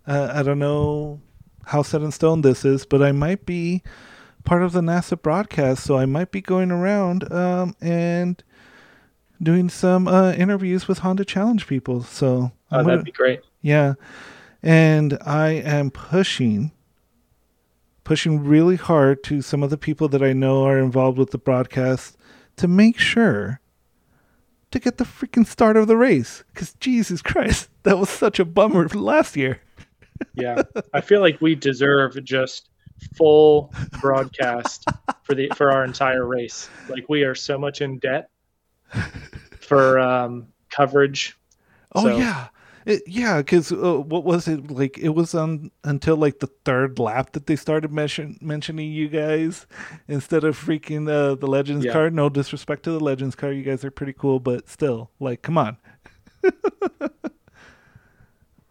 uh, 0.06 0.30
I 0.32 0.42
don't 0.42 0.58
know 0.58 1.20
how 1.66 1.82
set 1.82 2.00
in 2.00 2.12
stone 2.12 2.40
this 2.40 2.64
is, 2.64 2.86
but 2.86 3.02
I 3.02 3.12
might 3.12 3.44
be 3.44 3.82
part 4.44 4.62
of 4.62 4.72
the 4.72 4.80
NASA 4.80 5.20
broadcast, 5.20 5.84
so 5.84 5.98
I 5.98 6.06
might 6.06 6.30
be 6.30 6.40
going 6.40 6.70
around 6.70 7.30
um, 7.30 7.76
and 7.82 8.42
doing 9.42 9.68
some 9.68 10.08
uh, 10.08 10.32
interviews 10.32 10.88
with 10.88 11.00
Honda 11.00 11.26
Challenge 11.26 11.66
people. 11.66 12.02
So 12.02 12.52
oh, 12.70 12.76
gonna, 12.76 12.84
that'd 12.84 13.04
be 13.04 13.12
great. 13.12 13.42
Yeah, 13.60 13.94
and 14.62 15.18
I 15.26 15.50
am 15.50 15.90
pushing, 15.90 16.72
pushing 18.04 18.44
really 18.44 18.76
hard 18.76 19.24
to 19.24 19.42
some 19.42 19.62
of 19.62 19.70
the 19.70 19.78
people 19.78 20.08
that 20.08 20.22
I 20.22 20.32
know 20.32 20.64
are 20.64 20.78
involved 20.78 21.18
with 21.18 21.30
the 21.30 21.38
broadcast 21.38 22.16
to 22.56 22.68
make 22.68 22.98
sure 22.98 23.60
to 24.70 24.78
get 24.78 24.98
the 24.98 25.04
freaking 25.04 25.46
start 25.46 25.76
of 25.76 25.88
the 25.88 25.96
race. 25.96 26.44
Because 26.52 26.74
Jesus 26.74 27.22
Christ, 27.22 27.70
that 27.82 27.98
was 27.98 28.10
such 28.10 28.38
a 28.38 28.44
bummer 28.44 28.86
last 28.94 29.36
year. 29.36 29.60
yeah, 30.34 30.62
I 30.92 31.00
feel 31.00 31.20
like 31.20 31.40
we 31.40 31.54
deserve 31.54 32.22
just 32.22 32.68
full 33.16 33.72
broadcast 34.00 34.84
for 35.24 35.34
the 35.34 35.50
for 35.56 35.72
our 35.72 35.84
entire 35.84 36.24
race. 36.24 36.68
Like 36.88 37.08
we 37.08 37.24
are 37.24 37.34
so 37.34 37.58
much 37.58 37.80
in 37.80 37.98
debt 37.98 38.28
for 39.60 39.98
um, 39.98 40.48
coverage. 40.70 41.36
Oh 41.94 42.04
so. 42.04 42.16
yeah. 42.16 42.48
It, 42.86 43.02
yeah, 43.06 43.38
because 43.38 43.72
uh, 43.72 44.00
what 44.00 44.24
was 44.24 44.46
it 44.46 44.70
like? 44.70 44.98
It 44.98 45.10
was 45.10 45.34
on 45.34 45.70
until 45.84 46.16
like 46.16 46.40
the 46.40 46.50
third 46.64 46.98
lap 46.98 47.32
that 47.32 47.46
they 47.46 47.56
started 47.56 47.90
mention, 47.92 48.38
mentioning 48.42 48.92
you 48.92 49.08
guys 49.08 49.66
instead 50.06 50.44
of 50.44 50.58
freaking 50.58 51.08
uh, 51.08 51.34
the 51.34 51.46
Legends 51.46 51.86
yeah. 51.86 51.92
card. 51.92 52.12
No 52.14 52.28
disrespect 52.28 52.82
to 52.84 52.90
the 52.90 53.00
Legends 53.00 53.34
card, 53.34 53.56
you 53.56 53.62
guys 53.62 53.84
are 53.84 53.90
pretty 53.90 54.12
cool, 54.12 54.38
but 54.38 54.68
still, 54.68 55.10
like, 55.18 55.40
come 55.40 55.56
on. 55.56 55.78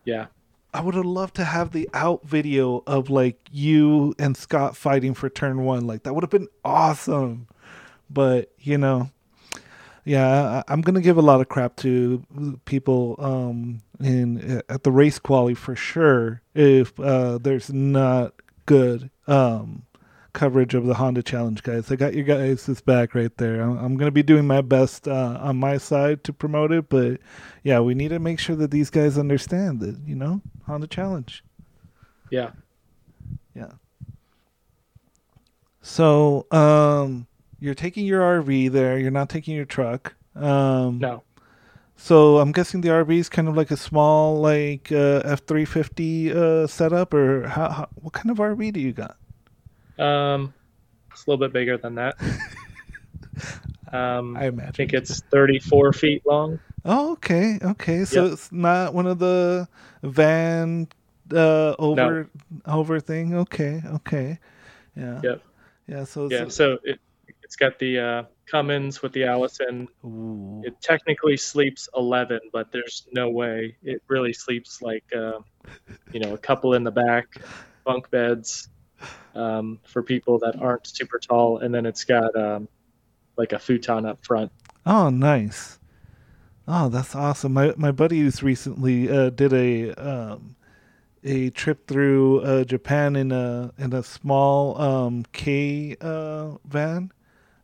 yeah, 0.06 0.28
I 0.74 0.82
would 0.82 0.96
have 0.96 1.06
loved 1.06 1.36
to 1.36 1.44
have 1.46 1.72
the 1.72 1.90
out 1.94 2.26
video 2.26 2.84
of 2.86 3.10
like 3.10 3.38
you 3.52 4.14
and 4.20 4.38
Scott 4.38 4.78
fighting 4.78 5.14
for 5.14 5.30
turn 5.30 5.64
one. 5.64 5.88
Like 5.88 6.04
that 6.04 6.14
would 6.14 6.24
have 6.24 6.32
been 6.32 6.50
awesome. 6.64 7.48
But 8.10 8.52
you 8.60 8.78
know, 8.78 9.10
yeah, 10.06 10.64
I, 10.68 10.74
am 10.74 10.82
gonna 10.82 11.02
give 11.02 11.18
a 11.18 11.22
lot 11.22 11.42
of 11.42 11.50
crap 11.50 11.76
to 11.78 12.24
people 12.66 13.16
um, 13.20 13.82
in 14.00 14.62
at 14.70 14.84
the 14.84 14.92
race 14.92 15.20
quality 15.20 15.56
for 15.56 15.76
sure. 15.76 16.42
If 16.54 17.00
uh, 17.00 17.38
there's 17.38 17.72
not 17.72 18.34
good 18.66 19.10
um, 19.28 19.84
coverage 20.34 20.74
of 20.74 20.86
the 20.86 20.96
Honda 20.96 21.24
Challenge, 21.24 21.62
guys. 21.64 21.92
I 21.92 21.96
got 21.96 22.14
your 22.14 22.26
guys' 22.26 22.82
back 22.82 23.16
right 23.16 23.36
there. 23.38 23.62
I'm, 23.62 23.78
I'm 23.78 23.98
going 23.98 24.08
to 24.08 24.12
be 24.12 24.24
doing 24.24 24.46
my 24.46 24.62
best 24.62 25.08
uh, 25.08 25.38
on 25.42 25.58
my 25.58 25.78
side 25.78 26.24
to 26.26 26.34
promote 26.34 26.72
it, 26.72 26.90
but 26.90 27.20
yeah, 27.64 27.80
we 27.80 27.94
need 27.94 28.10
to 28.10 28.20
make 28.20 28.40
sure 28.40 28.56
that 28.56 28.72
these 28.72 28.90
guys 28.90 29.18
understand 29.18 29.80
that, 29.82 29.98
you 30.06 30.16
know, 30.16 30.42
Honda 30.66 30.88
Challenge. 30.88 31.44
Yeah. 32.30 32.52
Yeah. 33.56 33.72
So, 35.82 36.48
um, 36.52 37.28
you're 37.64 37.74
taking 37.74 38.06
your 38.06 38.22
RV 38.42 38.72
there. 38.72 39.00
You're 39.00 39.10
not 39.10 39.30
taking 39.30 39.56
your 39.56 39.64
truck. 39.64 40.16
Um, 40.36 41.00
no. 41.00 41.24
So 41.96 42.40
I'm 42.40 42.52
guessing 42.52 42.82
the 42.82 42.90
RV 42.90 43.18
is 43.18 43.30
kind 43.30 43.48
of 43.48 43.56
like 43.56 43.72
a 43.72 43.78
small, 43.78 44.42
like 44.42 44.92
uh, 44.92 45.24
F350 45.24 46.36
uh, 46.36 46.68
setup, 46.68 47.14
or 47.14 47.48
how, 47.48 47.70
how, 47.70 47.90
What 47.96 48.12
kind 48.12 48.32
of 48.32 48.38
RV 48.38 48.74
do 48.74 48.82
you 48.82 48.92
got? 48.92 49.16
Um, 49.98 50.54
it's 51.12 51.26
a 51.26 51.30
little 51.30 51.46
bit 51.46 51.54
bigger 51.54 51.78
than 51.78 51.96
that. 51.96 52.16
Um, 53.94 54.36
I 54.36 54.48
imagine. 54.48 54.70
I 54.70 54.72
think 54.72 54.94
it's 54.94 55.22
34 55.30 55.94
feet 55.94 56.24
long. 56.26 56.60
Oh, 56.84 57.12
okay, 57.12 57.60
okay. 57.62 58.06
So 58.06 58.24
yep. 58.24 58.34
it's 58.34 58.52
not 58.52 58.96
one 58.96 59.06
of 59.06 59.20
the 59.20 59.68
van 60.02 60.88
uh, 61.32 61.76
over 61.78 62.28
no. 62.50 62.74
over 62.74 63.00
thing. 63.00 63.36
Okay, 63.36 63.84
okay. 63.86 64.40
Yeah. 64.96 65.22
Yep. 65.24 65.44
Yeah. 65.88 66.04
So 66.06 66.28
yeah. 66.32 66.48
So 66.48 66.80
it 66.84 67.00
it's 67.54 67.60
got 67.60 67.78
the 67.78 68.00
uh, 68.00 68.24
Cummins 68.48 69.04
with 69.04 69.14
the 69.14 69.26
Allison. 69.26 69.88
Ooh. 70.04 70.64
It 70.66 70.82
technically 70.82 71.38
sleeps 71.38 71.88
11, 71.96 72.40
but 72.52 72.72
there's 72.72 73.06
no 73.14 73.30
way 73.30 73.78
it 73.84 74.02
really 74.08 74.34
sleeps 74.34 74.82
like 74.82 75.04
uh, 75.16 75.38
you 76.12 76.20
know 76.20 76.34
a 76.34 76.38
couple 76.40 76.74
in 76.74 76.84
the 76.84 76.90
back, 76.90 77.28
bunk 77.86 78.10
beds 78.10 78.70
um, 79.36 79.80
for 79.84 80.02
people 80.02 80.40
that 80.40 80.56
aren't 80.60 80.88
super 80.88 81.20
tall, 81.20 81.60
and 81.60 81.72
then 81.72 81.86
it's 81.86 82.06
got 82.06 82.36
um, 82.36 82.68
like 83.38 83.54
a 83.54 83.60
futon 83.60 84.08
up 84.08 84.26
front. 84.26 84.52
Oh, 84.88 85.12
nice. 85.12 85.78
Oh, 86.68 86.90
that's 86.90 87.16
awesome. 87.16 87.54
My 87.54 87.76
my 87.78 87.92
buddies 87.92 88.42
recently 88.42 89.12
uh, 89.12 89.30
did 89.30 89.54
a 89.54 89.94
um, 89.94 90.56
a 91.24 91.52
trip 91.52 91.86
through 91.86 92.40
uh, 92.40 92.64
Japan 92.64 93.16
in 93.16 93.32
a 93.32 93.72
in 93.78 93.94
a 93.94 94.02
small 94.02 94.82
um, 94.82 95.24
K 95.34 95.96
uh, 96.02 96.54
van, 96.66 97.12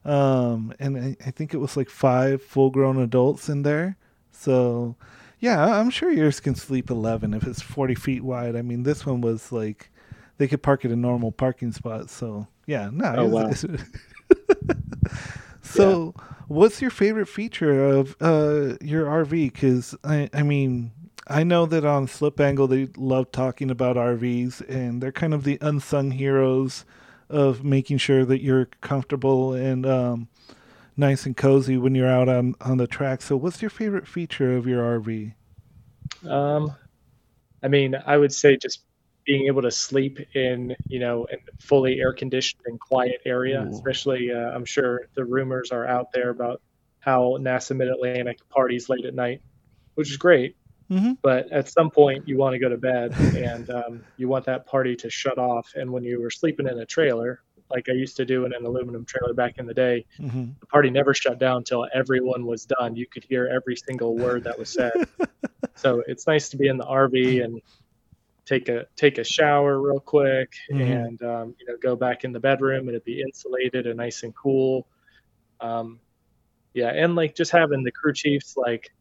um, 0.05 0.73
and 0.79 0.97
I, 0.97 1.17
I, 1.25 1.31
think 1.31 1.53
it 1.53 1.57
was 1.57 1.75
like 1.75 1.89
five 1.89 2.41
full 2.41 2.69
grown 2.69 2.99
adults 2.99 3.49
in 3.49 3.63
there. 3.63 3.97
So, 4.31 4.95
yeah, 5.39 5.79
I'm 5.79 5.89
sure 5.89 6.11
yours 6.11 6.39
can 6.39 6.55
sleep 6.55 6.89
eleven 6.89 7.33
if 7.33 7.45
it's 7.45 7.61
forty 7.61 7.95
feet 7.95 8.23
wide. 8.23 8.55
I 8.55 8.61
mean, 8.61 8.83
this 8.83 9.05
one 9.05 9.21
was 9.21 9.51
like 9.51 9.91
they 10.37 10.47
could 10.47 10.63
park 10.63 10.85
it 10.85 10.91
in 10.91 11.01
normal 11.01 11.31
parking 11.31 11.71
spots. 11.71 12.13
So 12.13 12.47
yeah, 12.65 12.89
no. 12.93 13.15
Oh, 13.17 13.25
wow. 13.25 13.51
so, 15.61 16.13
yeah. 16.15 16.23
what's 16.47 16.81
your 16.81 16.91
favorite 16.91 17.27
feature 17.27 17.83
of 17.83 18.15
uh, 18.21 18.77
your 18.81 19.05
RV? 19.05 19.51
Because 19.51 19.95
I, 20.03 20.29
I 20.33 20.43
mean, 20.43 20.91
I 21.27 21.43
know 21.43 21.65
that 21.65 21.83
on 21.83 22.07
Slip 22.07 22.39
Angle 22.39 22.67
they 22.67 22.87
love 22.95 23.31
talking 23.31 23.69
about 23.69 23.95
RVs, 23.95 24.67
and 24.69 25.01
they're 25.01 25.11
kind 25.11 25.33
of 25.33 25.43
the 25.43 25.57
unsung 25.61 26.11
heroes 26.11 26.85
of 27.29 27.63
making 27.63 27.97
sure 27.97 28.25
that 28.25 28.41
you're 28.41 28.65
comfortable 28.81 29.53
and 29.53 29.85
um, 29.85 30.27
nice 30.97 31.25
and 31.25 31.37
cozy 31.37 31.77
when 31.77 31.95
you're 31.95 32.09
out 32.09 32.29
on 32.29 32.55
on 32.61 32.77
the 32.77 32.87
track. 32.87 33.21
So, 33.21 33.37
what's 33.37 33.61
your 33.61 33.69
favorite 33.69 34.07
feature 34.07 34.55
of 34.55 34.67
your 34.67 34.99
RV? 34.99 35.33
Um, 36.27 36.73
I 37.63 37.67
mean, 37.67 37.95
I 38.05 38.17
would 38.17 38.33
say 38.33 38.57
just 38.57 38.83
being 39.25 39.45
able 39.45 39.61
to 39.61 39.69
sleep 39.69 40.19
in 40.33 40.75
you 40.87 40.99
know 40.99 41.25
in 41.25 41.37
fully 41.59 41.99
air 41.99 42.13
conditioned 42.13 42.61
and 42.65 42.79
quiet 42.79 43.21
area 43.25 43.61
Ooh. 43.61 43.69
especially 43.69 44.31
uh, 44.31 44.49
i'm 44.55 44.65
sure 44.65 45.01
the 45.13 45.23
rumors 45.23 45.69
are 45.71 45.85
out 45.85 46.11
there 46.11 46.29
about 46.29 46.63
how 46.99 47.37
nasa 47.39 47.75
mid-atlantic 47.75 48.39
parties 48.49 48.89
late 48.89 49.05
at 49.05 49.13
night 49.13 49.43
which 49.93 50.09
is 50.09 50.17
great 50.17 50.55
mm-hmm. 50.89 51.13
but 51.21 51.51
at 51.51 51.69
some 51.69 51.89
point 51.89 52.27
you 52.27 52.37
want 52.37 52.53
to 52.53 52.59
go 52.59 52.69
to 52.69 52.77
bed 52.77 53.13
and 53.35 53.69
um, 53.69 54.03
you 54.17 54.27
want 54.27 54.45
that 54.45 54.65
party 54.65 54.95
to 54.95 55.09
shut 55.09 55.37
off 55.37 55.73
and 55.75 55.91
when 55.91 56.03
you 56.03 56.21
were 56.21 56.29
sleeping 56.29 56.67
in 56.67 56.79
a 56.79 56.85
trailer 56.85 57.41
like 57.69 57.87
i 57.89 57.91
used 57.91 58.17
to 58.17 58.25
do 58.25 58.45
in 58.45 58.53
an 58.53 58.65
aluminum 58.65 59.05
trailer 59.05 59.33
back 59.33 59.57
in 59.57 59.65
the 59.65 59.73
day 59.73 60.05
mm-hmm. 60.19 60.45
the 60.59 60.65
party 60.65 60.89
never 60.89 61.13
shut 61.13 61.39
down 61.39 61.57
until 61.57 61.87
everyone 61.93 62.45
was 62.45 62.65
done 62.65 62.95
you 62.95 63.05
could 63.05 63.23
hear 63.23 63.47
every 63.47 63.75
single 63.75 64.15
word 64.17 64.43
that 64.43 64.57
was 64.57 64.69
said 64.69 64.91
so 65.75 66.03
it's 66.07 66.27
nice 66.27 66.49
to 66.49 66.57
be 66.57 66.67
in 66.67 66.77
the 66.77 66.85
rv 66.85 67.43
and 67.43 67.61
take 68.49 68.67
a 68.67 68.87
take 68.95 69.19
a 69.19 69.23
shower 69.23 69.79
real 69.79 69.99
quick 69.99 70.53
mm-hmm. 70.71 70.81
and 70.81 71.21
um, 71.21 71.55
you 71.59 71.67
know 71.67 71.77
go 71.81 71.95
back 71.95 72.23
in 72.23 72.31
the 72.31 72.39
bedroom 72.39 72.87
and 72.87 72.89
it'd 72.89 73.03
be 73.03 73.21
insulated 73.21 73.85
and 73.85 73.97
nice 73.97 74.23
and 74.23 74.35
cool 74.35 74.87
um, 75.61 75.99
yeah 76.73 76.89
and 76.89 77.15
like 77.15 77.35
just 77.35 77.51
having 77.51 77.83
the 77.83 77.91
crew 77.91 78.13
chiefs 78.13 78.57
like 78.57 78.91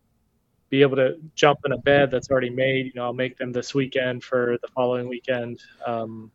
be 0.70 0.82
able 0.82 0.96
to 0.96 1.18
jump 1.34 1.60
in 1.64 1.72
a 1.72 1.78
bed 1.78 2.10
that's 2.10 2.30
already 2.30 2.50
made 2.50 2.86
you 2.86 2.92
know 2.94 3.04
i'll 3.04 3.12
make 3.12 3.36
them 3.38 3.52
this 3.52 3.74
weekend 3.74 4.22
for 4.22 4.58
the 4.62 4.68
following 4.68 5.08
weekend 5.08 5.60
um, 5.86 6.30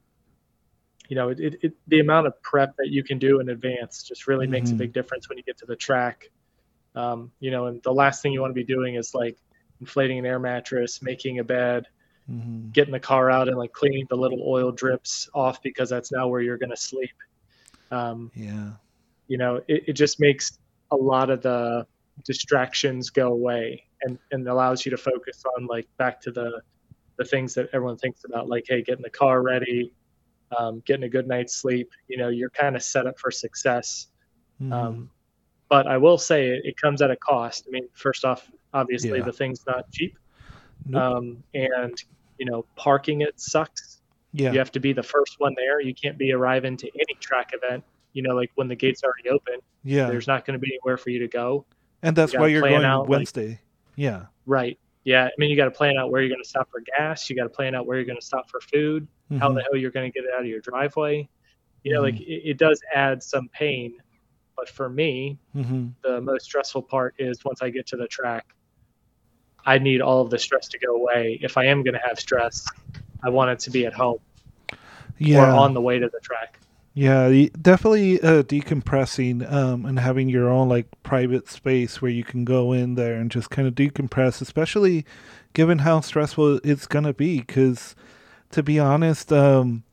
you 1.08 1.16
know 1.16 1.30
it, 1.30 1.40
it, 1.40 1.60
it, 1.62 1.74
the 1.88 2.00
amount 2.00 2.28
of 2.28 2.42
prep 2.42 2.76
that 2.78 2.90
you 2.90 3.04
can 3.04 3.20
do 3.20 3.40
in 3.40 3.50
advance 3.50 4.04
just 4.04 4.28
really 4.28 4.46
mm-hmm. 4.46 4.54
makes 4.54 4.70
a 4.70 4.74
mm-hmm. 4.74 4.80
big 4.80 4.94
difference 4.94 5.30
when 5.30 5.38
you 5.38 5.44
get 5.44 5.58
to 5.58 5.66
the 5.66 5.76
track 5.76 6.30
um, 6.96 7.32
you 7.40 7.52
know 7.52 7.68
and 7.68 7.82
the 7.84 7.94
last 7.94 8.22
thing 8.22 8.34
you 8.34 8.42
want 8.42 8.52
to 8.52 8.56
be 8.56 8.64
doing 8.64 8.96
is 8.96 9.14
like 9.14 9.38
inflating 9.80 10.20
an 10.20 10.26
air 10.26 10.40
mattress 10.40 11.02
making 11.02 11.40
a 11.40 11.44
bed 11.44 11.86
mm-hmm. 12.30 12.70
getting 12.72 12.92
the 12.92 13.00
car 13.00 13.30
out 13.30 13.48
and 13.48 13.58
like 13.58 13.74
cleaning 13.74 14.06
the 14.10 14.16
little 14.16 14.42
oil 14.46 14.72
drips 14.72 15.30
off 15.34 15.62
because 15.62 15.90
that's 15.90 16.12
now 16.12 16.28
where 16.28 16.42
you're 16.42 16.58
going 16.58 16.70
to 16.70 16.78
sleep. 16.78 17.16
Um, 17.92 18.32
yeah. 18.36 18.72
You 19.28 19.38
know, 19.38 19.62
it, 19.68 19.84
it 19.88 19.94
just 19.94 20.20
makes 20.20 20.58
a 20.92 20.96
lot 20.96 21.30
of 21.30 21.42
the 21.42 21.88
distractions 22.24 23.10
go 23.10 23.32
away 23.32 23.84
and, 24.02 24.20
and 24.32 24.48
allows 24.48 24.86
you 24.86 24.92
to 24.92 24.98
focus 24.98 25.44
on 25.58 25.66
like 25.68 25.88
back 25.98 26.22
to 26.22 26.32
the, 26.32 26.62
the 27.18 27.26
things 27.26 27.56
that 27.56 27.70
everyone 27.74 27.98
thinks 27.98 28.24
about, 28.26 28.48
like, 28.48 28.66
hey, 28.68 28.82
getting 28.82 29.04
the 29.04 29.10
car 29.10 29.42
ready, 29.42 29.94
um, 30.58 30.82
getting 30.86 31.04
a 31.04 31.10
good 31.10 31.28
night's 31.28 31.56
sleep. 31.56 31.92
You 32.08 32.18
know, 32.18 32.30
you're 32.30 32.50
kind 32.50 32.76
of 32.76 32.84
set 32.84 33.08
up 33.08 33.20
for 33.20 33.32
success. 33.32 34.08
Mm-hmm. 34.62 34.74
Um, 34.74 35.10
but 35.70 35.88
I 35.88 35.98
will 35.98 36.18
say 36.18 36.48
it, 36.48 36.66
it, 36.66 36.78
comes 36.78 37.02
at 37.02 37.10
a 37.10 37.16
cost. 37.16 37.66
I 37.68 37.72
mean, 37.72 37.88
first 37.94 38.26
off, 38.26 38.50
obviously 38.74 39.18
yeah. 39.18 39.26
the 39.26 39.34
thing's 39.34 39.66
not 39.66 39.90
cheap. 39.92 40.18
Nope. 40.86 41.02
Um, 41.02 41.44
and 41.54 42.04
you 42.38 42.46
know, 42.46 42.66
parking 42.76 43.22
it 43.22 43.40
sucks. 43.40 44.02
Yeah. 44.34 44.52
You 44.52 44.60
have 44.60 44.72
to 44.74 44.80
be 44.80 44.94
the 44.94 45.04
first 45.04 45.40
one 45.40 45.54
there. 45.56 45.80
You 45.80 45.94
can't 45.94 46.18
be 46.18 46.32
arriving 46.32 46.78
to 46.78 46.88
any 46.88 47.18
track 47.20 47.52
event. 47.54 47.84
You 48.14 48.24
know, 48.24 48.36
like 48.36 48.52
when 48.56 48.68
the 48.68 48.76
gates 48.76 49.04
are 49.04 49.08
already 49.08 49.30
open. 49.30 49.60
Yeah. 49.84 50.08
There's 50.08 50.28
not 50.28 50.46
going 50.46 50.60
to 50.60 50.60
be 50.60 50.74
anywhere 50.74 50.98
for 50.98 51.10
you 51.10 51.20
to 51.20 51.28
go. 51.28 51.66
And 52.04 52.16
that's 52.16 52.34
you 52.34 52.40
why 52.40 52.48
you're 52.48 52.62
going 52.62 52.84
out, 52.84 53.08
Wednesday. 53.08 53.48
Like, 53.48 53.60
yeah. 53.96 54.26
Right. 54.46 54.78
Yeah. 55.06 55.26
I 55.26 55.32
mean, 55.38 55.50
you 55.50 55.56
got 55.56 55.66
to 55.66 55.72
plan 55.72 55.98
out 55.98 56.12
where 56.12 56.22
you're 56.22 56.30
going 56.30 56.44
to 56.44 56.48
stop 56.48 56.70
for 56.70 56.82
gas. 56.98 57.30
You 57.30 57.36
got 57.36 57.44
to 57.44 57.50
plan 57.50 57.74
out 57.74 57.88
where 57.88 57.98
you're 57.98 58.06
going 58.06 58.20
to 58.20 58.26
stop 58.26 58.50
for 58.50 58.60
food. 58.60 59.08
Mm-hmm. 59.32 59.38
How 59.38 59.52
the 59.54 59.62
hell 59.62 59.78
you're 59.78 59.92
going 59.92 60.12
to 60.12 60.14
get 60.14 60.28
it 60.28 60.34
out 60.36 60.42
of 60.42 60.48
your 60.48 60.60
driveway. 60.60 61.28
You 61.84 61.94
know, 61.94 62.02
mm-hmm. 62.02 62.18
like 62.18 62.28
it, 62.28 62.50
it, 62.50 62.58
does 62.58 62.82
add 62.94 63.24
some 63.24 63.50
pain. 63.50 63.96
But 64.56 64.70
for 64.70 64.90
me, 64.90 65.40
mm-hmm. 65.56 65.88
the 66.04 66.22
most 66.22 66.46
stressful 66.46 66.84
part 66.84 67.16
is 67.18 67.44
once 67.44 67.62
I 67.62 67.70
get 67.70 67.88
to 67.88 67.98
the 67.98 68.08
track, 68.08 68.46
I 69.66 69.80
need 69.80 70.02
all 70.02 70.22
of 70.22 70.30
the 70.30 70.38
stress 70.38 70.68
to 70.70 70.80
go 70.80 70.96
away. 70.96 71.40
If 71.42 71.58
I 71.58 71.66
am 71.66 71.84
going 71.84 71.94
to 71.94 72.02
have 72.06 72.20
stress, 72.20 72.66
I 73.24 73.30
want 73.30 73.52
it 73.52 73.60
to 73.60 73.72
be 73.72 73.86
at 73.86 73.94
home 73.94 74.20
yeah. 75.18 75.42
or 75.42 75.56
on 75.56 75.74
the 75.74 75.82
way 75.82 76.00
to 76.00 76.10
the 76.10 76.20
track. 76.20 76.60
Yeah, 76.96 77.48
definitely 77.60 78.22
uh, 78.22 78.44
decompressing 78.44 79.52
um, 79.52 79.86
and 79.86 80.00
having 80.00 80.30
your 80.30 80.48
own 80.48 80.70
like 80.70 80.86
private 81.02 81.50
space 81.50 82.02
where 82.02 82.12
you 82.12 82.24
can 82.24 82.46
go 82.46 82.72
in 82.72 82.94
there 82.94 83.16
and 83.16 83.32
just 83.32 83.50
kind 83.50 83.68
of 83.68 83.74
decompress, 83.74 84.42
especially 84.42 85.04
given 85.54 85.80
how 85.80 86.02
stressful 86.02 86.60
it's 86.64 86.86
going 86.86 87.06
to 87.06 87.14
be. 87.14 87.40
Because 87.40 87.96
to 88.52 88.62
be 88.62 88.78
honest, 88.78 89.34
um, 89.34 89.84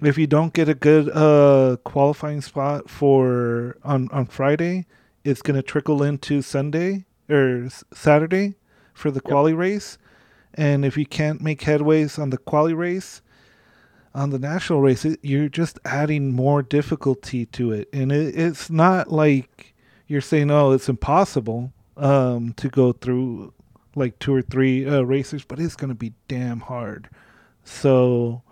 if 0.00 0.18
you 0.18 0.26
don't 0.26 0.52
get 0.52 0.68
a 0.68 0.74
good 0.74 1.08
uh, 1.10 1.76
qualifying 1.84 2.40
spot 2.40 2.90
for 2.90 3.76
on 3.84 4.08
on 4.10 4.26
Friday, 4.26 4.86
it's 5.22 5.42
going 5.42 5.56
to 5.56 5.62
trickle 5.62 6.02
into 6.02 6.42
Sunday 6.42 7.04
or 7.28 7.68
Saturday, 7.92 8.56
for 9.00 9.10
the 9.10 9.20
quali 9.20 9.52
yep. 9.52 9.58
race. 9.58 9.98
And 10.54 10.84
if 10.84 10.96
you 10.96 11.06
can't 11.06 11.40
make 11.40 11.60
headways 11.60 12.18
on 12.18 12.30
the 12.30 12.38
quali 12.38 12.74
race, 12.74 13.22
on 14.14 14.30
the 14.30 14.38
national 14.38 14.80
race, 14.80 15.04
it, 15.04 15.20
you're 15.22 15.48
just 15.48 15.78
adding 15.84 16.32
more 16.32 16.62
difficulty 16.62 17.46
to 17.46 17.72
it. 17.72 17.88
And 17.92 18.10
it, 18.10 18.36
it's 18.36 18.70
not 18.70 19.10
like 19.12 19.74
you're 20.06 20.20
saying, 20.20 20.50
oh, 20.50 20.72
it's 20.72 20.88
impossible 20.88 21.72
um, 21.96 22.52
to 22.54 22.68
go 22.68 22.92
through 22.92 23.52
like 23.94 24.18
two 24.18 24.34
or 24.34 24.42
three 24.42 24.86
uh, 24.86 25.02
races, 25.02 25.44
but 25.44 25.60
it's 25.60 25.76
going 25.76 25.88
to 25.88 25.94
be 25.94 26.12
damn 26.28 26.60
hard. 26.60 27.08
So, 27.64 28.42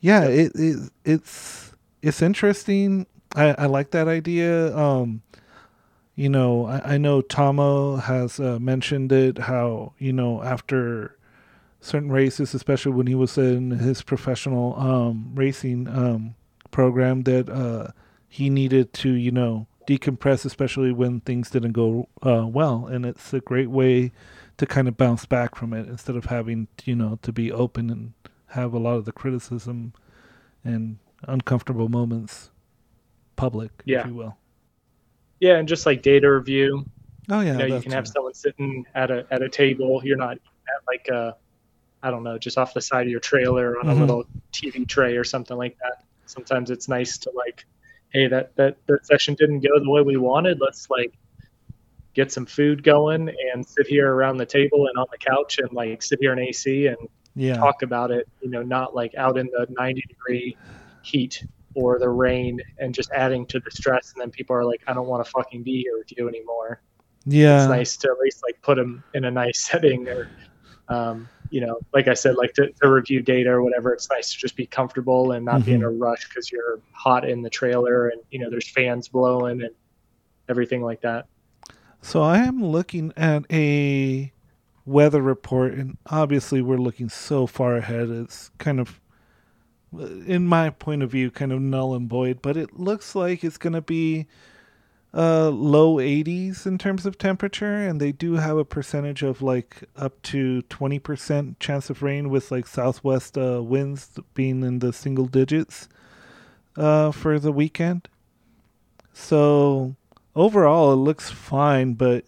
yeah, 0.00 0.24
it, 0.24 0.52
it 0.54 0.90
it's 1.04 1.72
it's 2.02 2.22
interesting. 2.22 3.06
I, 3.34 3.54
I 3.58 3.66
like 3.66 3.90
that 3.90 4.08
idea. 4.08 4.76
Um, 4.76 5.22
you 6.14 6.28
know, 6.28 6.66
I, 6.66 6.94
I 6.94 6.98
know 6.98 7.20
Tomo 7.20 7.96
has 7.96 8.40
uh, 8.40 8.58
mentioned 8.58 9.12
it 9.12 9.38
how, 9.38 9.92
you 9.98 10.12
know, 10.12 10.42
after 10.42 11.17
certain 11.80 12.10
races, 12.10 12.54
especially 12.54 12.92
when 12.92 13.06
he 13.06 13.14
was 13.14 13.38
in 13.38 13.70
his 13.70 14.02
professional 14.02 14.78
um, 14.78 15.32
racing 15.34 15.88
um, 15.88 16.34
program, 16.70 17.22
that 17.22 17.48
uh, 17.48 17.92
he 18.28 18.50
needed 18.50 18.92
to, 18.94 19.10
you 19.10 19.30
know, 19.30 19.66
decompress, 19.86 20.44
especially 20.44 20.92
when 20.92 21.20
things 21.20 21.50
didn't 21.50 21.72
go 21.72 22.08
uh, 22.22 22.46
well. 22.46 22.86
And 22.86 23.06
it's 23.06 23.32
a 23.32 23.40
great 23.40 23.70
way 23.70 24.12
to 24.58 24.66
kind 24.66 24.88
of 24.88 24.96
bounce 24.96 25.24
back 25.24 25.54
from 25.54 25.72
it 25.72 25.88
instead 25.88 26.16
of 26.16 26.26
having, 26.26 26.68
you 26.84 26.94
know, 26.96 27.18
to 27.22 27.32
be 27.32 27.50
open 27.50 27.90
and 27.90 28.12
have 28.48 28.74
a 28.74 28.78
lot 28.78 28.96
of 28.96 29.04
the 29.04 29.12
criticism 29.12 29.92
and 30.64 30.98
uncomfortable 31.26 31.88
moments 31.88 32.50
public, 33.36 33.70
yeah. 33.84 34.00
if 34.00 34.06
you 34.06 34.14
will. 34.14 34.36
Yeah, 35.40 35.56
and 35.56 35.68
just 35.68 35.86
like 35.86 36.02
data 36.02 36.30
review. 36.30 36.84
Oh 37.30 37.40
yeah, 37.40 37.52
you, 37.52 37.58
know, 37.58 37.76
you 37.76 37.82
can 37.82 37.92
have 37.92 38.08
someone 38.08 38.34
sitting 38.34 38.84
at 38.94 39.10
a 39.10 39.26
at 39.30 39.42
a 39.42 39.48
table. 39.48 40.00
You're 40.02 40.16
not 40.16 40.32
at 40.32 40.82
like 40.86 41.06
a, 41.08 41.36
I 42.02 42.10
don't 42.10 42.22
know, 42.22 42.38
just 42.38 42.58
off 42.58 42.74
the 42.74 42.80
side 42.80 43.06
of 43.06 43.10
your 43.10 43.20
trailer 43.20 43.78
on 43.78 43.86
mm-hmm. 43.86 43.96
a 43.96 44.00
little 44.00 44.24
TV 44.52 44.86
tray 44.86 45.16
or 45.16 45.24
something 45.24 45.56
like 45.56 45.76
that. 45.78 46.04
Sometimes 46.26 46.70
it's 46.70 46.88
nice 46.88 47.18
to 47.18 47.32
like, 47.34 47.64
hey, 48.10 48.28
that 48.28 48.54
that 48.56 48.76
that 48.86 49.06
session 49.06 49.34
didn't 49.34 49.60
go 49.60 49.78
the 49.78 49.90
way 49.90 50.02
we 50.02 50.16
wanted. 50.16 50.58
Let's 50.60 50.88
like 50.90 51.14
get 52.14 52.32
some 52.32 52.46
food 52.46 52.82
going 52.82 53.32
and 53.52 53.66
sit 53.66 53.86
here 53.86 54.12
around 54.12 54.38
the 54.38 54.46
table 54.46 54.86
and 54.86 54.98
on 54.98 55.06
the 55.10 55.18
couch 55.18 55.58
and 55.58 55.72
like 55.72 56.02
sit 56.02 56.18
here 56.20 56.32
in 56.32 56.38
AC 56.38 56.86
and 56.86 56.96
yeah. 57.34 57.56
talk 57.56 57.82
about 57.82 58.10
it. 58.10 58.28
You 58.40 58.50
know, 58.50 58.62
not 58.62 58.94
like 58.94 59.14
out 59.16 59.38
in 59.38 59.46
the 59.46 59.66
90 59.70 60.02
degree 60.08 60.56
heat 61.02 61.44
or 61.74 61.98
the 61.98 62.08
rain 62.08 62.60
and 62.78 62.94
just 62.94 63.10
adding 63.12 63.46
to 63.46 63.60
the 63.60 63.70
stress 63.70 64.12
and 64.12 64.20
then 64.20 64.30
people 64.30 64.56
are 64.56 64.64
like 64.64 64.82
i 64.86 64.92
don't 64.92 65.06
want 65.06 65.24
to 65.24 65.30
fucking 65.30 65.62
be 65.62 65.82
here 65.82 65.96
with 65.96 66.10
you 66.16 66.28
anymore 66.28 66.80
yeah 67.24 67.60
it's 67.60 67.68
nice 67.68 67.96
to 67.96 68.08
at 68.08 68.18
least 68.18 68.42
like 68.42 68.60
put 68.62 68.76
them 68.76 69.04
in 69.14 69.24
a 69.24 69.30
nice 69.30 69.60
setting 69.66 70.08
or 70.08 70.28
um, 70.88 71.28
you 71.50 71.60
know 71.60 71.78
like 71.92 72.08
i 72.08 72.14
said 72.14 72.36
like 72.36 72.52
to, 72.54 72.70
to, 72.72 72.88
review 72.88 73.20
data 73.20 73.50
or 73.50 73.62
whatever 73.62 73.92
it's 73.92 74.08
nice 74.10 74.32
to 74.32 74.38
just 74.38 74.56
be 74.56 74.66
comfortable 74.66 75.32
and 75.32 75.44
not 75.44 75.56
mm-hmm. 75.56 75.64
be 75.64 75.72
in 75.74 75.82
a 75.82 75.86
mm-hmm. 75.86 76.02
rush 76.02 76.28
because 76.28 76.50
you're 76.50 76.80
hot 76.92 77.28
in 77.28 77.42
the 77.42 77.50
trailer 77.50 78.08
and 78.08 78.20
you 78.30 78.38
know 78.38 78.50
there's 78.50 78.68
fans 78.68 79.08
blowing 79.08 79.62
and 79.62 79.74
everything 80.48 80.82
like 80.82 81.00
that 81.00 81.26
so 82.02 82.22
i 82.22 82.38
am 82.38 82.64
looking 82.64 83.12
at 83.16 83.44
a 83.52 84.32
weather 84.84 85.20
report 85.20 85.74
and 85.74 85.98
obviously 86.06 86.62
we're 86.62 86.78
looking 86.78 87.08
so 87.08 87.46
far 87.46 87.76
ahead 87.76 88.08
it's 88.08 88.50
kind 88.58 88.80
of 88.80 89.00
in 90.26 90.46
my 90.46 90.70
point 90.70 91.02
of 91.02 91.10
view, 91.10 91.30
kind 91.30 91.52
of 91.52 91.60
null 91.60 91.94
and 91.94 92.08
void. 92.08 92.42
But 92.42 92.56
it 92.56 92.78
looks 92.78 93.14
like 93.14 93.42
it's 93.42 93.58
going 93.58 93.72
to 93.72 93.80
be 93.80 94.26
uh, 95.14 95.48
low 95.48 95.96
80s 95.96 96.66
in 96.66 96.78
terms 96.78 97.06
of 97.06 97.18
temperature, 97.18 97.76
and 97.76 98.00
they 98.00 98.12
do 98.12 98.34
have 98.34 98.56
a 98.56 98.64
percentage 98.64 99.22
of 99.22 99.40
like 99.40 99.84
up 99.96 100.20
to 100.22 100.62
20% 100.62 101.56
chance 101.58 101.90
of 101.90 102.02
rain 102.02 102.28
with 102.28 102.50
like 102.50 102.66
southwest 102.66 103.38
uh, 103.38 103.62
winds 103.62 104.18
being 104.34 104.62
in 104.62 104.80
the 104.80 104.92
single 104.92 105.26
digits 105.26 105.88
uh, 106.76 107.10
for 107.10 107.38
the 107.38 107.52
weekend. 107.52 108.08
So 109.12 109.96
overall, 110.36 110.92
it 110.92 110.96
looks 110.96 111.30
fine, 111.30 111.94
but 111.94 112.24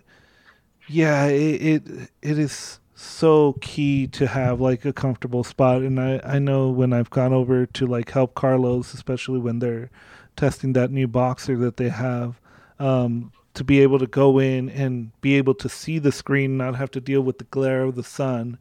yeah, 0.88 1.26
it 1.26 1.62
it, 1.86 2.10
it 2.22 2.38
is 2.38 2.80
so 2.94 3.54
key 3.62 4.06
to 4.06 4.26
have 4.26 4.60
like 4.60 4.84
a 4.84 4.92
comfortable 4.92 5.42
spot 5.42 5.80
and 5.80 5.98
I, 5.98 6.20
I 6.22 6.38
know 6.38 6.68
when 6.68 6.92
I've 6.92 7.08
gone 7.08 7.32
over 7.32 7.64
to 7.64 7.86
like 7.86 8.10
help 8.10 8.34
Carlos, 8.34 8.92
especially 8.92 9.38
when 9.38 9.58
they're 9.58 9.90
testing 10.36 10.74
that 10.74 10.90
new 10.90 11.08
boxer 11.08 11.56
that 11.58 11.78
they 11.78 11.88
have, 11.88 12.40
um, 12.80 13.32
to 13.54 13.62
be 13.62 13.80
able 13.80 13.98
to 13.98 14.06
go 14.06 14.38
in 14.38 14.68
and 14.70 15.12
be 15.20 15.36
able 15.36 15.54
to 15.54 15.68
see 15.68 15.98
the 15.98 16.12
screen, 16.12 16.56
not 16.56 16.76
have 16.76 16.90
to 16.92 17.00
deal 17.00 17.20
with 17.20 17.38
the 17.38 17.44
glare 17.44 17.82
of 17.82 17.94
the 17.94 18.02
sun, 18.02 18.58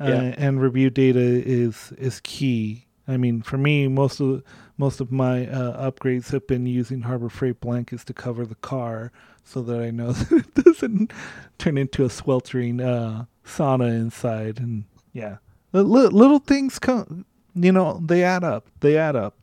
uh, 0.00 0.06
yeah. 0.06 0.34
and 0.36 0.60
review 0.60 0.90
data 0.90 1.18
is 1.18 1.92
is 1.98 2.20
key. 2.20 2.86
I 3.08 3.16
mean, 3.16 3.42
for 3.42 3.56
me, 3.56 3.88
most 3.88 4.20
of 4.20 4.42
most 4.76 5.00
of 5.00 5.10
my 5.10 5.46
uh, 5.46 5.90
upgrades 5.90 6.30
have 6.32 6.46
been 6.46 6.66
using 6.66 7.02
Harbor 7.02 7.28
Freight 7.28 7.60
blankets 7.60 8.04
to 8.04 8.12
cover 8.12 8.44
the 8.44 8.56
car, 8.56 9.10
so 9.44 9.62
that 9.62 9.80
I 9.80 9.90
know 9.90 10.12
that 10.12 10.44
it 10.56 10.64
doesn't 10.64 11.12
turn 11.58 11.78
into 11.78 12.04
a 12.04 12.10
sweltering 12.10 12.80
uh, 12.80 13.24
sauna 13.44 13.88
inside. 13.88 14.58
And 14.58 14.84
yeah, 15.12 15.36
little 15.72 16.40
things 16.40 16.78
come, 16.78 17.24
you 17.54 17.72
know, 17.72 18.00
they 18.04 18.22
add 18.22 18.44
up. 18.44 18.66
They 18.80 18.98
add 18.98 19.16
up. 19.16 19.34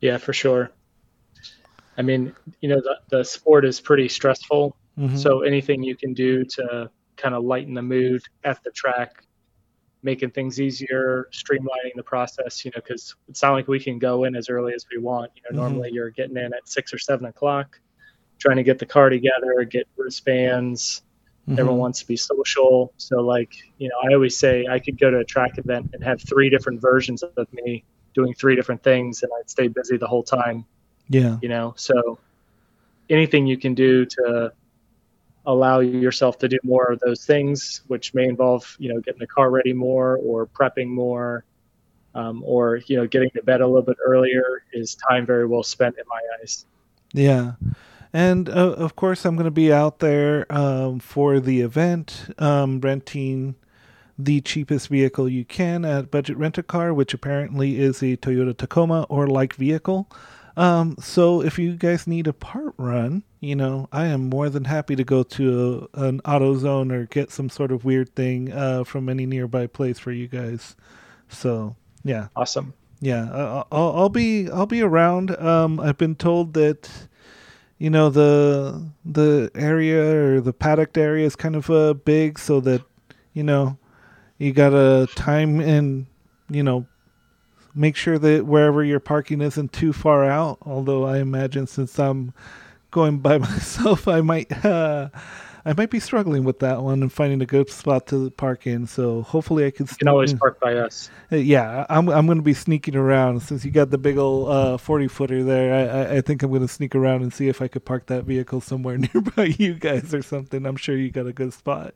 Yeah, 0.00 0.18
for 0.18 0.32
sure. 0.32 0.72
I 1.96 2.02
mean, 2.02 2.34
you 2.60 2.68
know, 2.68 2.80
the, 2.80 2.98
the 3.10 3.24
sport 3.24 3.64
is 3.64 3.80
pretty 3.80 4.08
stressful. 4.08 4.76
Mm-hmm. 4.98 5.16
So 5.16 5.42
anything 5.42 5.82
you 5.82 5.96
can 5.96 6.14
do 6.14 6.44
to 6.44 6.90
kind 7.16 7.34
of 7.34 7.44
lighten 7.44 7.74
the 7.74 7.82
mood 7.82 8.22
at 8.44 8.62
the 8.64 8.70
track 8.70 9.24
making 10.02 10.30
things 10.30 10.60
easier, 10.60 11.28
streamlining 11.32 11.94
the 11.94 12.02
process. 12.02 12.64
You 12.64 12.72
know, 12.74 12.82
because 12.84 13.14
it's 13.28 13.42
not 13.42 13.52
like 13.52 13.68
we 13.68 13.80
can 13.80 13.98
go 13.98 14.24
in 14.24 14.34
as 14.34 14.48
early 14.48 14.74
as 14.74 14.86
we 14.90 15.00
want. 15.00 15.30
You 15.36 15.42
know, 15.44 15.48
mm-hmm. 15.50 15.74
normally 15.74 15.90
you're 15.92 16.10
getting 16.10 16.36
in 16.36 16.52
at 16.52 16.68
six 16.68 16.92
or 16.92 16.98
seven 16.98 17.26
o'clock, 17.26 17.80
trying 18.38 18.56
to 18.56 18.62
get 18.62 18.78
the 18.78 18.86
car 18.86 19.08
together, 19.08 19.62
get 19.64 19.86
wristbands. 19.96 21.02
Mm-hmm. 21.48 21.58
Everyone 21.58 21.78
wants 21.78 22.00
to 22.00 22.06
be 22.06 22.16
social. 22.16 22.92
So, 22.98 23.20
like, 23.20 23.52
you 23.78 23.88
know, 23.88 23.96
I 24.02 24.14
always 24.14 24.36
say 24.36 24.66
I 24.68 24.78
could 24.78 24.98
go 24.98 25.10
to 25.10 25.18
a 25.18 25.24
track 25.24 25.58
event 25.58 25.90
and 25.92 26.04
have 26.04 26.20
three 26.22 26.50
different 26.50 26.80
versions 26.80 27.22
of 27.22 27.52
me 27.52 27.84
doing 28.14 28.34
three 28.34 28.54
different 28.54 28.82
things, 28.82 29.22
and 29.22 29.32
I'd 29.38 29.50
stay 29.50 29.68
busy 29.68 29.96
the 29.96 30.06
whole 30.06 30.22
time. 30.22 30.64
Yeah. 31.12 31.36
You 31.42 31.48
know, 31.50 31.74
so 31.76 32.18
anything 33.10 33.46
you 33.46 33.58
can 33.58 33.74
do 33.74 34.06
to 34.06 34.52
allow 35.44 35.80
yourself 35.80 36.38
to 36.38 36.48
do 36.48 36.58
more 36.62 36.86
of 36.90 37.00
those 37.00 37.26
things, 37.26 37.82
which 37.88 38.14
may 38.14 38.24
involve, 38.24 38.76
you 38.78 38.88
know, 38.88 39.00
getting 39.00 39.18
the 39.18 39.26
car 39.26 39.50
ready 39.50 39.72
more 39.72 40.16
or 40.16 40.46
prepping 40.46 40.88
more, 40.88 41.44
um, 42.14 42.42
or 42.44 42.80
you 42.86 42.96
know, 42.96 43.06
getting 43.06 43.30
to 43.30 43.42
bed 43.42 43.60
a 43.60 43.66
little 43.66 43.82
bit 43.82 43.98
earlier, 44.04 44.64
is 44.72 44.94
time 44.94 45.26
very 45.26 45.46
well 45.46 45.62
spent 45.62 45.96
in 45.98 46.04
my 46.08 46.20
eyes. 46.40 46.64
Yeah. 47.12 47.52
And 48.14 48.48
uh, 48.48 48.72
of 48.72 48.96
course, 48.96 49.24
I'm 49.24 49.36
going 49.36 49.44
to 49.44 49.50
be 49.50 49.72
out 49.72 49.98
there 49.98 50.50
um, 50.50 50.98
for 50.98 51.40
the 51.40 51.60
event, 51.60 52.34
um, 52.38 52.80
renting 52.80 53.54
the 54.18 54.40
cheapest 54.40 54.88
vehicle 54.88 55.28
you 55.28 55.44
can 55.44 55.84
at 55.84 56.10
Budget 56.10 56.36
Rent 56.36 56.58
a 56.58 56.62
Car, 56.62 56.94
which 56.94 57.12
apparently 57.12 57.78
is 57.78 58.02
a 58.02 58.16
Toyota 58.16 58.56
Tacoma 58.56 59.06
or 59.08 59.26
like 59.26 59.54
vehicle. 59.54 60.08
Um, 60.56 60.96
so 61.00 61.42
if 61.42 61.58
you 61.58 61.76
guys 61.76 62.06
need 62.06 62.26
a 62.26 62.32
part 62.32 62.74
run, 62.76 63.22
you 63.40 63.56
know, 63.56 63.88
I 63.92 64.06
am 64.06 64.28
more 64.28 64.48
than 64.48 64.64
happy 64.64 64.96
to 64.96 65.04
go 65.04 65.22
to 65.22 65.88
a, 65.94 66.04
an 66.04 66.20
AutoZone 66.20 66.92
or 66.92 67.06
get 67.06 67.30
some 67.30 67.48
sort 67.48 67.72
of 67.72 67.84
weird 67.84 68.14
thing 68.14 68.52
uh, 68.52 68.84
from 68.84 69.08
any 69.08 69.26
nearby 69.26 69.66
place 69.66 69.98
for 69.98 70.12
you 70.12 70.28
guys. 70.28 70.76
So 71.28 71.76
yeah, 72.04 72.28
awesome. 72.36 72.74
Yeah, 73.00 73.64
I'll, 73.72 73.92
I'll 73.96 74.08
be 74.08 74.48
I'll 74.50 74.66
be 74.66 74.82
around. 74.82 75.36
Um, 75.36 75.80
I've 75.80 75.98
been 75.98 76.14
told 76.14 76.54
that 76.54 76.88
you 77.78 77.90
know 77.90 78.10
the 78.10 78.88
the 79.04 79.50
area 79.54 80.14
or 80.14 80.40
the 80.40 80.52
paddock 80.52 80.96
area 80.96 81.26
is 81.26 81.34
kind 81.34 81.56
of 81.56 81.68
uh, 81.70 81.94
big, 81.94 82.38
so 82.38 82.60
that 82.60 82.82
you 83.32 83.42
know 83.42 83.76
you 84.38 84.52
gotta 84.52 85.08
time 85.16 85.60
and 85.60 86.06
you 86.48 86.62
know 86.62 86.86
make 87.74 87.96
sure 87.96 88.18
that 88.18 88.46
wherever 88.46 88.82
you're 88.84 89.00
parking 89.00 89.40
isn't 89.40 89.72
too 89.72 89.92
far 89.92 90.24
out. 90.24 90.58
Although 90.62 91.04
I 91.04 91.18
imagine 91.18 91.66
since 91.66 91.98
I'm 91.98 92.32
going 92.90 93.18
by 93.18 93.38
myself, 93.38 94.08
I 94.08 94.20
might 94.20 94.50
uh, 94.64 95.08
I 95.64 95.74
might 95.74 95.90
be 95.90 96.00
struggling 96.00 96.42
with 96.42 96.58
that 96.58 96.82
one 96.82 97.02
and 97.02 97.12
finding 97.12 97.40
a 97.40 97.46
good 97.46 97.70
spot 97.70 98.08
to 98.08 98.30
park 98.30 98.66
in. 98.66 98.86
So 98.86 99.22
hopefully 99.22 99.64
I 99.64 99.70
can. 99.70 99.86
You 99.86 99.96
can 99.96 100.08
always 100.08 100.34
park 100.34 100.58
by 100.58 100.74
us. 100.74 101.08
Uh, 101.30 101.36
yeah, 101.36 101.86
I'm 101.88 102.08
I'm 102.08 102.26
going 102.26 102.38
to 102.38 102.42
be 102.42 102.54
sneaking 102.54 102.96
around 102.96 103.40
since 103.42 103.64
you 103.64 103.70
got 103.70 103.90
the 103.90 103.98
big 103.98 104.18
old 104.18 104.48
uh, 104.48 104.76
40 104.76 105.08
footer 105.08 105.44
there. 105.44 106.10
I, 106.12 106.16
I 106.16 106.20
think 106.20 106.42
I'm 106.42 106.50
going 106.50 106.62
to 106.62 106.68
sneak 106.68 106.94
around 106.94 107.22
and 107.22 107.32
see 107.32 107.48
if 107.48 107.62
I 107.62 107.68
could 107.68 107.84
park 107.84 108.06
that 108.06 108.24
vehicle 108.24 108.60
somewhere 108.60 108.98
nearby 109.14 109.54
you 109.58 109.74
guys 109.74 110.12
or 110.12 110.22
something. 110.22 110.66
I'm 110.66 110.76
sure 110.76 110.96
you 110.96 111.10
got 111.10 111.26
a 111.26 111.32
good 111.32 111.52
spot. 111.52 111.94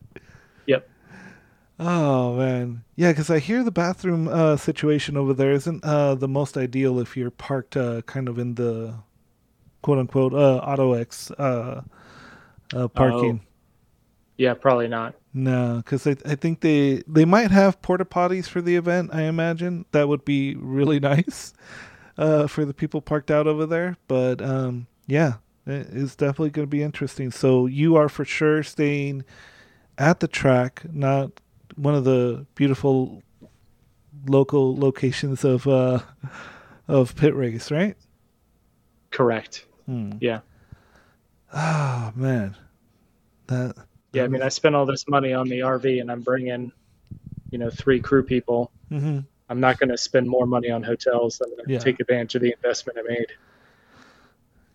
Yep. 0.67 0.89
Oh 1.79 2.37
man, 2.37 2.85
yeah, 2.95 3.13
because 3.13 3.31
I 3.31 3.39
hear 3.39 3.63
the 3.63 3.71
bathroom 3.71 4.29
uh, 4.29 4.57
situation 4.57 5.17
over 5.17 5.35
there 5.35 5.53
isn't 5.53 5.85
uh, 5.85 6.15
the 6.15 6.29
most 6.29 6.57
ideal 6.57 6.99
if 6.99 7.17
you're 7.17 7.31
parked 7.31 7.77
uh, 7.77 8.01
kind 8.03 8.29
of 8.29 8.39
in 8.39 8.55
the 8.55 8.95
quote 9.83 9.99
unquote 9.99 10.33
uh, 10.33 10.61
AutoX 10.67 11.33
uh, 11.39 11.83
uh, 12.75 12.89
parking. 12.89 13.41
Oh. 13.43 13.49
Yeah, 14.39 14.55
probably 14.55 14.89
not. 14.89 15.15
No, 15.33 15.77
because 15.85 16.07
I, 16.07 16.17
I 16.25 16.35
think 16.35 16.61
they 16.61 17.03
they 17.07 17.25
might 17.25 17.51
have 17.51 17.83
porta 17.83 18.05
potties 18.05 18.47
for 18.47 18.63
the 18.63 18.77
event. 18.77 19.11
I 19.13 19.23
imagine 19.23 19.85
that 19.93 20.09
would 20.09 20.25
be 20.25 20.55
really 20.55 21.01
nice 21.13 21.53
uh, 22.17 22.47
for 22.47 22.65
the 22.65 22.75
people 22.75 23.03
parked 23.03 23.31
out 23.31 23.47
over 23.47 23.67
there. 23.67 23.97
But 24.09 24.41
um, 24.41 24.87
yeah, 25.07 25.35
it's 25.67 26.17
definitely 26.17 26.51
going 26.51 26.67
to 26.67 26.71
be 26.71 26.83
interesting. 26.83 27.31
So 27.31 27.67
you 27.67 27.97
are 27.97 28.09
for 28.09 28.25
sure 28.25 28.63
staying 28.63 29.25
at 29.99 30.21
the 30.21 30.29
track, 30.29 30.83
not 30.91 31.33
one 31.77 31.95
of 31.95 32.05
the 32.05 32.47
beautiful 32.55 33.23
local 34.27 34.77
locations 34.77 35.45
of 35.45 35.67
uh, 35.67 36.01
of 36.89 37.15
Pitt 37.17 37.35
Race, 37.35 37.71
right? 37.71 37.97
Correct. 39.11 39.65
Hmm. 39.87 40.13
Yeah. 40.21 40.41
Oh 41.53 42.13
man, 42.15 42.57
that. 43.47 43.77
Yeah, 44.13 44.25
I 44.25 44.29
mean, 44.29 44.43
I 44.43 44.49
spent 44.49 44.75
all 44.75 44.87
this 44.87 45.07
money 45.09 45.35
on 45.35 45.49
the 45.49 45.61
RV, 45.61 46.01
and 46.01 46.11
I'm 46.11 46.23
bringing, 46.23 46.73
you 47.51 47.59
know, 47.59 47.69
three 47.69 48.01
crew 48.01 48.23
people. 48.23 48.71
Mm-hmm. 48.91 49.21
I'm 49.49 49.61
not 49.61 49.79
going 49.79 49.91
to 49.91 49.99
spend 49.99 50.27
more 50.27 50.47
money 50.47 50.71
on 50.71 50.83
hotels. 50.83 51.41
I'm 51.45 51.51
going 51.51 51.67
to 51.67 51.73
yeah. 51.75 51.79
take 51.79 52.01
advantage 52.01 52.35
of 52.35 52.43
the 52.43 52.53
investment 52.53 52.99
I 52.99 53.03
made. 53.03 53.33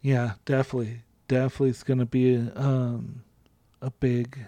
Yeah, 0.01 0.33
definitely, 0.45 1.01
definitely, 1.27 1.69
it's 1.69 1.83
going 1.83 1.99
to 1.99 2.05
be 2.05 2.35
a, 2.35 2.51
um, 2.55 3.23
a 3.81 3.89
big 3.89 4.45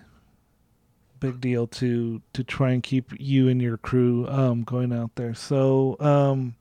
big 1.23 1.39
deal 1.39 1.67
to 1.67 2.21
to 2.33 2.43
try 2.43 2.71
and 2.71 2.83
keep 2.83 3.11
you 3.17 3.47
and 3.47 3.61
your 3.61 3.77
crew 3.77 4.27
um, 4.27 4.63
going 4.63 4.91
out 4.91 5.15
there. 5.15 5.33
So, 5.33 5.95
um, 6.01 6.55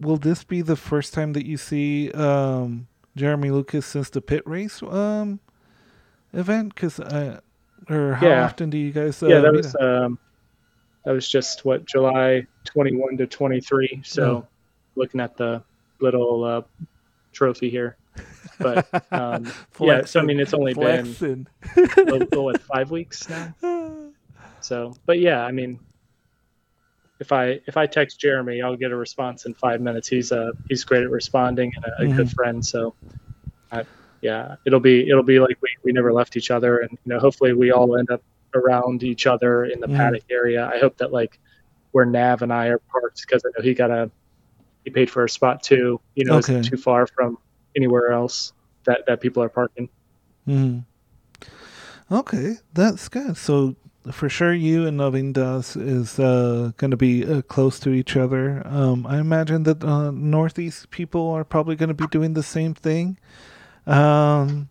will 0.00 0.16
this 0.16 0.44
be 0.44 0.62
the 0.62 0.76
first 0.76 1.12
time 1.12 1.32
that 1.32 1.44
you 1.44 1.56
see 1.56 2.12
um, 2.12 2.86
Jeremy 3.16 3.50
Lucas 3.50 3.84
since 3.84 4.08
the 4.08 4.20
Pitt 4.20 4.44
Race 4.46 4.80
um, 4.84 5.40
event? 6.32 6.72
Because 6.72 7.00
uh, 7.00 7.40
or 7.88 8.14
how 8.14 8.28
yeah. 8.28 8.44
often 8.44 8.70
do 8.70 8.78
you 8.78 8.92
guys? 8.92 9.20
Uh, 9.22 9.26
yeah, 9.26 9.40
that 9.40 9.52
was 9.52 9.74
um, 9.80 10.18
that 11.04 11.10
was 11.10 11.28
just 11.28 11.64
what 11.64 11.84
July 11.84 12.46
twenty 12.64 12.94
one 12.94 13.16
to 13.16 13.26
twenty 13.26 13.60
three. 13.60 14.00
So, 14.04 14.22
oh. 14.22 14.46
looking 14.94 15.20
at 15.20 15.36
the 15.36 15.64
little 16.00 16.44
uh, 16.44 16.62
trophy 17.32 17.70
here. 17.70 17.96
But 18.60 18.88
um, 19.12 19.50
yeah, 19.80 20.04
so 20.04 20.20
I 20.20 20.22
mean, 20.22 20.38
it's 20.38 20.54
only 20.54 20.74
Flexing. 20.74 21.46
been 21.74 22.28
what, 22.30 22.60
five 22.62 22.90
weeks 22.90 23.28
now. 23.28 23.54
So, 24.62 24.94
but 25.06 25.18
yeah, 25.18 25.42
I 25.42 25.52
mean, 25.52 25.80
if 27.18 27.32
I 27.32 27.60
if 27.66 27.78
I 27.78 27.86
text 27.86 28.20
Jeremy, 28.20 28.60
I'll 28.60 28.76
get 28.76 28.90
a 28.90 28.96
response 28.96 29.46
in 29.46 29.54
five 29.54 29.80
minutes. 29.80 30.06
He's 30.06 30.32
a 30.32 30.48
uh, 30.48 30.52
he's 30.68 30.84
great 30.84 31.02
at 31.02 31.10
responding 31.10 31.72
and 31.76 31.84
a, 31.84 31.88
a 31.88 32.04
mm-hmm. 32.04 32.16
good 32.16 32.30
friend. 32.30 32.64
So, 32.64 32.94
I, 33.72 33.84
yeah, 34.20 34.56
it'll 34.66 34.80
be 34.80 35.08
it'll 35.08 35.22
be 35.22 35.40
like 35.40 35.56
we, 35.62 35.70
we 35.82 35.92
never 35.92 36.12
left 36.12 36.36
each 36.36 36.50
other, 36.50 36.80
and 36.80 36.90
you 36.90 36.98
know, 37.06 37.18
hopefully 37.18 37.54
we 37.54 37.72
all 37.72 37.96
end 37.96 38.10
up 38.10 38.22
around 38.54 39.02
each 39.02 39.26
other 39.26 39.64
in 39.64 39.80
the 39.80 39.86
mm-hmm. 39.86 39.96
paddock 39.96 40.24
area. 40.30 40.70
I 40.72 40.78
hope 40.78 40.98
that 40.98 41.12
like 41.12 41.38
where 41.92 42.04
Nav 42.04 42.42
and 42.42 42.52
I 42.52 42.66
are 42.66 42.78
parked 42.78 43.22
because 43.22 43.42
I 43.44 43.48
know 43.56 43.62
he 43.62 43.74
got 43.74 43.90
a 43.90 44.10
he 44.84 44.90
paid 44.90 45.10
for 45.10 45.24
a 45.24 45.28
spot 45.28 45.62
too. 45.62 46.00
You 46.14 46.24
know, 46.24 46.36
okay. 46.36 46.62
too 46.62 46.76
far 46.76 47.06
from 47.06 47.38
anywhere 47.76 48.12
else 48.12 48.52
that 48.84 49.06
that 49.06 49.20
people 49.20 49.42
are 49.42 49.48
parking. 49.48 49.88
Mm. 50.46 50.84
Okay, 52.10 52.56
that's 52.74 53.08
good. 53.08 53.36
So 53.36 53.76
for 54.10 54.28
sure, 54.28 54.52
you 54.52 54.86
and 54.86 54.96
Novin 54.96 55.32
Das 55.32 55.76
is 55.76 56.18
uh, 56.18 56.72
going 56.76 56.90
to 56.90 56.96
be 56.96 57.24
uh, 57.24 57.42
close 57.42 57.78
to 57.80 57.90
each 57.90 58.16
other. 58.16 58.62
Um, 58.66 59.06
I 59.06 59.18
imagine 59.18 59.64
that 59.64 59.84
uh, 59.84 60.10
Northeast 60.10 60.90
people 60.90 61.30
are 61.30 61.44
probably 61.44 61.76
going 61.76 61.88
to 61.88 61.94
be 61.94 62.06
doing 62.06 62.34
the 62.34 62.42
same 62.42 62.74
thing. 62.74 63.18
Um, 63.86 64.68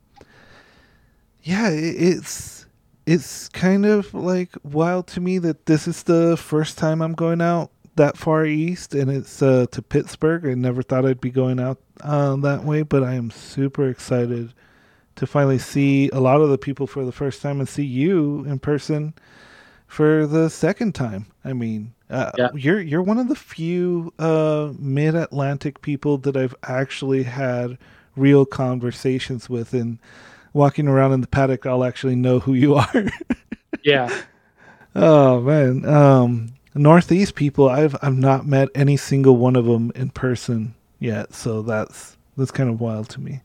yeah, 1.44 1.70
it, 1.70 1.96
it's 1.96 2.66
it's 3.06 3.50
kind 3.50 3.86
of 3.86 4.14
like 4.14 4.56
wild 4.64 5.08
to 5.08 5.22
me 5.22 5.38
that 5.40 5.66
this 5.66 5.88
is 5.88 6.04
the 6.04 6.36
first 6.38 6.78
time 6.78 7.02
I'm 7.02 7.14
going 7.14 7.42
out 7.42 7.72
that 8.00 8.18
far 8.18 8.46
east, 8.46 8.96
and 8.96 9.12
it's 9.12 9.42
uh, 9.42 9.66
to 9.72 9.82
Pittsburgh. 9.82 10.46
I 10.46 10.54
never 10.54 10.82
thought 10.82 11.06
I'd 11.06 11.22
be 11.22 11.30
going 11.30 11.60
out 11.60 11.80
uh, 12.02 12.38
that 12.38 12.64
way, 12.64 12.82
but 12.82 13.04
I 13.04 13.14
am 13.14 13.30
super 13.30 13.90
excited 13.90 14.54
to 15.18 15.28
finally 15.28 15.60
see 15.60 16.10
a 16.12 16.20
lot 16.22 16.40
of 16.40 16.50
the 16.50 16.58
people 16.58 16.88
for 16.88 17.04
the 17.04 17.12
first 17.12 17.42
time 17.42 17.60
and 17.60 17.68
see 17.68 17.84
you 17.84 18.46
in 18.46 18.58
person 18.58 19.14
for 19.86 20.26
the 20.26 20.50
second 20.50 20.96
time. 20.96 21.26
I 21.44 21.52
mean, 21.52 21.94
uh, 22.10 22.32
yeah. 22.38 22.50
you're 22.54 22.80
you're 22.80 23.02
one 23.02 23.18
of 23.18 23.28
the 23.28 23.36
few 23.36 24.14
uh, 24.18 24.72
mid 24.80 25.16
Atlantic 25.16 25.82
people 25.82 26.18
that 26.20 26.38
I've 26.38 26.56
actually 26.64 27.24
had 27.24 27.78
real 28.16 28.46
conversations 28.46 29.50
with, 29.50 29.74
and 29.74 30.00
walking 30.54 30.88
around 30.88 31.12
in 31.12 31.20
the 31.20 31.28
paddock, 31.28 31.66
I'll 31.66 31.84
actually 31.84 32.16
know 32.16 32.40
who 32.40 32.54
you 32.54 32.76
are. 32.76 33.06
yeah. 33.84 34.22
Oh 34.96 35.42
man, 35.42 35.84
um, 35.86 36.54
Northeast 36.80 37.36
people, 37.36 37.68
I've 37.68 37.94
I've 38.02 38.18
not 38.18 38.48
met 38.48 38.70
any 38.74 38.96
single 38.96 39.36
one 39.36 39.58
of 39.58 39.66
them 39.66 39.92
in 39.96 40.12
person 40.12 40.76
yet, 40.98 41.34
so 41.34 41.62
that's 41.62 42.16
that's 42.38 42.52
kind 42.52 42.70
of 42.70 42.80
wild 42.80 43.10
to 43.10 43.20
me. 43.20 43.42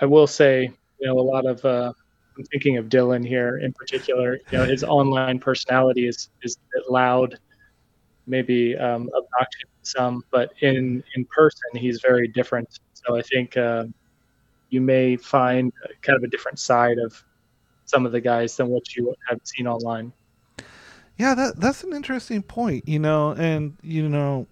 I 0.00 0.06
will 0.06 0.26
say, 0.26 0.62
you 0.98 1.06
know, 1.06 1.16
a 1.16 1.22
lot 1.22 1.46
of 1.46 1.64
uh, 1.64 1.92
I'm 2.36 2.44
thinking 2.46 2.76
of 2.76 2.86
Dylan 2.86 3.24
here 3.24 3.58
in 3.58 3.72
particular. 3.72 4.40
You 4.50 4.58
know, 4.58 4.64
his 4.64 4.82
online 4.82 5.38
personality 5.38 6.08
is 6.08 6.28
is 6.42 6.58
loud, 6.90 7.38
maybe 8.26 8.76
um, 8.76 9.08
obnoxious 9.16 9.70
to 9.84 9.90
some, 9.90 10.24
but 10.32 10.52
in 10.60 11.04
in 11.14 11.24
person 11.26 11.70
he's 11.76 12.00
very 12.00 12.26
different. 12.26 12.80
So 12.94 13.16
I 13.16 13.22
think 13.22 13.56
uh, 13.56 13.84
you 14.70 14.80
may 14.80 15.16
find 15.16 15.72
kind 16.02 16.16
of 16.16 16.24
a 16.24 16.28
different 16.28 16.58
side 16.58 16.98
of 16.98 17.22
some 17.84 18.06
of 18.06 18.10
the 18.10 18.20
guys 18.20 18.56
than 18.56 18.70
what 18.70 18.96
you 18.96 19.14
have 19.28 19.38
seen 19.44 19.68
online. 19.68 20.12
Yeah, 21.16 21.34
that 21.34 21.60
that's 21.60 21.84
an 21.84 21.92
interesting 21.92 22.42
point, 22.42 22.88
you 22.88 22.98
know, 22.98 23.32
and 23.32 23.76
you 23.82 24.08
know, 24.08 24.46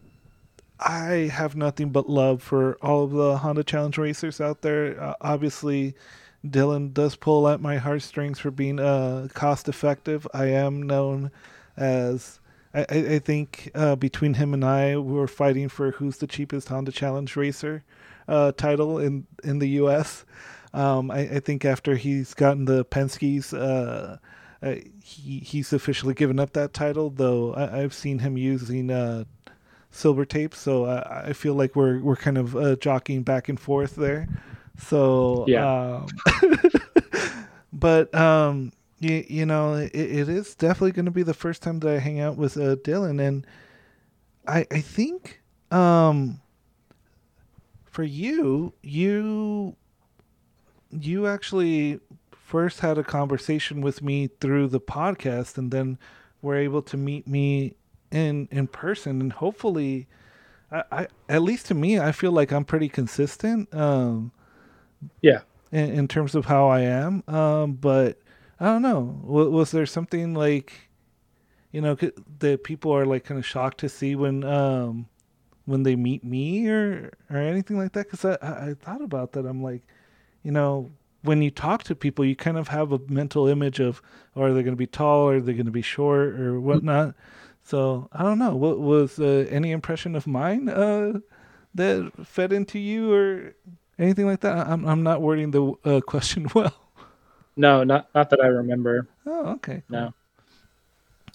I 0.79 1.31
have 1.33 1.57
nothing 1.57 1.91
but 1.91 2.09
love 2.09 2.43
for 2.43 2.77
all 2.83 3.05
of 3.05 3.11
the 3.11 3.39
Honda 3.39 3.65
Challenge 3.65 3.99
racers 3.99 4.41
out 4.41 4.63
there. 4.63 5.01
Uh, 5.01 5.15
obviously, 5.21 5.95
Dylan 6.47 6.93
does 6.93 7.17
pull 7.17 7.49
at 7.49 7.61
my 7.61 7.79
heartstrings 7.79 8.39
for 8.39 8.51
being 8.51 8.79
uh, 8.79 9.29
cost 9.35 9.69
effective. 9.69 10.27
I 10.33 10.47
am 10.47 10.83
known 10.83 11.31
as 11.77 12.41
I, 12.75 12.85
I 12.91 13.19
think 13.19 13.71
uh, 13.75 13.97
between 13.97 14.35
him 14.35 14.55
and 14.55 14.65
I, 14.65 14.97
we 14.97 15.13
were 15.13 15.29
fighting 15.29 15.69
for 15.69 15.93
who's 15.93 16.19
the 16.19 16.27
cheapest 16.27 16.69
Honda 16.69 16.93
Challenge 16.93 17.35
racer 17.37 17.85
uh, 18.29 18.53
title 18.53 18.99
in 18.99 19.27
in 19.45 19.59
the 19.59 19.69
U.S. 19.71 20.25
Um, 20.75 21.11
I, 21.11 21.21
I, 21.21 21.41
think 21.41 21.67
after 21.67 21.97
he's 21.97 22.33
gotten 22.33 22.65
the 22.65 22.83
Penske's, 22.87 23.53
uh, 24.63 24.77
he 25.03 25.41
he's 25.41 25.73
officially 25.73 26.15
given 26.15 26.39
up 26.39 26.53
that 26.53 26.73
title. 26.73 27.11
Though 27.11 27.55
I, 27.55 27.79
have 27.79 27.95
seen 27.95 28.21
him 28.21 28.37
using 28.37 28.91
uh, 28.91 29.25
silver 29.91 30.25
tape, 30.25 30.55
so 30.55 30.87
I, 30.87 31.29
I, 31.29 31.33
feel 31.33 31.55
like 31.55 31.75
we're 31.75 31.99
we're 32.01 32.17
kind 32.17 32.39
of 32.39 32.57
uh, 32.57 32.77
jockeying 32.77 33.23
back 33.23 33.49
and 33.49 33.59
forth 33.59 33.97
there. 33.97 34.29
So 34.79 35.45
yeah, 35.49 36.05
um, 36.43 36.61
but 37.73 38.15
um, 38.15 38.73
you, 39.01 39.25
you 39.29 39.47
know, 39.47 39.75
it, 39.75 39.91
it 39.95 40.29
is 40.29 40.55
definitely 40.55 40.93
going 40.93 41.07
to 41.07 41.11
be 41.11 41.25
the 41.25 41.35
first 41.35 41.63
time 41.63 41.81
that 41.81 41.93
I 41.93 41.99
hang 41.99 42.21
out 42.21 42.37
with 42.37 42.57
uh, 42.57 42.77
Dylan, 42.77 43.21
and 43.21 43.45
I 44.47 44.67
I 44.71 44.81
think 44.81 45.41
um, 45.73 46.41
for 47.85 48.05
you, 48.05 48.75
you 48.83 49.77
you 50.91 51.27
actually 51.27 51.99
first 52.53 52.81
had 52.81 52.99
a 52.99 53.03
conversation 53.03 53.81
with 53.81 54.03
me 54.03 54.29
through 54.41 54.69
the 54.69 54.79
podcast, 54.79 55.57
and 55.57 55.71
then 55.71 55.99
were 56.43 56.55
able 56.55 56.83
to 56.83 56.99
meet 56.99 57.27
me 57.27 57.75
in 58.11 58.47
in 58.53 58.67
person, 58.67 59.21
and 59.23 59.33
hopefully. 59.33 60.07
I, 60.71 60.85
I, 60.91 61.07
at 61.29 61.43
least 61.43 61.67
to 61.67 61.75
me, 61.75 61.99
I 61.99 62.13
feel 62.13 62.33
like 62.33 62.51
I'm 62.51 62.65
pretty 62.65 62.89
consistent. 62.89 63.75
Um, 63.75 64.33
yeah. 65.21 65.41
In, 65.71 65.91
in, 65.91 66.09
terms 66.09 66.35
of 66.35 66.47
how 66.47 66.69
I 66.69 66.81
am, 66.81 67.23
um, 67.29 67.75
but 67.75 68.19
I 68.59 68.65
don't 68.67 68.81
know. 68.81 69.21
Was, 69.23 69.49
was 69.49 69.71
there 69.71 69.85
something 69.85 70.33
like, 70.33 70.73
you 71.73 71.83
know, 71.83 71.95
that 72.39 72.65
people 72.65 72.91
are 72.93 73.05
like 73.05 73.25
kind 73.25 73.39
of 73.39 73.45
shocked 73.45 73.81
to 73.81 73.89
see 73.91 74.15
when 74.17 74.45
um 74.45 75.09
when 75.67 75.83
they 75.83 75.95
meet 75.97 76.25
me 76.25 76.69
or 76.69 77.13
or 77.31 77.37
anything 77.37 77.77
like 77.77 77.93
that? 77.93 78.11
Because 78.11 78.25
I, 78.25 78.71
I 78.71 78.75
thought 78.81 79.03
about 79.03 79.33
that. 79.33 79.45
I'm 79.45 79.63
like, 79.63 79.83
you 80.43 80.53
know, 80.53 80.91
when 81.23 81.41
you 81.43 81.51
talk 81.51 81.85
to 81.85 81.95
people, 81.95 82.25
you 82.25 82.37
kind 82.37 82.57
of 82.57 82.69
have 82.69 82.93
a 82.93 83.01
mental 83.09 83.47
image 83.47 83.81
of, 83.81 84.03
oh, 84.37 84.43
are 84.43 84.53
they 84.53 84.63
going 84.63 84.75
to 84.75 84.79
be 84.79 84.87
tall? 84.87 85.29
Are 85.29 85.41
they 85.41 85.53
going 85.53 85.67
to 85.67 85.73
be 85.73 85.83
short 85.83 86.39
or 86.39 86.61
whatnot? 86.61 87.15
So 87.65 88.09
I 88.13 88.23
don't 88.23 88.39
know. 88.39 88.57
What 88.57 88.81
was 88.81 89.19
uh, 89.19 89.47
any 89.49 89.71
impression 89.71 90.17
of 90.17 90.27
mine 90.27 90.69
uh, 90.69 91.21
that 91.75 92.13
fed 92.25 92.53
into 92.53 92.79
you 92.79 93.13
or 93.13 93.55
anything 93.99 94.27
like 94.27 94.41
that? 94.41 94.67
I'm 94.67 94.85
I'm 94.85 95.03
not 95.03 95.23
wording 95.23 95.53
the 95.53 95.73
uh, 95.85 96.01
question 96.07 96.49
well. 96.55 96.75
No, 97.57 97.85
not 97.85 98.09
not 98.15 98.31
that 98.31 98.41
I 98.41 98.47
remember. 98.47 99.07
Oh, 99.27 99.53
okay. 99.53 99.83
No. 99.89 100.13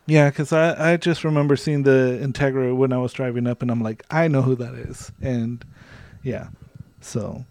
Yeah, 0.05 0.29
because 0.29 0.53
I, 0.53 0.93
I 0.93 0.97
just 0.97 1.25
remember 1.25 1.57
seeing 1.57 1.83
the 1.83 2.19
Integra 2.21 2.73
when 2.73 2.93
I 2.93 2.97
was 2.97 3.11
driving 3.11 3.45
up, 3.45 3.61
and 3.61 3.69
I'm 3.69 3.81
like, 3.81 4.05
I 4.09 4.29
know 4.29 4.41
who 4.41 4.55
that 4.55 4.73
is, 4.73 5.11
and 5.21 5.63
yeah, 6.23 6.47
so. 7.01 7.45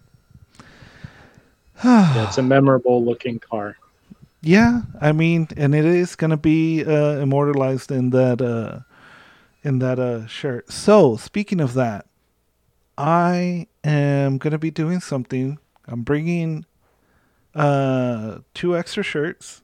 yeah, 1.83 2.27
it's 2.27 2.37
a 2.37 2.43
memorable 2.43 3.03
looking 3.03 3.39
car. 3.39 3.77
Yeah, 4.41 4.81
I 5.01 5.11
mean, 5.11 5.47
and 5.57 5.75
it 5.75 5.85
is 5.85 6.15
going 6.15 6.31
to 6.31 6.37
be 6.37 6.83
uh, 6.83 7.19
immortalized 7.19 7.91
in 7.91 8.11
that 8.11 8.41
uh, 8.41 8.79
in 9.63 9.79
that 9.79 9.99
uh, 9.99 10.27
shirt. 10.27 10.71
So, 10.71 11.17
speaking 11.17 11.59
of 11.59 11.73
that, 11.73 12.05
I 12.97 13.67
am 13.83 14.37
going 14.37 14.51
to 14.51 14.57
be 14.57 14.71
doing 14.71 14.99
something. 14.99 15.59
I'm 15.87 16.03
bringing 16.03 16.65
uh, 17.53 18.39
two 18.53 18.77
extra 18.77 19.03
shirts. 19.03 19.61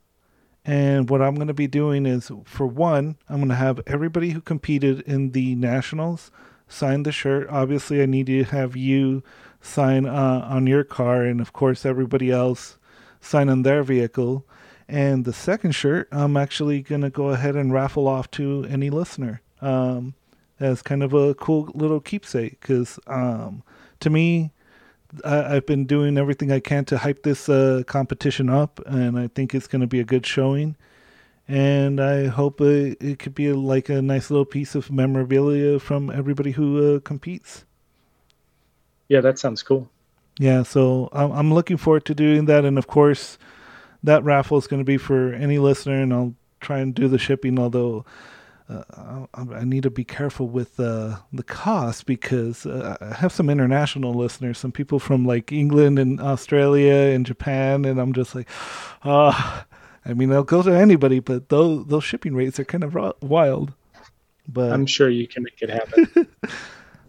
And 0.66 1.10
what 1.10 1.22
I'm 1.22 1.36
going 1.36 1.50
to 1.50 1.54
be 1.54 1.68
doing 1.68 2.06
is, 2.06 2.32
for 2.46 2.66
one, 2.66 3.18
I'm 3.28 3.38
going 3.38 3.50
to 3.50 3.56
have 3.56 3.82
everybody 3.86 4.30
who 4.30 4.40
competed 4.40 5.02
in 5.02 5.32
the 5.32 5.56
nationals 5.56 6.32
sign 6.68 7.04
the 7.04 7.12
shirt. 7.12 7.48
Obviously, 7.50 8.02
I 8.02 8.06
need 8.06 8.28
to 8.28 8.44
have 8.46 8.76
you 8.76 9.24
sign 9.64 10.06
uh, 10.06 10.46
on 10.50 10.68
your 10.68 10.84
car, 10.84 11.24
and 11.24 11.42
of 11.42 11.54
course, 11.54 11.86
everybody 11.86 12.30
else 12.30 12.78
sign 13.22 13.50
on 13.50 13.64
their 13.64 13.82
vehicle. 13.82 14.46
And 14.88 15.26
the 15.26 15.34
second 15.34 15.72
shirt, 15.72 16.10
I'm 16.12 16.38
actually 16.38 16.82
going 16.82 17.02
to 17.02 17.10
go 17.10 17.30
ahead 17.30 17.56
and 17.56 17.74
raffle 17.74 18.08
off 18.08 18.30
to 18.32 18.68
any 18.70 18.90
listener 18.90 19.42
um, 19.62 20.14
as 20.60 20.82
kind 20.82 21.02
of 21.02 21.14
a 21.14 21.34
cool 21.34 21.72
little 21.74 22.02
keepsake. 22.02 22.60
Because 22.60 23.00
um, 23.08 23.64
to 24.02 24.10
me, 24.10 24.52
I, 25.24 25.56
have 25.56 25.66
been 25.66 25.86
doing 25.86 26.18
everything 26.18 26.52
I 26.52 26.60
can 26.60 26.86
to 26.86 26.98
hype 26.98 27.24
this 27.24 27.48
uh, 27.48 27.84
competition 27.88 28.50
up, 28.50 28.82
and 28.86 29.18
I 29.18 29.28
think 29.30 29.56
it's 29.56 29.68
going 29.68 29.82
to 29.82 29.88
be 29.88 30.02
a 30.02 30.06
good 30.06 30.26
showing. 30.26 30.76
And 31.48 32.00
I 32.00 32.28
hope 32.28 32.62
it, 32.62 33.02
it 33.02 33.20
could 33.20 33.36
be 33.36 33.52
like 33.54 33.90
a 33.90 34.02
nice 34.02 34.30
little 34.30 34.46
piece 34.46 34.76
of 34.76 34.92
memorabilia 34.92 35.80
from 35.80 36.10
everybody 36.10 36.52
who 36.52 36.96
uh, 36.96 37.00
competes. 37.00 37.66
Yeah, 39.14 39.22
that 39.22 39.38
sounds 39.38 39.62
cool. 39.62 39.88
Yeah, 40.40 40.64
so 40.64 41.08
I'm, 41.14 41.32
I'm 41.34 41.54
looking 41.54 41.78
forward 41.78 42.04
to 42.06 42.16
doing 42.16 42.46
that, 42.46 42.66
and 42.66 42.80
of 42.80 42.88
course, 42.88 43.38
that 44.02 44.24
raffle 44.24 44.58
is 44.58 44.66
going 44.66 44.80
to 44.80 44.84
be 44.84 44.98
for 44.98 45.36
any 45.36 45.60
listener, 45.60 46.02
and 46.02 46.12
I'll 46.12 46.34
try 46.62 46.80
and 46.80 46.96
do 46.96 47.08
the 47.08 47.20
shipping. 47.20 47.60
Although 47.60 48.06
uh, 48.68 49.28
I 49.36 49.66
need 49.66 49.84
to 49.84 49.92
be 49.92 50.04
careful 50.04 50.48
with 50.48 50.80
uh, 50.80 51.18
the 51.32 51.44
cost 51.44 52.08
because 52.08 52.66
uh, 52.66 52.98
I 53.00 53.14
have 53.14 53.32
some 53.32 53.52
international 53.52 54.16
listeners, 54.16 54.58
some 54.58 54.72
people 54.72 54.98
from 54.98 55.28
like 55.28 55.52
England 55.52 56.00
and 56.00 56.20
Australia 56.20 57.14
and 57.14 57.24
Japan, 57.24 57.86
and 57.86 58.02
I'm 58.02 58.14
just 58.14 58.34
like, 58.34 58.50
ah, 59.04 59.68
I 60.08 60.16
mean, 60.16 60.34
I'll 60.34 60.42
go 60.42 60.64
to 60.64 60.72
anybody, 60.72 61.20
but 61.20 61.50
those 61.50 61.86
those 61.86 62.04
shipping 62.04 62.34
rates 62.34 62.60
are 62.60 62.66
kind 62.66 62.84
of 62.84 62.98
wild. 63.22 63.74
But 64.48 64.74
I'm 64.74 64.88
sure 64.88 65.08
you 65.08 65.28
can 65.28 65.44
make 65.44 65.62
it 65.62 65.70
happen. 65.70 66.28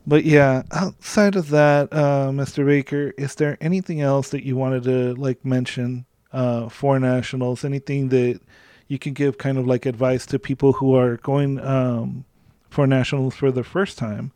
but 0.07 0.25
yeah, 0.25 0.63
outside 0.73 1.37
of 1.37 1.49
that, 1.51 1.93
uh, 1.93 2.31
Mr. 2.31 2.67
Baker, 2.67 3.13
is 3.17 3.35
there 3.37 3.57
anything 3.61 4.01
else 4.01 4.31
that 4.31 4.45
you 4.45 4.57
wanted 4.57 4.85
to 4.85 5.15
like 5.15 5.45
mention 5.45 6.05
uh, 6.33 6.69
for 6.69 6.99
nationals? 6.99 7.65
Anything 7.65 8.11
that 8.11 8.41
you 8.89 8.99
can 8.99 9.15
give 9.15 9.39
kind 9.39 9.59
of 9.59 9.67
like 9.67 9.87
advice 9.87 10.27
to 10.27 10.39
people 10.39 10.75
who 10.75 10.95
are 10.95 11.17
going 11.19 11.59
um, 11.61 12.25
for 12.69 12.87
nationals 12.87 13.35
for 13.35 13.51
the 13.51 13.65
first 13.65 13.97
time 13.97 14.33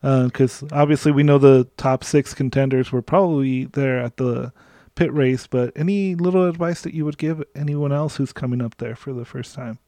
because 0.00 0.62
uh, 0.62 0.68
obviously 0.72 1.12
we 1.12 1.22
know 1.22 1.36
the 1.36 1.68
top 1.76 2.02
six 2.02 2.32
contenders 2.32 2.90
were 2.90 3.02
probably 3.02 3.66
there 3.66 3.98
at 3.98 4.16
the 4.16 4.52
Pitt 4.94 5.12
Race 5.12 5.46
but 5.46 5.72
any 5.76 6.14
little 6.14 6.48
advice 6.48 6.80
that 6.82 6.94
you 6.94 7.04
would 7.04 7.18
give 7.18 7.42
anyone 7.54 7.92
else 7.92 8.16
who's 8.16 8.32
coming 8.32 8.62
up 8.62 8.76
there 8.78 8.96
for 8.96 9.12
the 9.12 9.24
first 9.24 9.54
time 9.54 9.78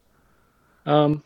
um, 0.85 1.23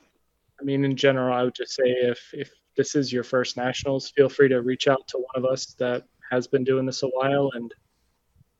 i 0.61 0.63
mean 0.63 0.85
in 0.85 0.95
general 0.95 1.33
i 1.33 1.43
would 1.43 1.55
just 1.55 1.73
say 1.73 1.83
if 1.83 2.33
if 2.33 2.51
this 2.77 2.95
is 2.95 3.11
your 3.11 3.23
first 3.23 3.57
nationals 3.57 4.11
feel 4.11 4.29
free 4.29 4.47
to 4.47 4.61
reach 4.61 4.87
out 4.87 5.05
to 5.07 5.17
one 5.17 5.43
of 5.43 5.51
us 5.51 5.75
that 5.79 6.03
has 6.31 6.47
been 6.47 6.63
doing 6.63 6.85
this 6.85 7.03
a 7.03 7.07
while 7.07 7.51
and 7.53 7.73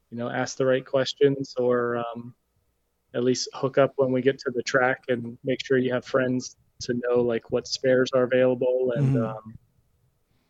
you 0.10 0.18
know 0.18 0.30
ask 0.30 0.58
the 0.58 0.66
right 0.66 0.86
questions 0.86 1.54
or 1.58 1.98
um, 1.98 2.34
at 3.14 3.24
least 3.24 3.50
hook 3.54 3.78
up 3.78 3.94
when 3.96 4.12
we 4.12 4.22
get 4.22 4.40
to 4.40 4.52
the 4.54 4.64
track 4.64 5.04
and 5.08 5.38
make 5.44 5.64
sure 5.66 5.78
you 5.78 5.94
have 5.94 6.06
friends 6.06 6.56
to 6.82 6.94
know 7.06 7.22
like 7.22 7.52
what 7.52 7.68
spares 7.68 8.12
are 8.14 8.24
available 8.24 8.94
and 8.96 9.16
mm-hmm. 9.16 9.26
um, 9.26 9.58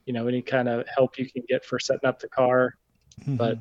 you 0.05 0.13
know 0.13 0.27
any 0.27 0.41
kind 0.41 0.67
of 0.67 0.85
help 0.87 1.17
you 1.17 1.29
can 1.29 1.43
get 1.47 1.65
for 1.65 1.79
setting 1.79 2.07
up 2.07 2.19
the 2.19 2.29
car 2.29 2.75
mm-hmm. 3.21 3.35
but 3.35 3.57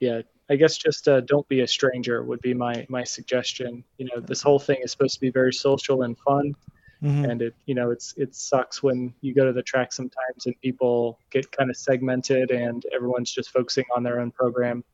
yeah 0.00 0.22
i 0.50 0.56
guess 0.56 0.76
just 0.76 1.08
uh, 1.08 1.20
don't 1.20 1.48
be 1.48 1.60
a 1.60 1.66
stranger 1.66 2.22
would 2.22 2.40
be 2.40 2.54
my 2.54 2.86
my 2.88 3.04
suggestion 3.04 3.84
you 3.98 4.06
know 4.06 4.20
this 4.20 4.42
whole 4.42 4.58
thing 4.58 4.78
is 4.82 4.90
supposed 4.90 5.14
to 5.14 5.20
be 5.20 5.30
very 5.30 5.52
social 5.52 6.02
and 6.02 6.18
fun 6.18 6.54
mm-hmm. 7.02 7.24
and 7.24 7.42
it 7.42 7.54
you 7.66 7.74
know 7.74 7.90
it's 7.90 8.14
it 8.16 8.34
sucks 8.34 8.82
when 8.82 9.12
you 9.20 9.34
go 9.34 9.44
to 9.44 9.52
the 9.52 9.62
track 9.62 9.92
sometimes 9.92 10.46
and 10.46 10.60
people 10.60 11.18
get 11.30 11.50
kind 11.52 11.70
of 11.70 11.76
segmented 11.76 12.50
and 12.50 12.84
everyone's 12.94 13.32
just 13.32 13.50
focusing 13.50 13.84
on 13.94 14.02
their 14.02 14.20
own 14.20 14.30
program 14.30 14.84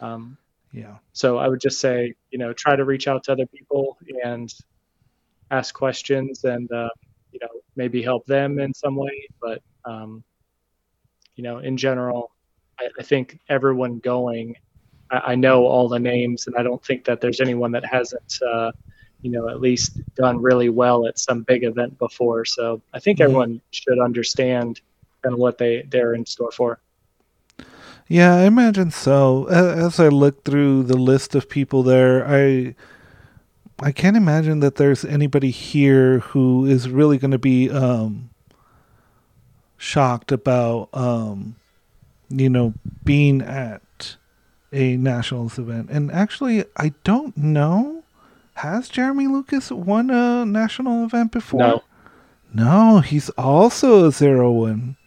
um, 0.00 0.36
yeah. 0.72 0.96
So 1.12 1.38
I 1.38 1.48
would 1.48 1.60
just 1.60 1.80
say, 1.80 2.14
you 2.30 2.38
know, 2.38 2.52
try 2.52 2.76
to 2.76 2.84
reach 2.84 3.08
out 3.08 3.24
to 3.24 3.32
other 3.32 3.46
people 3.46 3.98
and 4.24 4.52
ask 5.50 5.74
questions 5.74 6.44
and, 6.44 6.70
uh, 6.70 6.90
you 7.32 7.40
know, 7.42 7.48
maybe 7.76 8.02
help 8.02 8.24
them 8.26 8.58
in 8.60 8.72
some 8.72 8.94
way. 8.94 9.28
But, 9.40 9.62
um, 9.84 10.22
you 11.34 11.42
know, 11.42 11.58
in 11.58 11.76
general, 11.76 12.30
I, 12.78 12.88
I 12.98 13.02
think 13.02 13.40
everyone 13.48 13.98
going, 13.98 14.56
I, 15.10 15.32
I, 15.32 15.34
know 15.34 15.66
all 15.66 15.88
the 15.88 15.98
names, 15.98 16.46
and 16.46 16.56
I 16.56 16.62
don't 16.62 16.84
think 16.84 17.04
that 17.06 17.20
there's 17.20 17.40
anyone 17.40 17.72
that 17.72 17.84
hasn't, 17.84 18.38
uh, 18.46 18.70
you 19.22 19.30
know, 19.30 19.48
at 19.48 19.60
least 19.60 19.98
done 20.14 20.40
really 20.40 20.68
well 20.68 21.06
at 21.06 21.18
some 21.18 21.42
big 21.42 21.64
event 21.64 21.98
before. 21.98 22.44
So 22.44 22.80
I 22.94 22.98
think 22.98 23.18
mm-hmm. 23.18 23.24
everyone 23.24 23.60
should 23.70 23.98
understand 23.98 24.80
kind 25.22 25.34
of 25.34 25.38
what 25.38 25.58
they 25.58 25.82
they're 25.82 26.14
in 26.14 26.26
store 26.26 26.50
for. 26.50 26.80
Yeah, 28.08 28.34
I 28.34 28.42
imagine 28.42 28.90
so. 28.90 29.46
As 29.46 30.00
I 30.00 30.08
look 30.08 30.44
through 30.44 30.84
the 30.84 30.96
list 30.96 31.34
of 31.36 31.48
people 31.48 31.82
there, 31.84 32.26
I 32.26 32.74
I 33.82 33.92
can't 33.92 34.16
imagine 34.16 34.60
that 34.60 34.74
there's 34.74 35.04
anybody 35.04 35.50
here 35.50 36.18
who 36.18 36.66
is 36.66 36.90
really 36.90 37.18
going 37.18 37.30
to 37.30 37.38
be 37.38 37.70
um, 37.70 38.30
shocked 39.78 40.32
about, 40.32 40.90
um, 40.92 41.56
you 42.28 42.50
know, 42.50 42.74
being 43.04 43.40
at 43.40 44.16
a 44.72 44.96
nationals 44.96 45.58
event. 45.58 45.88
And 45.90 46.12
actually, 46.12 46.64
I 46.76 46.92
don't 47.04 47.36
know. 47.36 47.99
Has 48.60 48.90
Jeremy 48.90 49.26
Lucas 49.26 49.70
won 49.70 50.10
a 50.10 50.44
national 50.44 51.06
event 51.06 51.32
before? 51.32 51.60
No. 51.60 51.82
No, 52.52 53.00
he's 53.00 53.30
also 53.30 54.06
a 54.06 54.12
zero 54.12 54.52
one. 54.52 54.98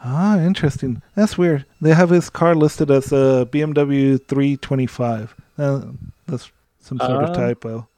Ah, 0.00 0.38
interesting. 0.38 1.00
That's 1.14 1.38
weird. 1.38 1.64
They 1.80 1.94
have 1.94 2.10
his 2.10 2.28
car 2.28 2.54
listed 2.54 2.90
as 2.90 3.10
a 3.10 3.48
BMW 3.50 4.22
325. 4.28 5.34
Uh, 5.56 5.80
that's 6.26 6.52
some 6.80 6.98
sort 6.98 7.24
of 7.24 7.30
um, 7.30 7.34
typo. 7.34 7.88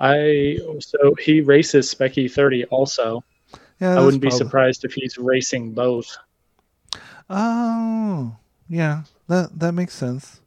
I 0.00 0.56
so 0.78 1.14
he 1.20 1.42
races 1.42 1.90
Spec 1.90 2.12
E30 2.14 2.64
also. 2.70 3.22
Yeah, 3.78 3.98
I 3.98 4.02
wouldn't 4.02 4.22
be 4.22 4.30
surprised 4.30 4.86
if 4.86 4.94
he's 4.94 5.18
racing 5.18 5.72
both. 5.74 6.16
Oh, 7.28 8.36
yeah, 8.70 9.02
that 9.26 9.58
that 9.58 9.72
makes 9.72 9.92
sense. 9.92 10.40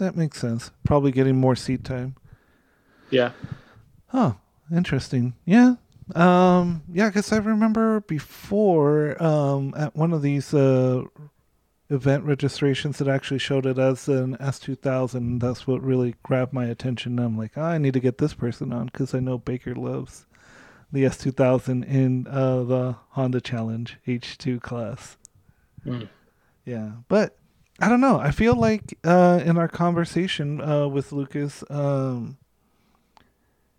That 0.00 0.16
makes 0.16 0.40
sense. 0.40 0.70
Probably 0.82 1.12
getting 1.12 1.36
more 1.36 1.54
seat 1.54 1.84
time. 1.84 2.16
Yeah. 3.10 3.32
Oh, 4.14 4.38
interesting. 4.74 5.34
Yeah. 5.44 5.74
Um, 6.14 6.82
yeah, 6.90 7.10
because 7.10 7.30
I 7.32 7.36
remember 7.36 8.00
before 8.00 9.22
um, 9.22 9.74
at 9.76 9.94
one 9.94 10.14
of 10.14 10.22
these 10.22 10.54
uh, 10.54 11.02
event 11.90 12.24
registrations 12.24 12.96
that 12.96 13.08
actually 13.08 13.40
showed 13.40 13.66
it 13.66 13.78
as 13.78 14.08
an 14.08 14.38
S2000. 14.38 15.38
That's 15.38 15.66
what 15.66 15.82
really 15.82 16.14
grabbed 16.22 16.54
my 16.54 16.64
attention. 16.64 17.18
I'm 17.18 17.36
like, 17.36 17.52
oh, 17.58 17.62
I 17.62 17.76
need 17.76 17.92
to 17.92 18.00
get 18.00 18.16
this 18.16 18.32
person 18.32 18.72
on 18.72 18.86
because 18.86 19.14
I 19.14 19.20
know 19.20 19.36
Baker 19.36 19.74
loves 19.74 20.24
the 20.90 21.04
S2000 21.04 21.86
in 21.86 22.26
uh, 22.26 22.62
the 22.64 22.96
Honda 23.10 23.42
Challenge 23.42 23.98
H2 24.08 24.62
class. 24.62 25.18
Mm. 25.84 26.08
Yeah, 26.64 26.92
but 27.08 27.36
I 27.80 27.88
don't 27.88 28.00
know. 28.02 28.18
I 28.18 28.30
feel 28.30 28.54
like 28.54 28.98
uh, 29.04 29.40
in 29.44 29.56
our 29.56 29.68
conversation 29.68 30.60
uh, 30.60 30.86
with 30.86 31.12
Lucas, 31.12 31.64
um, 31.70 32.36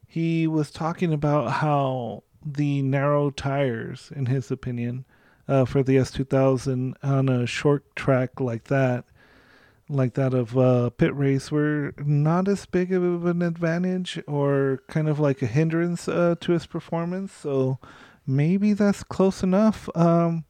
he 0.07 0.47
was 0.47 0.71
talking 0.71 1.13
about 1.13 1.51
how 1.51 2.23
the 2.43 2.81
narrow 2.81 3.29
tires, 3.29 4.11
in 4.15 4.25
his 4.25 4.49
opinion, 4.49 5.05
uh, 5.47 5.65
for 5.65 5.83
the 5.83 5.97
S2000 5.97 6.95
on 7.03 7.29
a 7.29 7.45
short 7.45 7.95
track 7.95 8.39
like 8.39 8.65
that, 8.65 9.05
like 9.87 10.15
that 10.15 10.33
of 10.33 10.57
uh, 10.57 10.89
Pitt 10.89 11.15
Race, 11.15 11.51
were 11.51 11.93
not 11.99 12.47
as 12.47 12.65
big 12.65 12.91
of 12.91 13.25
an 13.25 13.43
advantage 13.43 14.19
or 14.27 14.81
kind 14.87 15.09
of 15.09 15.19
like 15.19 15.43
a 15.43 15.47
hindrance 15.47 16.07
uh, 16.07 16.33
to 16.41 16.53
his 16.53 16.65
performance. 16.65 17.31
So 17.33 17.77
maybe 18.25 18.73
that's 18.73 19.03
close 19.03 19.43
enough. 19.43 19.87
Um, 19.95 20.45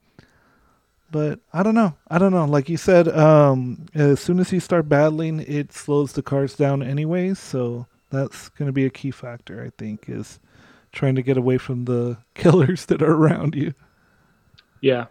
but 1.12 1.40
I 1.52 1.62
don't 1.62 1.74
know. 1.74 1.94
I 2.08 2.18
don't 2.18 2.32
know. 2.32 2.46
Like 2.46 2.68
you 2.68 2.78
said, 2.78 3.06
um, 3.06 3.86
as 3.94 4.18
soon 4.18 4.40
as 4.40 4.50
you 4.50 4.58
start 4.58 4.88
battling, 4.88 5.40
it 5.40 5.72
slows 5.72 6.12
the 6.12 6.22
cars 6.22 6.56
down 6.56 6.82
anyways. 6.82 7.38
So 7.38 7.86
that's 8.10 8.48
going 8.48 8.66
to 8.66 8.72
be 8.72 8.86
a 8.86 8.90
key 8.90 9.10
factor, 9.10 9.62
I 9.62 9.70
think, 9.78 10.08
is 10.08 10.40
trying 10.90 11.14
to 11.14 11.22
get 11.22 11.36
away 11.36 11.58
from 11.58 11.84
the 11.84 12.16
killers 12.34 12.86
that 12.86 13.02
are 13.02 13.12
around 13.12 13.54
you. 13.54 13.74
Yeah. 14.80 15.04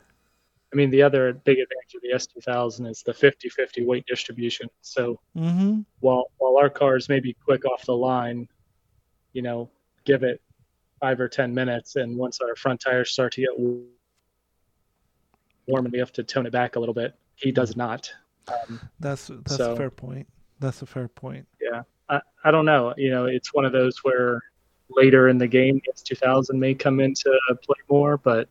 I 0.73 0.75
mean, 0.75 0.89
the 0.89 1.03
other 1.03 1.33
big 1.33 1.59
advantage 1.59 1.95
of 1.95 2.01
the 2.01 2.49
S2000 2.49 2.89
is 2.89 3.03
the 3.03 3.13
50-50 3.13 3.85
weight 3.85 4.05
distribution. 4.07 4.69
So 4.81 5.19
mm-hmm. 5.37 5.81
while 5.99 6.31
while 6.37 6.57
our 6.57 6.69
cars 6.69 7.09
may 7.09 7.19
be 7.19 7.35
quick 7.45 7.65
off 7.65 7.85
the 7.85 7.95
line, 7.95 8.47
you 9.33 9.41
know, 9.41 9.69
give 10.05 10.23
it 10.23 10.41
five 10.99 11.19
or 11.19 11.27
ten 11.27 11.53
minutes, 11.53 11.95
and 11.97 12.17
once 12.17 12.39
our 12.39 12.55
front 12.55 12.79
tires 12.79 13.11
start 13.11 13.33
to 13.33 13.41
get 13.41 13.59
warm 15.67 15.85
enough 15.87 16.11
to 16.13 16.23
tone 16.23 16.45
it 16.45 16.51
back 16.51 16.75
a 16.75 16.79
little 16.79 16.93
bit, 16.93 17.15
he 17.35 17.51
does 17.51 17.75
not. 17.75 18.11
Um, 18.47 18.79
that's 18.99 19.27
that's 19.27 19.57
so, 19.57 19.73
a 19.73 19.75
fair 19.75 19.89
point. 19.89 20.27
That's 20.59 20.81
a 20.81 20.85
fair 20.85 21.07
point. 21.07 21.47
Yeah, 21.61 21.83
I, 22.09 22.21
I 22.43 22.51
don't 22.51 22.65
know. 22.65 22.93
You 22.97 23.11
know, 23.11 23.25
it's 23.25 23.53
one 23.53 23.65
of 23.65 23.71
those 23.71 23.99
where 24.03 24.41
later 24.89 25.27
in 25.27 25.37
the 25.37 25.47
game, 25.47 25.81
S2000 25.95 26.53
may 26.53 26.73
come 26.73 26.99
into 26.99 27.37
play 27.63 27.77
more, 27.89 28.17
but 28.17 28.49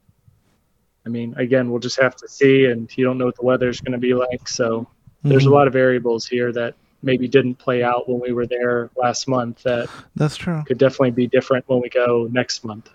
I 1.06 1.08
mean, 1.08 1.34
again, 1.36 1.70
we'll 1.70 1.80
just 1.80 2.00
have 2.00 2.16
to 2.16 2.28
see, 2.28 2.66
and 2.66 2.94
you 2.96 3.04
don't 3.04 3.18
know 3.18 3.26
what 3.26 3.36
the 3.36 3.44
weather 3.44 3.68
is 3.68 3.80
going 3.80 3.92
to 3.92 3.98
be 3.98 4.14
like. 4.14 4.48
So 4.48 4.80
mm-hmm. 4.80 5.28
there's 5.28 5.44
a 5.44 5.46
mm-hmm. 5.46 5.54
lot 5.54 5.66
of 5.66 5.72
variables 5.72 6.26
here 6.26 6.52
that 6.52 6.74
maybe 7.02 7.28
didn't 7.28 7.56
play 7.56 7.82
out 7.82 8.08
when 8.08 8.20
we 8.20 8.32
were 8.32 8.46
there 8.46 8.90
last 8.96 9.26
month. 9.28 9.62
That 9.62 9.88
that's 10.16 10.36
true. 10.36 10.62
Could 10.66 10.78
definitely 10.78 11.12
be 11.12 11.26
different 11.26 11.68
when 11.68 11.80
we 11.80 11.88
go 11.88 12.28
next 12.30 12.64
month. 12.64 12.90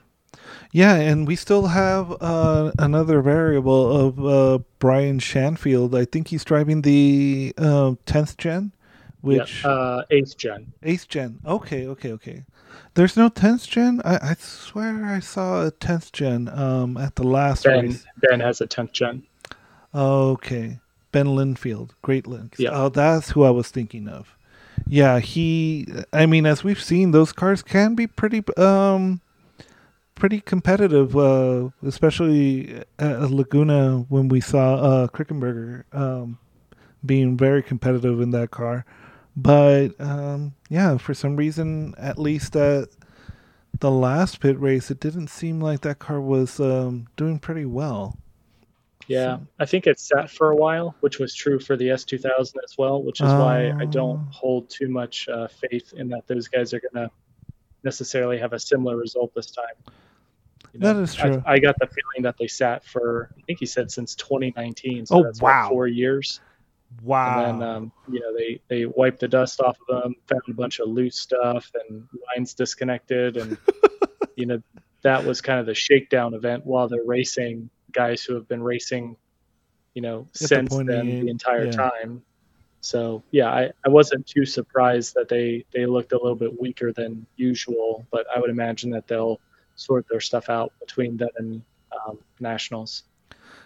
Yeah, 0.76 0.96
and 0.96 1.26
we 1.26 1.38
still 1.38 1.68
have 1.68 2.22
uh, 2.22 2.74
another 2.78 3.22
variable 3.22 3.96
of 3.96 4.26
uh, 4.26 4.60
Brian 4.78 5.20
Shanfield. 5.20 5.98
I 5.98 6.04
think 6.04 6.28
he's 6.28 6.44
driving 6.44 6.82
the 6.82 7.54
uh, 7.58 7.96
tenth 8.06 8.32
uh, 8.32 8.36
gen, 8.38 8.72
which 9.22 9.64
yeah, 9.64 9.70
uh, 9.70 10.04
eighth 10.12 10.36
gen. 10.36 10.74
Eighth 10.84 11.08
gen. 11.08 11.40
Okay, 11.46 11.88
okay, 11.88 12.12
okay. 12.12 12.44
There's 12.94 13.16
no 13.16 13.30
10th 13.30 13.70
gen? 13.70 14.02
I, 14.04 14.16
I 14.32 14.36
swear 14.38 15.06
I 15.06 15.22
saw 15.22 15.66
a 15.66 15.72
10th 15.72 16.12
gen 16.12 16.50
um, 16.50 16.98
at 16.98 17.16
the 17.16 17.24
last 17.24 17.64
ben, 17.64 17.86
race. 17.86 18.06
Ben 18.18 18.42
has 18.42 18.60
a 18.60 18.68
10th 18.68 18.92
gen. 18.92 19.24
Okay. 19.94 20.80
Ben 21.14 21.28
Linfield. 21.28 21.92
Great 22.02 22.28
Links. 22.28 22.60
Yeah. 22.60 22.72
Oh, 22.74 22.90
that's 22.90 23.32
who 23.32 23.46
I 23.46 23.50
was 23.50 23.70
thinking 23.70 24.10
of. 24.10 24.36
Yeah, 24.86 25.20
he. 25.20 25.88
I 26.12 26.26
mean, 26.26 26.46
as 26.46 26.66
we've 26.66 26.84
seen, 26.84 27.12
those 27.12 27.32
cars 27.32 27.64
can 27.64 27.96
be 27.96 28.08
pretty, 28.08 28.44
um, 28.58 29.22
pretty 30.16 30.42
competitive. 30.42 31.16
Uh, 31.16 31.70
especially 31.84 32.84
at 32.98 33.32
Laguna 33.32 34.06
when 34.10 34.28
we 34.28 34.42
saw 34.42 34.76
uh, 34.76 35.08
Krickenberger 35.08 35.84
um, 35.94 36.40
being 37.06 37.38
very 37.38 37.62
competitive 37.62 38.22
in 38.22 38.32
that 38.32 38.52
car. 38.52 38.86
But 39.36 39.90
um, 40.00 40.56
yeah, 40.70 40.98
for 40.98 41.14
some 41.14 41.36
reason, 41.36 41.94
at 41.98 42.18
least 42.18 42.56
at 42.56 42.90
the 43.80 43.92
last 43.92 44.40
Pitt 44.40 44.60
Race, 44.60 44.90
it 44.90 45.00
didn't 45.00 45.28
seem 45.28 45.60
like 45.60 45.82
that 45.82 46.00
car 46.00 46.22
was 46.22 46.60
um, 46.60 47.08
doing 47.18 47.40
pretty 47.40 47.66
well. 47.66 48.18
Yeah, 49.08 49.38
so. 49.38 49.48
I 49.60 49.66
think 49.66 49.86
it 49.86 50.00
sat 50.00 50.32
for 50.32 50.50
a 50.50 50.56
while, 50.56 50.96
which 51.02 51.20
was 51.20 51.36
true 51.36 51.60
for 51.60 51.76
the 51.76 51.90
S2000 51.90 52.56
as 52.64 52.78
well, 52.78 53.04
which 53.04 53.22
is 53.22 53.28
why 53.28 53.72
I 53.72 53.86
don't 53.86 54.20
oh. 54.20 54.32
hold 54.32 54.70
too 54.70 54.88
much 54.88 55.28
uh, 55.30 55.48
faith 55.48 55.94
in 55.94 56.10
that 56.10 56.26
those 56.28 56.48
guys 56.48 56.74
are 56.74 56.80
going 56.80 57.06
to 57.06 57.12
necessarily 57.84 58.40
have 58.40 58.54
a 58.54 58.60
similar 58.60 58.98
result 58.98 59.34
this 59.36 59.52
time. 59.52 59.94
You 60.76 60.82
know, 60.82 60.94
that 60.94 61.02
is 61.02 61.16
true. 61.16 61.42
I, 61.46 61.54
I, 61.54 61.60
got 61.60 61.76
the 61.80 61.88
feeling 61.88 62.24
that 62.24 62.38
they 62.38 62.48
sat 62.48 62.84
for, 62.84 63.30
I 63.38 63.42
think 63.44 63.60
he 63.60 63.66
said 63.66 63.90
since 63.90 64.14
2019. 64.16 65.06
So 65.06 65.20
oh, 65.20 65.24
that's 65.24 65.42
wow. 65.42 65.70
four 65.70 65.88
years. 65.88 66.42
Wow. 67.02 67.46
And 67.46 67.62
then, 67.62 67.68
um, 67.68 67.92
you 68.12 68.20
know, 68.20 68.36
they, 68.36 68.60
they 68.68 68.86
wiped 68.86 69.20
the 69.20 69.28
dust 69.28 69.62
off 69.62 69.78
of 69.88 70.04
them, 70.04 70.16
found 70.28 70.42
a 70.50 70.54
bunch 70.54 70.80
of 70.80 70.90
loose 70.90 71.18
stuff 71.18 71.72
and 71.88 72.08
lines 72.36 72.54
disconnected. 72.54 73.38
And, 73.38 73.58
you 74.36 74.46
know, 74.46 74.62
that 75.02 75.24
was 75.24 75.40
kind 75.40 75.60
of 75.60 75.66
the 75.66 75.76
shakedown 75.76 76.34
event 76.34 76.66
while 76.66 76.90
they're 76.90 77.06
racing 77.06 77.70
guys 77.94 78.24
who 78.24 78.36
have 78.36 78.48
been 78.48 78.62
racing, 78.62 79.16
you 79.94 80.02
know, 80.02 80.28
At 80.42 80.48
since 80.50 80.76
the 80.76 80.84
then 80.84 81.08
the 81.08 81.30
entire 81.30 81.66
yeah. 81.66 81.72
time. 81.72 82.22
So 82.82 83.24
yeah, 83.32 83.50
I, 83.50 83.72
I 83.86 83.90
wasn't 83.90 84.28
too 84.28 84.46
surprised 84.46 85.16
that 85.16 85.30
they, 85.30 85.66
they 85.74 85.86
looked 85.86 86.12
a 86.12 86.18
little 86.18 86.36
bit 86.36 86.60
weaker 86.62 86.92
than 86.92 87.26
usual, 87.36 88.06
but 88.12 88.28
I 88.36 88.40
would 88.40 88.50
imagine 88.50 88.92
that 88.92 89.08
they'll 89.08 89.40
sort 89.76 90.06
their 90.10 90.22
stuff 90.22 90.50
out 90.50 90.74
between 90.80 91.18
them 91.18 91.30
and 91.38 91.62
um, 92.08 92.18
nationals. 92.40 93.04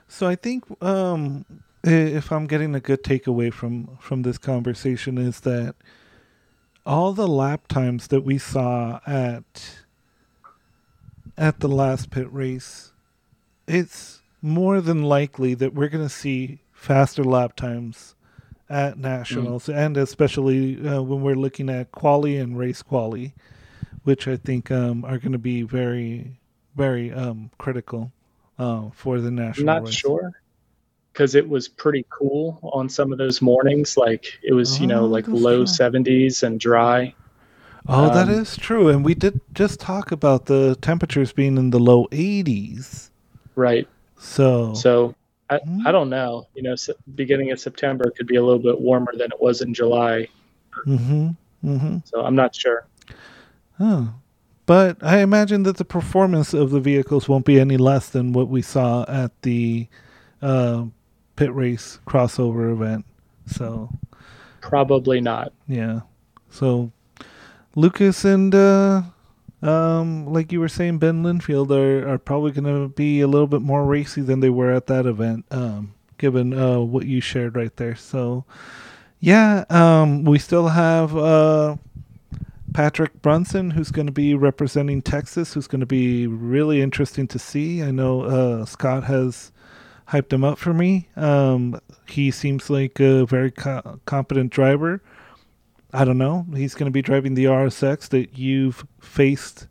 So 0.08 0.28
I 0.28 0.36
think 0.36 0.66
um, 0.82 1.46
if 1.84 2.32
I'm 2.32 2.48
getting 2.48 2.76
a 2.76 2.80
good 2.80 3.04
takeaway 3.04 3.54
from 3.54 3.98
from 4.00 4.24
this 4.24 4.38
conversation 4.38 5.18
is 5.18 5.42
that 5.42 5.76
all 6.86 7.14
the 7.14 7.28
lap 7.28 7.68
times 7.68 8.08
that 8.08 8.22
we 8.22 8.38
saw 8.38 9.00
at 9.06 9.78
at 11.38 11.60
the 11.60 11.70
last 11.70 12.10
Pitt 12.10 12.32
Race, 12.32 12.92
it's 13.68 14.22
more 14.42 14.82
than 14.82 15.04
likely 15.04 15.54
that 15.54 15.74
we're 15.74 15.90
going 15.90 16.04
to 16.04 16.14
see 16.14 16.60
faster 16.74 17.24
lap 17.24 17.56
times 17.56 18.16
at 18.70 18.98
nationals, 18.98 19.66
mm. 19.66 19.76
and 19.76 19.98
especially 19.98 20.86
uh, 20.88 21.02
when 21.02 21.22
we're 21.22 21.36
looking 21.36 21.70
at 21.70 21.92
quali 21.92 22.38
and 22.38 22.58
race 22.58 22.82
quali, 22.82 23.34
which 24.10 24.28
I 24.28 24.38
think 24.38 24.72
um, 24.72 25.06
are 25.06 25.20
going 25.20 25.34
to 25.34 25.38
be 25.38 25.62
very, 25.62 26.40
very 26.76 27.14
um, 27.14 27.52
critical 27.60 28.12
uh, 28.58 28.90
for 28.92 29.22
the 29.22 29.30
national. 29.30 29.70
I'm 29.70 29.84
not 29.84 29.86
race. 29.86 29.94
sure 29.94 30.32
because 31.14 31.36
it 31.36 31.48
was 31.48 31.68
pretty 31.68 32.08
cool 32.10 32.60
on 32.74 32.90
some 32.90 33.12
of 33.12 33.20
those 33.20 33.40
mornings. 33.40 33.98
Like 33.98 34.40
it 34.42 34.54
was, 34.54 34.78
oh, 34.78 34.82
you 34.82 34.88
know, 34.88 35.02
oh, 35.02 35.06
like 35.06 35.28
low 35.28 35.64
70s 35.64 36.42
and 36.42 36.60
dry. 36.60 37.14
Oh, 37.88 38.06
um, 38.06 38.16
that 38.16 38.30
is 38.30 38.58
true. 38.58 38.90
And 38.90 39.06
we 39.06 39.14
did 39.14 39.42
just 39.54 39.80
talk 39.80 40.12
about 40.12 40.48
the 40.48 40.76
temperatures 40.82 41.32
being 41.32 41.56
in 41.58 41.70
the 41.70 41.80
low 41.80 42.08
80s. 42.08 43.12
Right. 43.56 43.88
So, 44.18 44.74
so 44.74 45.14
I, 45.52 45.60
mm-hmm. 45.60 45.86
I 45.86 45.92
don't 45.92 46.10
know. 46.10 46.48
You 46.56 46.64
know, 46.64 46.76
beginning 47.14 47.52
of 47.52 47.60
September 47.60 48.10
could 48.10 48.26
be 48.26 48.38
a 48.38 48.44
little 48.44 48.58
bit 48.58 48.82
warmer 48.82 49.14
than 49.16 49.32
it 49.32 49.40
was 49.40 49.62
in 49.62 49.76
July. 49.76 50.30
Mm-hmm. 50.88 51.30
Mm-hmm. 51.64 51.98
So 52.06 52.26
I'm 52.26 52.36
not 52.36 52.56
sure. 52.56 52.88
Oh, 53.80 54.14
but 54.66 54.98
I 55.02 55.20
imagine 55.20 55.64
that 55.64 55.78
the 55.78 55.86
performance 55.86 56.54
of 56.54 56.70
the 56.70 56.80
vehicles 56.80 57.28
won't 57.28 57.46
be 57.46 57.60
any 57.60 57.78
less 57.78 58.10
than 58.10 58.34
what 58.34 58.50
we 58.50 58.62
saw 58.62 59.04
at 59.08 59.32
the 59.42 59.88
uh, 60.42 60.86
Pitt 61.36 61.54
Race 61.54 62.00
crossover 62.06 62.72
event. 62.72 63.06
So 63.48 63.90
probably 64.62 65.22
not. 65.22 65.54
Yeah. 65.68 66.02
So 66.50 66.92
Lucas 67.76 68.26
and 68.26 68.54
uh, 68.54 69.04
um, 69.62 70.32
like 70.32 70.52
you 70.52 70.60
were 70.60 70.70
saying, 70.70 71.00
Ben 71.00 71.24
Linfield 71.24 71.72
are, 71.72 72.08
are 72.08 72.18
probably 72.18 72.52
going 72.52 72.64
to 72.66 72.94
be 72.94 73.22
a 73.22 73.28
little 73.28 73.48
bit 73.48 73.62
more 73.62 73.86
racy 73.86 74.22
than 74.22 74.40
they 74.40 74.50
were 74.50 74.72
at 74.72 74.88
that 74.88 75.06
event, 75.06 75.46
um, 75.52 75.94
given 76.18 76.54
uh, 76.54 76.80
what 76.80 77.06
you 77.06 77.20
shared 77.20 77.56
right 77.56 77.76
there. 77.76 77.96
So, 77.96 78.46
yeah, 79.20 79.66
um, 79.70 80.24
we 80.24 80.40
still 80.40 80.70
have 80.70 81.16
uh, 81.16 81.76
Patrick 82.74 83.22
Brunson, 83.22 83.72
who's 83.72 83.92
going 83.92 84.06
to 84.06 84.14
be 84.14 84.34
representing 84.36 85.02
Texas, 85.02 85.54
who's 85.54 85.68
going 85.68 85.80
to 85.80 85.86
be 85.86 86.28
really 86.28 86.82
interesting 86.82 87.28
to 87.28 87.40
see. 87.40 87.82
I 87.82 87.92
know 87.92 88.22
uh, 88.22 88.66
Scott 88.66 89.06
has 89.06 89.52
hyped 90.08 90.34
him 90.34 90.44
up 90.44 90.58
for 90.58 90.74
me. 90.74 91.10
Um, 91.16 91.80
he 92.08 92.32
seems 92.32 92.70
like 92.70 93.00
a 93.00 93.26
very 93.26 93.52
co- 93.52 94.00
competent 94.06 94.52
driver. 94.52 95.02
I 95.94 96.06
don't 96.06 96.18
know. 96.18 96.46
He's 96.56 96.76
going 96.76 96.86
to 96.86 96.92
be 96.92 97.02
driving 97.02 97.34
the 97.34 97.46
RSX 97.46 98.10
that 98.10 98.38
you've 98.38 98.86
faced. 99.02 99.68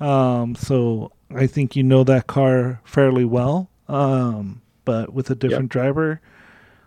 Um, 0.00 0.54
so 0.54 1.12
I 1.34 1.46
think 1.46 1.74
you 1.74 1.82
know 1.82 2.04
that 2.04 2.28
car 2.28 2.80
fairly 2.84 3.24
well. 3.24 3.68
Um, 3.88 4.62
but 4.84 5.12
with 5.12 5.30
a 5.30 5.34
different 5.34 5.64
yep. 5.64 5.70
driver, 5.70 6.20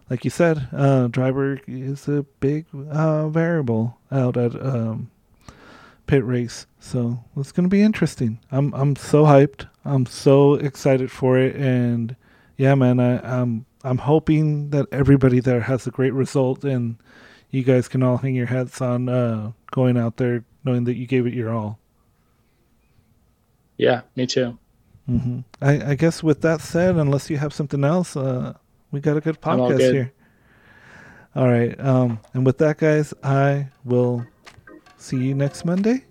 like 0.10 0.24
you 0.24 0.32
said, 0.32 0.68
uh, 0.74 1.08
driver 1.08 1.60
is 1.68 2.08
a 2.08 2.24
big 2.40 2.66
uh, 2.74 3.30
variable 3.30 3.98
out 4.12 4.38
at 4.38 4.56
um, 4.56 5.11
Pitt 6.08 6.24
Race. 6.26 6.66
So 6.80 7.24
it's 7.38 7.52
going 7.52 7.66
to 7.66 7.70
be 7.70 7.82
interesting. 7.82 8.40
I'm 8.52 8.74
I'm 8.74 8.96
so 8.96 9.24
hyped. 9.26 9.68
I'm 9.86 10.06
so 10.06 10.56
excited 10.56 11.12
for 11.12 11.38
it, 11.38 11.56
and 11.56 12.16
yeah, 12.58 12.76
man, 12.76 13.00
I, 13.00 13.42
I'm 13.42 13.66
I'm 13.84 13.98
hoping 13.98 14.70
that 14.70 14.88
everybody 14.92 15.40
there 15.40 15.62
has 15.62 15.88
a 15.88 15.92
great 15.92 16.14
result 16.14 16.64
and 16.64 16.98
you 17.50 17.64
guys 17.64 17.88
can 17.88 18.04
all 18.04 18.18
hang 18.18 18.36
your 18.36 18.46
hats 18.46 18.82
on 18.82 19.10
uh, 19.10 19.52
going 19.72 19.98
out 19.98 20.18
there 20.18 20.44
knowing 20.64 20.86
that 20.86 20.96
you 20.96 21.06
gave 21.06 21.26
it 21.28 21.34
your 21.34 21.52
all. 21.52 21.80
Yeah, 23.78 24.02
me 24.16 24.28
too. 24.28 24.58
Mm-hmm. 25.10 25.40
I, 25.62 25.92
I, 25.92 25.96
guess 25.96 26.22
with 26.22 26.42
that 26.42 26.62
said, 26.62 26.96
unless 26.96 27.30
you 27.30 27.38
have 27.38 27.54
something 27.54 27.84
else, 27.84 28.16
uh, 28.16 28.54
we 28.92 29.00
got 29.00 29.18
a 29.18 29.22
good 29.22 29.42
podcast 29.42 29.78
good. 29.78 29.94
here. 29.94 30.14
All 31.36 31.48
right. 31.48 31.78
Um, 31.80 32.20
and 32.34 32.46
with 32.46 32.60
that, 32.60 32.78
guys, 32.78 33.14
I 33.24 33.70
will 33.84 34.26
See 35.02 35.18
you 35.18 35.34
next 35.34 35.66
Monday. 35.66 36.06